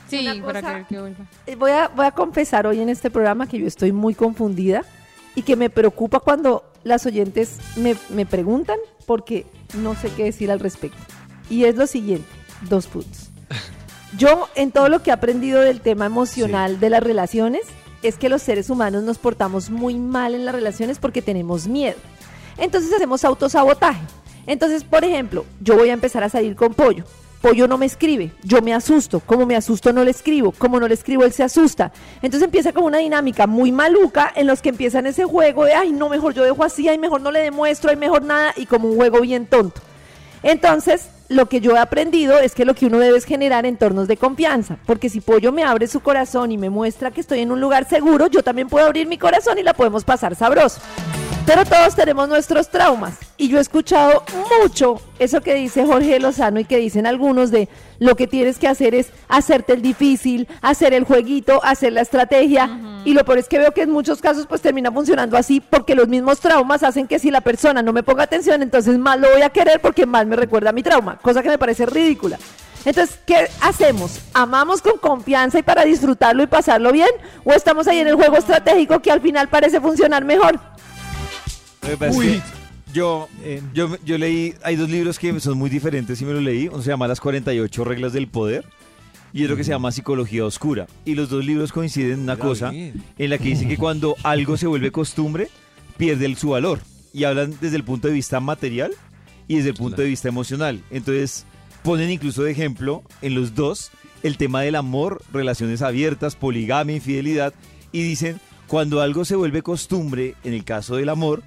[0.09, 1.25] Sí, Una para cosa- que vuelva.
[1.47, 4.85] Eh, Voy a, voy a confesar hoy en este programa que yo estoy muy confundida
[5.35, 10.51] y que me preocupa cuando las oyentes me, me preguntan porque no sé qué decir
[10.51, 10.99] al respecto.
[11.51, 12.29] Y es lo siguiente,
[12.63, 13.29] dos puntos.
[14.19, 17.63] Yo en todo lo que he aprendido del tema emocional de las relaciones
[18.03, 21.97] es que los seres humanos nos portamos muy mal en las relaciones porque tenemos miedo.
[22.57, 24.01] Entonces hacemos autosabotaje.
[24.47, 27.05] Entonces, por ejemplo, yo voy a empezar a salir con pollo.
[27.41, 29.21] Pollo no me escribe, yo me asusto.
[29.21, 30.53] Como me asusto, no le escribo.
[30.53, 31.93] Como no le escribo, él se asusta.
[32.21, 35.93] Entonces empieza como una dinámica muy maluca en los que empiezan ese juego de, ay,
[35.93, 38.89] no, mejor yo dejo así, ay, mejor no le demuestro, ay, mejor nada, y como
[38.89, 39.81] un juego bien tonto.
[40.43, 44.09] Entonces, lo que yo he aprendido es que lo que uno debe es generar entornos
[44.09, 47.53] de confianza, porque si Pollo me abre su corazón y me muestra que estoy en
[47.53, 50.81] un lugar seguro, yo también puedo abrir mi corazón y la podemos pasar sabroso.
[51.49, 54.23] Pero todos tenemos nuestros traumas y yo he escuchado
[54.61, 58.69] mucho eso que dice Jorge Lozano y que dicen algunos de lo que tienes que
[58.69, 63.49] hacer es hacerte el difícil, hacer el jueguito, hacer la estrategia y lo peor es
[63.49, 67.07] que veo que en muchos casos pues termina funcionando así porque los mismos traumas hacen
[67.07, 70.05] que si la persona no me ponga atención entonces más lo voy a querer porque
[70.05, 72.39] más me recuerda a mi trauma, cosa que me parece ridícula.
[72.85, 74.21] Entonces, ¿qué hacemos?
[74.35, 77.11] ¿Amamos con confianza y para disfrutarlo y pasarlo bien?
[77.45, 80.61] ¿O estamos ahí en el juego estratégico que al final parece funcionar mejor?
[81.89, 82.27] Lo que pasa es Uy.
[82.27, 82.43] que
[82.93, 83.29] yo,
[83.73, 86.69] yo, yo leí, hay dos libros que son muy diferentes y me los leí.
[86.69, 88.65] Uno se llama Las 48 reglas del poder
[89.33, 90.87] y otro que se llama Psicología Oscura.
[91.05, 93.03] Y los dos libros coinciden en una Mira cosa bien.
[93.17, 95.49] en la que dice que cuando algo se vuelve costumbre,
[95.97, 96.81] pierde su valor.
[97.13, 98.93] Y hablan desde el punto de vista material
[99.47, 100.83] y desde el punto de vista emocional.
[100.91, 101.47] Entonces
[101.83, 103.91] ponen incluso de ejemplo en los dos
[104.23, 107.55] el tema del amor, relaciones abiertas, poligamia, infidelidad.
[107.93, 111.43] Y dicen, cuando algo se vuelve costumbre, en el caso del amor,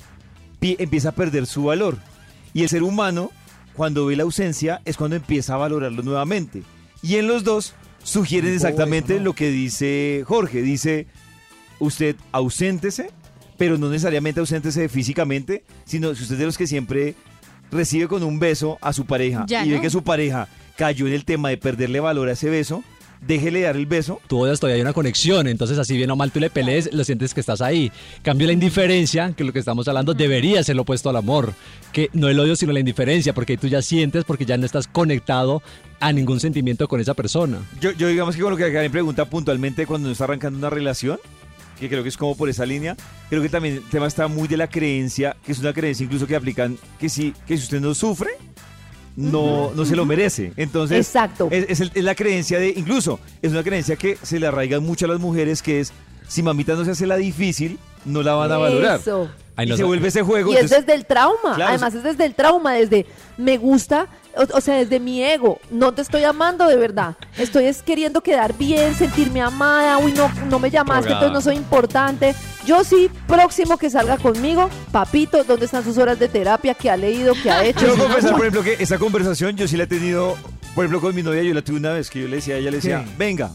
[0.61, 1.97] empieza a perder su valor.
[2.53, 3.31] Y el ser humano,
[3.75, 6.63] cuando ve la ausencia, es cuando empieza a valorarlo nuevamente.
[7.01, 7.73] Y en los dos
[8.03, 9.25] sugieren exactamente eso, ¿no?
[9.25, 10.61] lo que dice Jorge.
[10.61, 11.07] Dice,
[11.79, 13.11] usted auséntese,
[13.57, 17.15] pero no necesariamente auséntese físicamente, sino si usted es de los que siempre
[17.71, 20.47] recibe con un beso a su pareja Ya y ve que su pareja
[20.77, 22.83] cayó en el tema de perderle valor a ese beso,
[23.21, 26.31] déjele dar el beso Tú odias todavía hay una conexión, entonces así bien o mal
[26.31, 27.91] tú le pelees, lo sientes que estás ahí.
[28.21, 31.53] Cambio la indiferencia, que es lo que estamos hablando, debería ser lo opuesto al amor.
[31.91, 34.87] Que no el odio, sino la indiferencia, porque tú ya sientes, porque ya no estás
[34.87, 35.61] conectado
[35.99, 37.59] a ningún sentimiento con esa persona.
[37.79, 40.69] Yo, yo digamos que con lo que Karen pregunta puntualmente cuando uno está arrancando una
[40.69, 41.19] relación,
[41.79, 42.95] que creo que es como por esa línea,
[43.29, 46.27] creo que también el tema está muy de la creencia, que es una creencia incluso
[46.27, 48.29] que aplican, que si, que si usted no sufre,
[49.15, 50.53] no, no se lo merece.
[50.57, 51.47] Entonces, Exacto.
[51.51, 54.79] Es, es el- es la creencia de, incluso, es una creencia que se le arraiga
[54.79, 55.91] mucho a las mujeres, que es,
[56.27, 58.99] si mamita no se hace la difícil, no la van a valorar.
[58.99, 59.29] Eso.
[59.55, 60.51] Ay, y se vuelve ese juego.
[60.53, 63.05] Y es desde el trauma, Claro, además es desde el trauma, desde
[63.37, 67.65] me gusta, o, o sea, desde mi ego, no te estoy amando de verdad, estoy
[67.65, 72.35] es queriendo quedar bien, sentirme amada, uy, no, no me llamaste, entonces no soy importante.
[72.65, 76.73] Yo sí, próximo que salga conmigo, papito, ¿dónde están sus horas de terapia?
[76.73, 77.33] ¿Qué ha leído?
[77.41, 77.85] ¿Qué ha hecho?
[77.85, 80.37] Yo voy a confesar, por ejemplo, que esa conversación yo sí la he tenido,
[80.75, 82.71] por ejemplo, con mi novia, yo la tuve una vez que yo le decía, ella
[82.71, 83.11] le decía, ¿Qué?
[83.17, 83.51] venga,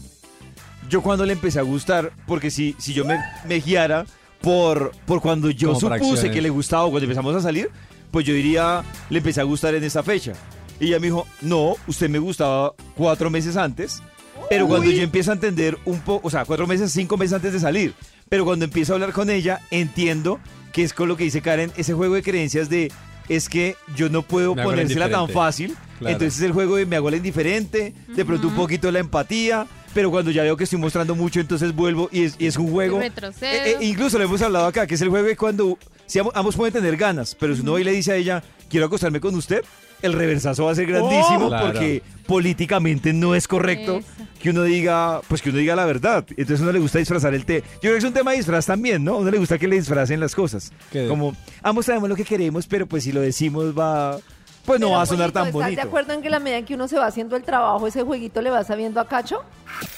[0.89, 4.05] yo cuando le empecé a gustar, porque si, si yo me, me guiara
[4.41, 7.69] por, por cuando yo Como supuse que le gustaba o cuando empezamos a salir,
[8.11, 10.33] pues yo diría, le empecé a gustar en esa fecha.
[10.79, 14.01] Y ella me dijo, no, usted me gustaba cuatro meses antes,
[14.49, 17.53] pero cuando yo empiezo a entender un poco, o sea, cuatro meses, cinco meses antes
[17.53, 17.93] de salir,
[18.29, 20.39] pero cuando empiezo a hablar con ella, entiendo
[20.71, 22.91] que es con lo que dice Karen, ese juego de creencias de,
[23.29, 26.13] es que yo no puedo Me ponérsela tan fácil, Claro.
[26.13, 30.11] entonces el juego de me hago la indiferente, de pronto un poquito la empatía, pero
[30.11, 33.01] cuando ya veo que estoy mostrando mucho, entonces vuelvo y es, y es un juego.
[33.01, 36.35] Eh, eh, incluso lo hemos hablado acá, que es el juego de cuando si ambos,
[36.35, 39.19] ambos pueden tener ganas, pero si uno va y le dice a ella, quiero acostarme
[39.19, 39.63] con usted,
[40.01, 41.49] el reversazo va a ser grandísimo Oh.
[41.49, 41.67] Claro.
[41.67, 44.01] porque políticamente no es correcto
[44.41, 46.25] que uno diga, pues que uno diga la verdad.
[46.31, 47.63] Entonces a uno le gusta disfrazar el té.
[47.75, 49.13] Yo creo que es un tema de disfraz también, ¿no?
[49.15, 50.71] A uno le gusta que le disfracen las cosas.
[50.91, 51.07] ¿Qué?
[51.07, 54.17] Como, ambos sabemos lo que queremos, pero pues si lo decimos va,
[54.65, 55.81] pues no Pero, va a sonar tan ¿Estás de bonito.
[55.81, 58.41] acuerdo en que la medida en que uno se va haciendo el trabajo, ese jueguito
[58.41, 59.41] le va sabiendo a Cacho?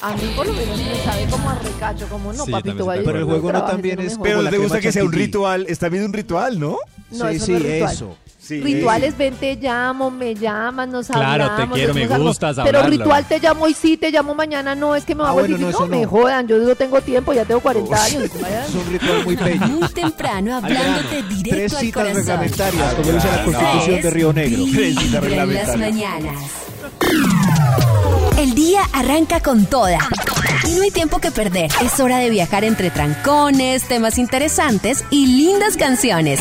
[0.02, 3.02] A mí por lo menos me sabe como a recacho, como no, Sí, papito, vaya.
[3.04, 4.18] Pero el juego no también es-.
[4.22, 5.66] Pero como ¿no la te gusta que sea un ritual?
[5.68, 6.78] Está bien un ritual, ¿no?
[7.12, 7.94] No, sí, eso sí, no es ritual.
[7.94, 8.18] eso.
[8.50, 8.62] Sí.
[8.62, 11.78] Rituales, ven, te llamo, me llamas, nos Claro, te hablamos.
[11.78, 12.26] quiero, me algo.
[12.30, 12.90] gustas, Pero hablarlo.
[12.90, 15.34] ritual te llamo hoy sí, te llamo mañana, no, es que me va Ah, a
[15.34, 15.86] bueno, volver no, difícil.
[15.86, 16.10] eso no, me no.
[16.10, 18.24] jodan, yo no tengo tiempo, ya tengo 40 años.
[18.42, 18.66] vaya.
[18.66, 19.68] Es un ritual muy bello.
[19.68, 22.16] Muy temprano, hablándote directo Tres al citas corazón.
[22.26, 24.64] reglamentarias, como dice la Constitución de Río Negro.
[24.74, 25.78] Tres citas Vibra en las reglamentarias.
[25.78, 26.44] mañanas.
[28.40, 30.00] El día arranca con toda.
[30.68, 31.70] Y no hay tiempo que perder.
[31.84, 36.40] Es hora de viajar entre trancones, temas interesantes y lindas canciones.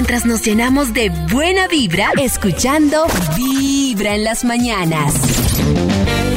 [0.00, 3.06] Mientras nos llenamos de buena vibra, escuchando
[3.36, 5.14] Vibra en las mañanas.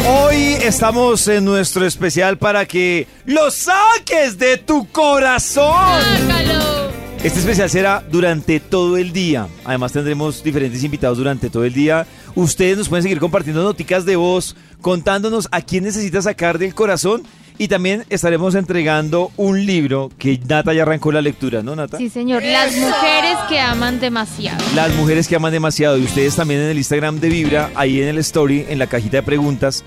[0.05, 6.01] Hoy estamos en nuestro especial para que lo saques de tu corazón.
[6.27, 6.91] Sácalo.
[7.23, 9.47] Este especial será durante todo el día.
[9.63, 12.05] Además tendremos diferentes invitados durante todo el día.
[12.35, 17.23] Ustedes nos pueden seguir compartiendo noticas de voz, contándonos a quién necesita sacar del corazón.
[17.57, 21.97] Y también estaremos entregando un libro que Nata ya arrancó la lectura, ¿no, Nata?
[21.97, 22.41] Sí, señor.
[22.43, 24.63] Las mujeres que aman demasiado.
[24.75, 25.97] Las mujeres que aman demasiado.
[25.97, 29.17] Y ustedes también en el Instagram de Vibra, ahí en el story, en la cajita
[29.17, 29.83] de preguntas,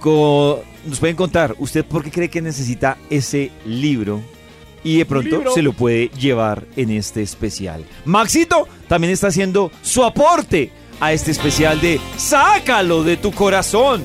[0.00, 4.20] co- nos pueden contar usted por qué cree que necesita ese libro.
[4.84, 7.84] Y de pronto se lo puede llevar en este especial.
[8.04, 10.70] Maxito también está haciendo su aporte
[11.00, 14.04] a este especial de Sácalo de tu corazón.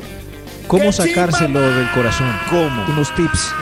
[0.71, 2.31] ¿Cómo sacárselo del corazón?
[2.49, 2.85] ¿Cómo?
[2.87, 3.53] Unos tips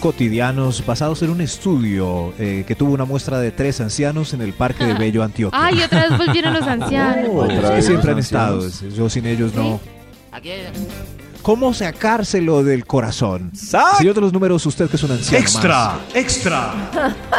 [0.00, 4.52] cotidianos basados en un estudio eh, que tuvo una muestra de tres ancianos en el
[4.52, 5.58] Parque de Bello, Antioquia.
[5.64, 7.30] Ay, otra vez volvieron los ancianos.
[7.32, 8.94] Oh, Otra vez siempre han los estado, ancianos.
[8.96, 9.80] yo sin ellos no.
[10.30, 10.50] Aquí
[11.40, 13.50] ¿Cómo sacárselo del corazón?
[13.54, 15.98] Señor de los números, usted que es un anciano Extra, más.
[16.14, 16.74] extra.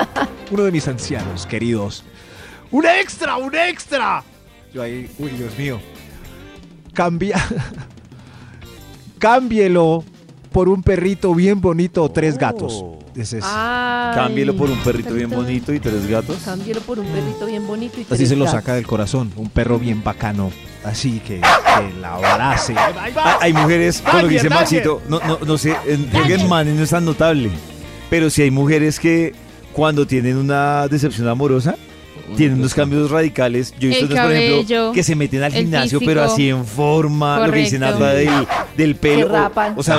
[0.49, 2.03] Uno de mis ancianos queridos.
[2.71, 4.23] ¡Un extra, un extra!
[4.73, 5.79] Yo ahí, uy, Dios mío.
[6.95, 7.37] Cambia.
[9.19, 10.03] Cámbielo
[10.51, 12.83] por un perrito bien bonito o tres gatos.
[13.15, 16.37] Es- Ay, Cámbielo por un perrito bien bonito y tres gatos.
[16.45, 18.59] Cámbielo por un perrito bien bonito y Así tres se lo gatos.
[18.61, 19.31] saca del corazón.
[19.35, 20.51] Un perro bien bacano.
[20.85, 22.73] Así que, que la abrace.
[23.41, 26.83] Hay mujeres, con lo que dice Daniel, Maxito, no, no, no sé, en- Manny no
[26.83, 27.49] es tan notable,
[28.09, 29.33] pero sí hay mujeres que
[29.73, 31.75] cuando tienen una decepción amorosa,
[32.35, 33.73] tienen unos cambios radicales.
[33.79, 36.09] Yo he visto El unas, por ejemplo, que se meten al gimnasio, físico.
[36.09, 38.29] pero así en forma, lo que dicen habla del,
[38.77, 39.27] del pelo.
[39.27, 39.73] Se rapan.
[39.75, 39.97] O, o sea,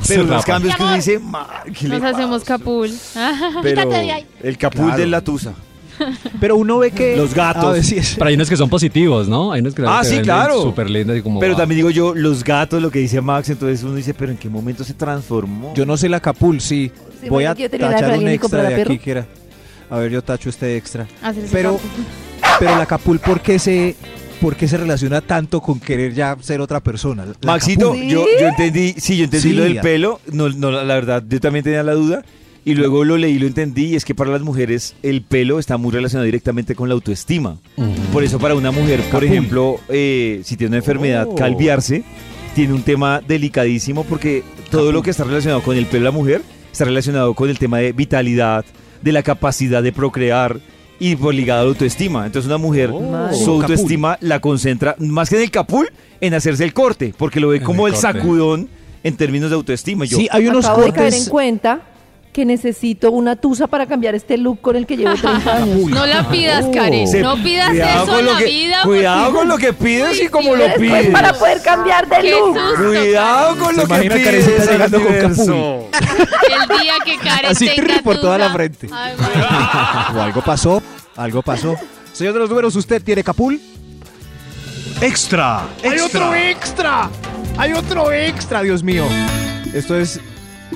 [0.00, 0.42] Se pero los rapan.
[0.46, 1.46] cambios que uno dice, "Ma,
[1.78, 2.58] ¿qué le Nos hacemos pasa?".
[2.58, 2.90] capul.
[3.62, 3.90] Pero
[4.42, 4.98] el capul Claro.
[5.00, 5.54] de la tusa.
[6.40, 7.16] Pero uno ve que.
[7.16, 7.64] Los gatos.
[7.64, 9.52] A ver, sí, es- Pero hay unos que son positivos, ¿no?
[9.52, 10.60] Hay unos que Ah, sí, claro.
[10.60, 11.40] Súper lindos y como.
[11.40, 14.30] Pero ah, también digo yo, los gatos, lo que dice Max, entonces uno dice, pero
[14.32, 15.72] ¿en qué momento se transformó?
[15.74, 16.90] Yo no sé la capul, sí.
[17.22, 19.26] Sí, Voy a tachar un extra de aquí que era.
[19.90, 21.06] A ver, yo tacho este extra.
[21.22, 22.04] Hacerse Pero, capul.
[22.58, 23.94] pero la capul, ¿por qué se,
[24.40, 27.24] por qué se relaciona tanto con querer ya ser otra persona?
[27.24, 28.06] La Maxito, capul.
[28.08, 29.54] yo, yo entendí, sí, yo entendí Sí.
[29.54, 32.24] lo del pelo, no, no, la verdad, yo también tenía la duda,
[32.64, 35.76] y luego lo leí, lo entendí, y es que para las mujeres el pelo está
[35.76, 37.58] muy relacionado directamente con la autoestima.
[38.12, 39.24] Por eso para una mujer, por Capul.
[39.28, 41.36] ejemplo, eh, si tiene una enfermedad, Oh.
[41.36, 42.02] calviarse,
[42.56, 44.42] tiene un tema delicadísimo porque
[44.72, 46.42] todo lo que está relacionado con el pelo de la mujer
[46.72, 48.64] está relacionado con el tema de vitalidad,
[49.02, 50.58] de la capacidad de procrear,
[50.98, 52.24] y por ligado a la autoestima.
[52.24, 53.30] Entonces una mujer, Oh.
[53.34, 55.88] su autoestima la concentra más que en el capul,
[56.22, 58.68] en hacerse el corte, porque lo ve como el sacudón
[59.04, 60.04] en términos de autoestima.
[60.06, 61.28] Yo, Sí, hay unos Acabo de caer en cortes.
[61.28, 61.80] cuenta
[62.36, 65.78] que necesito una tusa para cambiar este look con el que llevo 30 años.
[65.88, 66.66] No la pidas.
[66.66, 67.08] Karen.
[67.08, 68.76] Se- No pidas cuidado eso en la que- vida.
[68.84, 71.06] Cuidado porque- con lo que pides y como lo pides.
[71.08, 72.54] para poder cambiar de look.
[72.58, 74.48] susto, Cuidado con ¿Se lo que pides.
[74.60, 75.88] Al llegando con universo.
[76.46, 78.88] El día que Karen Así tenga por toda la frente.
[78.92, 80.18] Ay, madre.
[80.18, 80.82] O algo pasó,
[81.16, 81.74] algo pasó.
[82.12, 83.58] Señor de los números, ¿usted tiene capul?
[85.00, 87.08] Extra, ¡Hay otro extra!
[87.56, 89.04] ¡Hay otro extra, Dios mío!
[89.74, 90.20] Esto es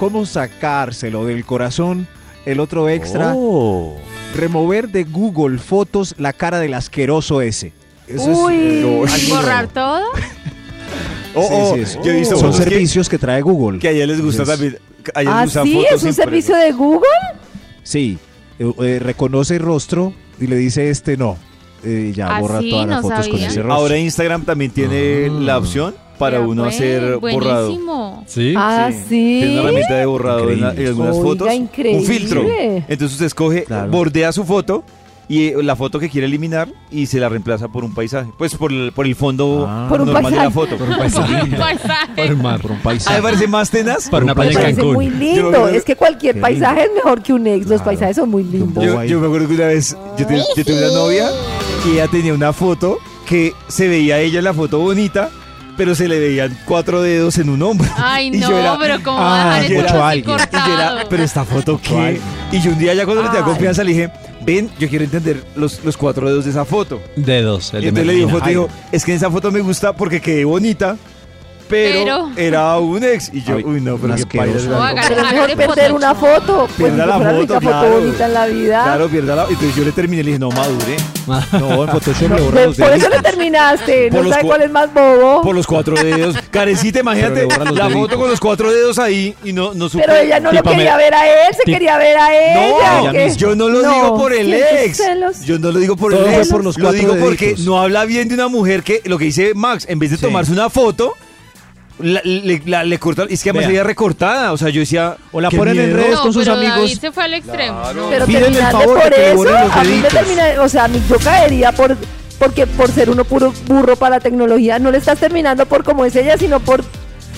[0.01, 2.09] cómo sacárselo del corazón.
[2.47, 3.97] El otro extra, Oh.
[4.35, 7.73] remover de Google Fotos la cara del asqueroso ese.
[8.09, 8.55] Eso Uy.
[8.57, 10.03] es no, algo ¿Borrar todo?
[11.35, 11.99] Oh, Sí, oh, sí, sí.
[12.03, 13.79] Yo he visto Son que, servicios que, trae Google.
[13.79, 14.79] que a ella les gusta también.
[15.15, 15.85] ¿Ah, les sí?
[15.95, 17.07] ¿Es un servicio de Google?
[17.85, 18.19] Sí,
[18.59, 21.37] eh, eh, reconoce el rostro y le dice este no.
[21.85, 22.71] Eh, y ya ¿Ah, borra sí?
[22.71, 23.73] todas las No fotos con ese rostro.
[23.73, 25.33] Ahora Instagram también tiene Ah.
[25.41, 27.65] la opción para Ya, uno pues, hacer borrado.
[27.67, 28.25] Buenísimo.
[28.29, 28.55] ¿Sí?
[28.57, 29.39] Ah, sí.
[29.41, 30.89] Tiene una herramienta de borrado en, la- en Increíble.
[30.89, 31.55] algunas Oiga, fotos.
[31.55, 31.99] increíble.
[32.01, 32.47] Un filtro.
[32.89, 33.91] Entonces usted escoge, Claro.
[33.91, 34.85] bordea su foto
[35.29, 38.31] y eh, la foto que quiere eliminar y se la reemplaza por un paisaje.
[38.37, 39.87] Pues por el, por el fondo Ah.
[39.89, 40.55] Por un normal de la paisaje.
[40.55, 40.77] foto.
[40.77, 41.57] Por un paisaje.
[41.57, 42.13] Paisaje.
[42.17, 42.61] Por el mar.
[42.61, 43.23] Por un A mí paisaje.
[43.23, 44.09] parece más tenaz.
[44.11, 44.95] Para una Me playa en parece Cancún.
[44.95, 45.69] muy lindo.
[45.69, 47.61] Es que cualquier Qué paisaje es mejor que un ex.
[47.61, 47.85] Los Claro.
[47.85, 48.85] paisajes son muy lindos.
[48.85, 51.29] Yo, me acuerdo que una vez yo, te- yo tuve una novia
[51.87, 55.31] y ella tenía una foto que se veía ella en la foto bonita,
[55.77, 57.89] pero se le veían cuatro dedos en un hombro.
[57.97, 60.19] Ay, Y yo no, era- pero ¿cómo Ah, va a dejar yo esto era- así
[60.19, 60.25] alguien.
[60.25, 61.09] Y yo era, cortado?
[61.11, 62.21] pero esta foto qué.
[62.53, 64.11] Y yo un día ya cuando le tenía confianza le dije,
[64.45, 67.01] ven, yo quiero entender los, los cuatro dedos de esa foto.
[67.17, 67.73] Dedos.
[67.75, 69.93] el Y de entonces le dijo, foto, dijo, es que en esa foto me gusta
[69.95, 70.97] porque quedé bonita,
[71.71, 73.31] pero, Pero- era un ex.
[73.33, 74.69] Y yo, Ay, uy, no, pero qué asqueroso.
[74.71, 75.01] paila.
[75.03, 76.67] No, Pero es mejor perder una foto.
[76.77, 77.81] Pues Pierda que la foto, claro.
[77.89, 78.83] foto bonita en la vida.
[78.85, 79.43] Claro, pierda la...
[79.45, 80.97] Entonces yo le terminé y le dije, no, madure.
[81.53, 83.01] No, en Photoshop le borra De- los por dedos.
[83.03, 84.09] eso le terminaste.
[84.11, 85.43] Por No los sabe cua- cuál es más bobo.
[85.43, 86.37] Por los cuatro dedos.
[86.51, 87.93] Carecita, imagínate la deditos.
[87.93, 90.05] foto con los cuatro dedos ahí y no, no supe.
[90.07, 93.03] Pero ella no lo Tipo, quería ver a él, se Tip- quería ver a ella.
[93.05, 93.33] No, ¿qué?
[93.37, 95.45] yo no lo No, digo por el ¿sientes ex.
[95.45, 96.49] Yo no lo digo por Todo el ex.
[96.49, 97.65] por los lo digo porque deditos.
[97.67, 100.23] no habla bien de una mujer que lo que dice Max, en vez de Sí.
[100.23, 101.15] tomarse una foto,
[102.03, 103.25] la- le, la- le corta.
[103.29, 103.77] Es que además Vea.
[103.81, 104.53] ella recortada.
[104.53, 105.17] O sea, yo decía.
[105.33, 105.97] O la ponen en miedo.
[105.97, 106.77] redes No, con sus pero amigos.
[106.77, 107.83] David se fue al extremo.
[107.95, 108.09] No.
[108.11, 109.95] Pero Pídele el terminarle favor de por que le eso, borren los a mí me
[109.97, 110.13] deditos.
[110.13, 111.97] termina, o sea, a mí yo caería por
[112.39, 116.05] porque por ser uno puro burro para la tecnología, no le estás terminando por como
[116.07, 116.83] es ella, sino por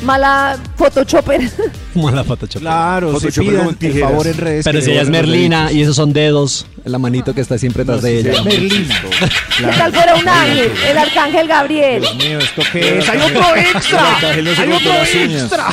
[0.04, 1.40] mala photoshopper.
[1.94, 2.60] Mala Photoshop.
[2.62, 4.10] Claro, se Photoshop pidan con el tijeras.
[4.10, 4.64] favor en redes.
[4.64, 7.58] Pero que si ella es los Merlina y esos son dedos, la manito que está
[7.58, 8.42] siempre tras de ella.
[8.42, 9.00] Merlina.
[9.58, 10.72] ¿Qué tal fuera un ángel?
[10.88, 12.00] El arcángel Gabriel.
[12.00, 13.08] Dios mío, ¿esto qué es?
[13.08, 14.18] ¡Hay otro extra!
[14.30, 15.42] ¡Hay otro uñas.
[15.42, 15.68] extra!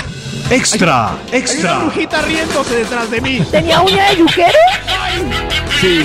[0.51, 1.77] extra, Hay una extra.
[1.79, 3.39] brujita riéndose detrás de mí.
[3.51, 4.57] ¿Tenía uña de yuquero?
[5.79, 6.01] Sí,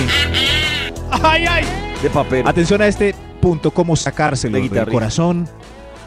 [1.23, 1.63] ¡Ay, ay!
[2.01, 2.47] de papel.
[2.47, 5.47] Atención a este punto, cómo sacárselo De del corazón.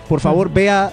[0.09, 0.93] Por favor, vea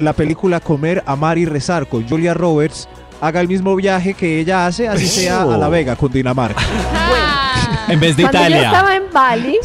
[0.00, 2.88] la película Comer, Amar y Rezar con Julia Roberts.
[3.20, 6.60] Haga el mismo viaje que ella hace, así sea a La Vega, con Dinamarca.
[7.88, 8.66] En vez de Cuando yo Italia.
[8.66, 9.58] estaba en Bali,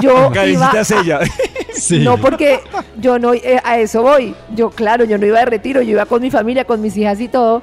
[0.00, 1.20] yo iba Carecita es a- ella.
[1.74, 1.98] Sí.
[1.98, 2.60] No, porque
[2.98, 4.32] yo no, eh, a eso voy.
[4.54, 7.20] Yo, claro, yo no iba de retiro, yo iba con mi familia, con mis hijas
[7.20, 7.62] y todo.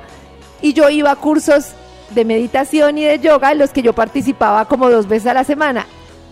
[0.61, 1.67] Y yo iba a cursos
[2.09, 5.45] de meditación y de yoga en los que yo participaba como dos veces a la
[5.45, 5.85] semana.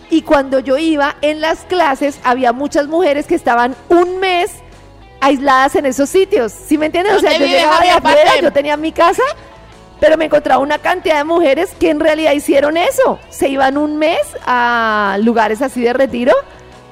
[0.09, 4.51] Y cuando yo iba en las clases, había muchas mujeres que estaban un mes
[5.21, 6.51] aisladas en esos sitios.
[6.51, 7.13] ¿Sí me entiendes?
[7.15, 9.23] O sea, ¿Dónde yo llegaba de afuera, yo tenía mi casa,
[9.99, 13.19] pero me encontraba una cantidad de mujeres que en realidad hicieron eso.
[13.29, 16.33] Se iban un mes a lugares así de retiro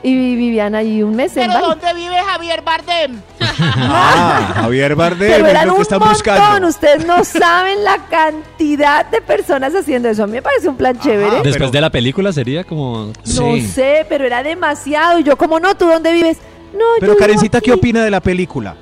[0.04, 1.68] y vivían allí un mes en ¿Pero Bali.
[1.80, 3.22] dónde vive Javier Bardem?
[3.60, 6.68] Ah, Javier Bardem, Pero es lo que están montón, buscando.
[6.68, 10.24] ustedes no saben la cantidad de personas haciendo eso.
[10.24, 11.38] A mí me parece un plan chévere.
[11.38, 13.12] Después pero- de la película sería como...
[13.36, 15.18] No sé, pero era demasiado.
[15.20, 16.38] Y yo, como no, ¿tú dónde vives?
[16.74, 18.76] No, yo Pero vivo Karencita, ¿qué opina de la película?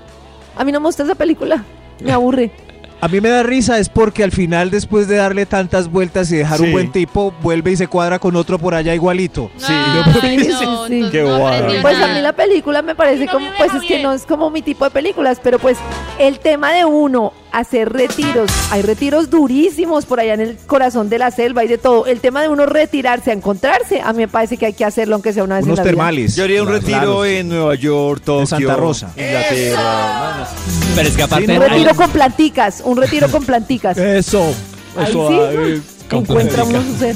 [0.55, 1.63] A mí no me gusta esa película.
[2.01, 2.51] Me aburre.
[3.01, 6.37] A mí me da risa es porque al final, después de darle tantas vueltas y
[6.37, 6.63] dejar Sí.
[6.63, 9.51] un buen tipo, vuelve y se cuadra con otro por allá igualito.
[9.57, 9.65] Sí.
[9.67, 13.73] Ay, no, sí, Qué aprendió Pues a mí la película me parece no como, pues
[13.75, 15.77] es que no es como mi tipo de películas, pero pues
[16.17, 21.17] el tema de uno hacer retiros, hay retiros durísimos por allá en el corazón de
[21.19, 22.05] la selva y de todo.
[22.05, 25.15] El tema de uno retirarse a encontrarse, a mí me parece que hay que hacerlo
[25.15, 25.91] aunque sea una vez Unos en la vida.
[25.91, 26.35] termales.
[26.35, 27.25] Yo haría un Claro, retiro claro.
[27.25, 29.09] en Nueva York, Tokio, Santa Rosa.
[29.15, 30.47] Inglaterra.
[30.95, 31.45] Pero es que aparte...
[31.45, 33.97] Un Sí, retiro con planticas, un retiro con planticas.
[33.97, 34.53] Eso.
[34.97, 35.27] Ahí Eso.
[35.29, 37.15] sí, ay, con encuentra uno su ser.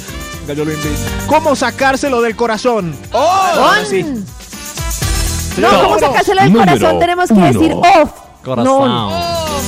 [0.56, 0.72] yo lo.
[1.28, 2.96] ¿Cómo sacárselo del corazón?
[3.12, 4.04] Ahora sí.
[5.58, 7.00] No, ¿cómo sacárselo del número corazón?
[7.00, 7.46] Tenemos que uno.
[7.46, 8.12] decir off.
[8.50, 8.90] Corazón.
[8.90, 9.12] No.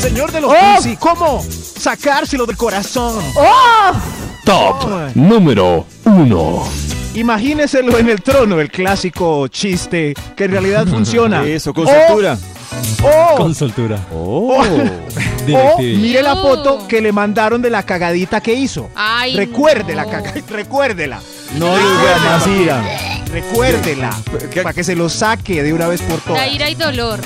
[0.01, 0.99] Señor de los Oh.
[0.99, 1.43] ¿cómo
[1.79, 3.17] sacárselo del corazón?
[3.35, 3.97] Off.
[4.45, 5.11] Top Ay.
[5.15, 6.63] número 1.
[7.13, 11.43] Imagíneselo en el trono, el clásico chiste que en realidad funciona.
[11.43, 12.37] Eso, con soltura.
[13.37, 13.99] Con soltura.
[14.13, 14.63] o- o
[15.45, 15.97] DirecTV.
[16.01, 18.89] mire la foto que le mandaron de la cagadita que hizo.
[18.95, 20.09] Ay, Recuerde no.
[20.09, 21.19] caga, recuérdela.
[21.55, 22.83] No le diga más ira.
[23.31, 24.09] Recuérdela.
[24.63, 26.51] Para que se lo saque de una vez por La todas.
[26.51, 27.19] ira y dolor.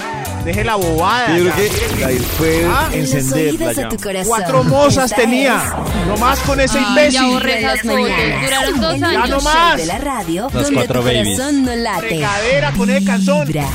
[0.44, 1.36] Deje la bobada.
[1.38, 3.96] Yo creo que la fue Ah, En los encender la oídos de llama.
[3.96, 4.28] tu corazón.
[4.28, 5.74] Cuatro mozas Esta tenía.
[6.08, 7.14] No más con ese Ay, imbécil.
[7.22, 7.98] ya borré de esas fotos.
[8.42, 9.00] Duraron dos.
[9.00, 9.78] Ya no show más.
[9.78, 11.38] de la radio Las donde cuatro tu babies.
[11.40, 12.02] corazón no late.
[12.02, 13.48] Regadera con el calzón.
[13.48, 13.68] Vibra.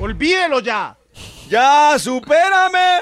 [0.00, 0.96] Olvídelo ya.
[1.48, 3.00] ¡Ya, supérame!